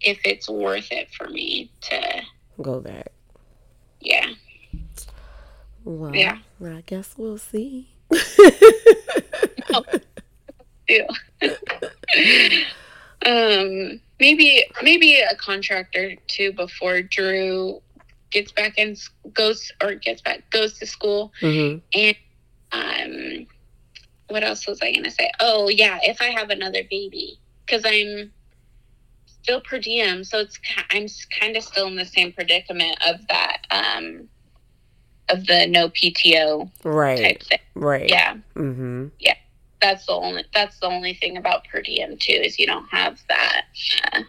if 0.01 0.21
it's 0.25 0.49
worth 0.49 0.93
it 0.93 1.13
for 1.13 1.29
me 1.29 1.71
to 1.83 2.23
go 2.61 2.81
back. 2.81 3.13
Yeah. 4.01 4.31
Well, 5.85 6.15
yeah. 6.15 6.39
I 6.63 6.83
guess 6.87 7.15
we'll 7.17 7.39
see. 7.39 7.89
um, 13.27 14.01
maybe 14.21 14.65
maybe 14.83 15.21
a 15.21 15.35
contract 15.37 15.97
or 15.97 16.15
two 16.27 16.53
before 16.53 17.03
Drew 17.03 17.81
gets 18.31 18.53
back 18.53 18.75
and 18.79 18.99
goes 19.33 19.73
or 19.83 19.95
gets 19.95 20.21
back 20.21 20.49
goes 20.51 20.79
to 20.79 20.87
school 20.87 21.33
mm-hmm. 21.41 21.79
and 21.95 22.17
um 22.73 23.47
what 24.29 24.43
else 24.43 24.67
was 24.67 24.81
i 24.83 24.93
gonna 24.93 25.11
say 25.11 25.31
oh 25.41 25.69
yeah 25.69 25.99
if 26.03 26.21
i 26.21 26.27
have 26.27 26.51
another 26.51 26.83
baby 26.91 27.39
because 27.65 27.85
i'm 27.85 28.33
still 29.27 29.61
per 29.61 29.79
diem 29.79 30.25
so 30.25 30.39
it's 30.39 30.59
i'm 30.91 31.07
kind 31.41 31.57
of 31.57 31.63
still 31.63 31.87
in 31.87 31.97
the 31.97 32.05
same 32.05 32.33
predicament 32.33 32.97
of 33.07 33.27
that 33.29 33.59
um 33.71 34.29
of 35.29 35.47
the 35.47 35.67
no 35.67 35.89
pto 35.91 36.71
right 36.85 37.19
type 37.19 37.43
thing 37.43 37.59
right 37.75 38.09
yeah 38.11 38.35
mm-hmm. 38.55 39.07
yeah 39.21 39.35
that's 39.81 40.07
the 40.07 40.13
only 40.13 40.45
that's 40.55 40.79
the 40.81 40.87
only 40.87 41.15
thing 41.15 41.37
about 41.37 41.67
per 41.69 41.83
diem 41.83 42.17
too 42.19 42.33
is 42.33 42.59
you 42.59 42.67
don't 42.67 42.89
have 42.91 43.21
that 43.29 43.67
uh, 44.13 44.23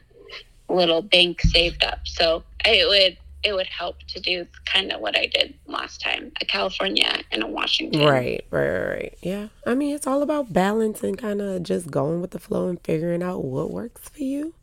little 0.70 1.02
bank 1.02 1.42
saved 1.42 1.84
up. 1.84 2.00
So 2.06 2.44
it 2.66 2.88
would 2.88 3.18
it 3.44 3.54
would 3.54 3.68
help 3.68 4.00
to 4.08 4.20
do 4.20 4.48
kind 4.66 4.92
of 4.92 5.02
what 5.02 5.18
I 5.18 5.28
did 5.28 5.54
last 5.68 6.02
time, 6.02 6.32
a 6.42 6.46
California 6.46 7.22
and 7.32 7.44
a 7.44 7.48
Washington. 7.48 8.06
Right, 8.06 8.46
right, 8.50 8.88
right. 8.88 9.18
Yeah. 9.22 9.48
I 9.66 9.76
mean, 9.76 9.96
it's 9.96 10.08
all 10.08 10.22
about 10.22 10.52
balance 10.52 11.04
and 11.04 11.18
kind 11.18 11.42
of 11.42 11.64
just 11.64 11.92
going 11.92 12.22
with 12.22 12.32
the 12.32 12.40
flow 12.40 12.68
and 12.68 12.82
figuring 12.82 13.22
out 13.22 13.44
what 13.44 13.72
works 13.72 14.10
for 14.10 14.20
you. 14.20 14.54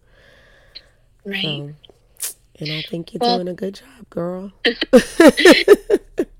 Right. 1.24 1.74
So, 2.18 2.34
and 2.58 2.72
I 2.72 2.82
think 2.82 3.12
you're 3.12 3.20
well, 3.20 3.36
doing 3.36 3.48
a 3.48 3.54
good 3.54 3.74
job, 3.74 4.10
girl. 4.10 4.52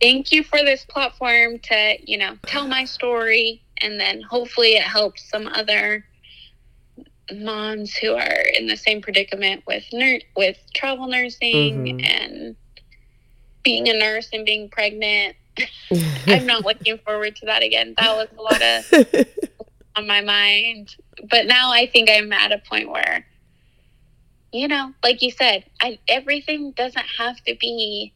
thank 0.00 0.32
you 0.32 0.42
for 0.42 0.58
this 0.58 0.84
platform 0.84 1.58
to, 1.60 1.96
you 2.04 2.18
know, 2.18 2.36
tell 2.46 2.66
my 2.66 2.84
story 2.84 3.62
and 3.80 3.98
then 3.98 4.22
hopefully 4.22 4.74
it 4.74 4.82
helps 4.82 5.28
some 5.28 5.46
other 5.48 6.04
moms 7.32 7.94
who 7.94 8.14
are 8.14 8.44
in 8.58 8.66
the 8.66 8.76
same 8.76 9.00
predicament 9.00 9.62
with 9.66 9.84
with 10.36 10.58
travel 10.74 11.06
nursing 11.06 11.84
mm-hmm. 11.84 12.04
and 12.04 12.56
being 13.62 13.88
a 13.88 13.94
nurse 13.94 14.28
and 14.32 14.44
being 14.44 14.68
pregnant. 14.68 15.36
I'm 16.26 16.46
not 16.46 16.64
looking 16.64 16.98
forward 16.98 17.36
to 17.36 17.46
that 17.46 17.62
again. 17.62 17.94
That 17.98 18.16
was 18.16 18.28
a 18.36 18.42
lot 18.42 18.62
of 18.62 19.26
on 19.96 20.06
my 20.06 20.22
mind. 20.22 20.96
But 21.30 21.46
now 21.46 21.70
I 21.70 21.86
think 21.86 22.10
I'm 22.10 22.32
at 22.32 22.52
a 22.52 22.58
point 22.58 22.88
where 22.88 23.26
you 24.52 24.68
know, 24.68 24.92
like 25.02 25.22
you 25.22 25.30
said, 25.30 25.64
I, 25.80 25.98
everything 26.08 26.72
doesn't 26.72 27.06
have 27.18 27.42
to 27.44 27.56
be 27.58 28.12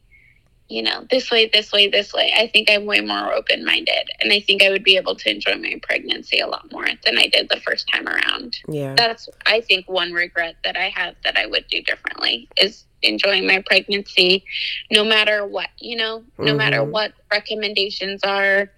you 0.69 0.81
know, 0.81 1.05
this 1.09 1.31
way, 1.31 1.49
this 1.51 1.71
way, 1.71 1.87
this 1.87 2.13
way. 2.13 2.33
I 2.35 2.47
think 2.47 2.69
I'm 2.69 2.85
way 2.85 2.99
more 2.99 3.33
open 3.33 3.63
minded. 3.63 4.09
And 4.19 4.33
I 4.33 4.41
think 4.41 4.61
I 4.61 4.69
would 4.69 4.83
be 4.83 4.97
able 4.97 5.15
to 5.15 5.31
enjoy 5.31 5.55
my 5.55 5.79
pregnancy 5.81 6.39
a 6.39 6.47
lot 6.47 6.69
more 6.71 6.85
than 7.05 7.17
I 7.17 7.27
did 7.27 7.47
the 7.49 7.61
first 7.61 7.89
time 7.91 8.07
around. 8.07 8.57
Yeah. 8.67 8.93
That's, 8.95 9.29
I 9.45 9.61
think, 9.61 9.87
one 9.87 10.11
regret 10.11 10.55
that 10.63 10.75
I 10.75 10.89
have 10.89 11.15
that 11.23 11.37
I 11.37 11.45
would 11.45 11.67
do 11.69 11.81
differently 11.81 12.49
is 12.57 12.83
enjoying 13.01 13.47
my 13.47 13.63
pregnancy 13.65 14.43
no 14.91 15.05
matter 15.05 15.45
what, 15.45 15.69
you 15.77 15.95
know, 15.95 16.23
no 16.37 16.45
mm-hmm. 16.45 16.57
matter 16.57 16.83
what 16.83 17.13
recommendations 17.31 18.23
are 18.23 18.69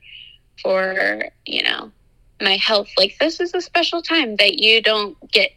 for, 0.62 1.26
you 1.46 1.64
know, 1.64 1.92
my 2.40 2.58
health. 2.58 2.90
Like, 2.98 3.18
this 3.20 3.40
is 3.40 3.56
a 3.56 3.62
special 3.62 4.04
time 4.04 4.36
that 4.36 4.60
you 4.60 4.82
don't 4.82 5.18
get 5.32 5.54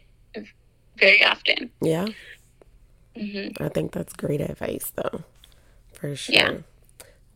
very 0.97 1.23
often. 1.23 1.69
Yeah. 1.79 2.07
Mm-hmm. 3.15 3.63
I 3.63 3.69
think 3.69 3.91
that's 3.91 4.13
great 4.13 4.41
advice, 4.41 4.91
though 4.95 5.23
for 6.03 6.17
sure. 6.17 6.35
Yeah. 6.35 6.57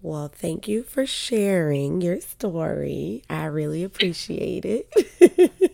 Well, 0.02 0.28
thank 0.28 0.68
you 0.68 0.84
for 0.84 1.06
sharing 1.06 2.02
your 2.02 2.20
story. 2.20 3.24
I 3.30 3.46
really 3.46 3.82
appreciate 3.82 4.66
it. 4.66 5.72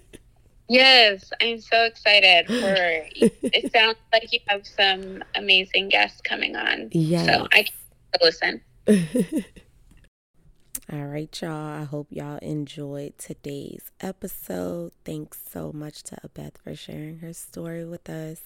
yes, 0.69 1.31
I'm 1.41 1.59
so 1.59 1.85
excited 1.85 2.45
for 2.45 2.53
it 3.17 3.73
sounds 3.73 3.97
like 4.13 4.31
you 4.31 4.41
have 4.45 4.67
some 4.67 5.23
amazing 5.33 5.89
guests 5.89 6.21
coming 6.21 6.55
on. 6.55 6.89
Yeah. 6.91 7.25
So 7.25 7.47
I 7.51 7.63
can 7.63 7.73
listen. 8.21 8.61
All 10.93 11.05
right, 11.07 11.41
y'all. 11.41 11.81
I 11.81 11.85
hope 11.85 12.09
y'all 12.11 12.37
enjoyed 12.43 13.17
today's 13.17 13.89
episode. 14.01 14.91
Thanks 15.03 15.41
so 15.51 15.71
much 15.73 16.03
to 16.03 16.17
Abeth 16.23 16.59
for 16.63 16.75
sharing 16.75 17.17
her 17.19 17.33
story 17.33 17.85
with 17.85 18.07
us. 18.07 18.39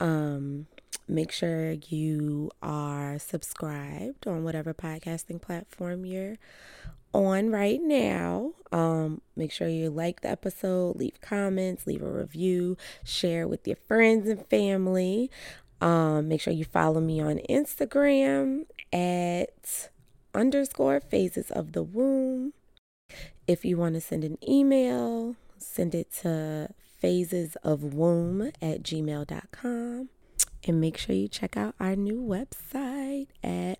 Um, 0.00 0.68
make 1.08 1.32
sure 1.32 1.72
you 1.72 2.50
are 2.62 3.18
subscribed 3.18 4.26
on 4.26 4.44
whatever 4.44 4.74
podcasting 4.74 5.40
platform 5.40 6.04
you're 6.04 6.36
on 7.14 7.50
right 7.50 7.80
now. 7.82 8.52
Um, 8.70 9.20
make 9.36 9.50
sure 9.52 9.68
you 9.68 9.90
like 9.90 10.20
the 10.20 10.30
episode, 10.30 10.96
leave 10.96 11.20
comments, 11.20 11.86
leave 11.86 12.02
a 12.02 12.10
review, 12.10 12.76
share 13.04 13.48
with 13.48 13.66
your 13.66 13.76
friends 13.76 14.28
and 14.28 14.46
family. 14.46 15.30
Um, 15.80 16.28
make 16.28 16.40
sure 16.40 16.52
you 16.52 16.64
follow 16.64 17.00
me 17.00 17.20
on 17.20 17.40
Instagram 17.48 18.66
at 18.92 19.90
underscore 20.34 21.00
phases 21.00 21.50
of 21.50 21.72
the 21.72 21.82
womb. 21.82 22.52
If 23.46 23.64
you 23.64 23.76
want 23.76 23.94
to 23.94 24.00
send 24.00 24.24
an 24.24 24.38
email, 24.46 25.36
send 25.58 25.94
it 25.94 26.12
to 26.20 26.70
phases 26.98 27.56
of 27.62 27.94
womb 27.94 28.50
at 28.60 28.82
gmail.com. 28.82 30.08
And 30.64 30.80
make 30.80 30.98
sure 30.98 31.14
you 31.14 31.28
check 31.28 31.56
out 31.56 31.74
our 31.78 31.94
new 31.96 32.20
website 32.20 33.28
at 33.42 33.78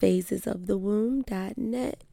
phasesofthewomb.net. 0.00 2.04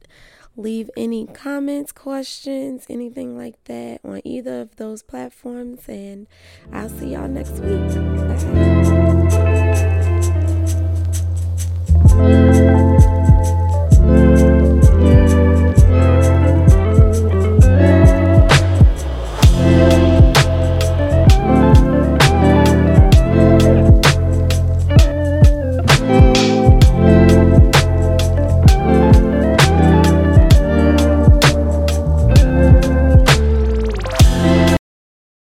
Leave 0.55 0.91
any 0.95 1.25
comments, 1.25 1.91
questions, 1.91 2.85
anything 2.87 3.35
like 3.35 3.55
that 3.63 3.99
on 4.03 4.21
either 4.23 4.61
of 4.61 4.75
those 4.75 5.01
platforms. 5.01 5.89
And 5.89 6.27
I'll 6.71 6.89
see 6.89 7.13
y'all 7.13 7.27
next 7.27 7.53
week. 7.53 7.81
Bye. 9.33 10.02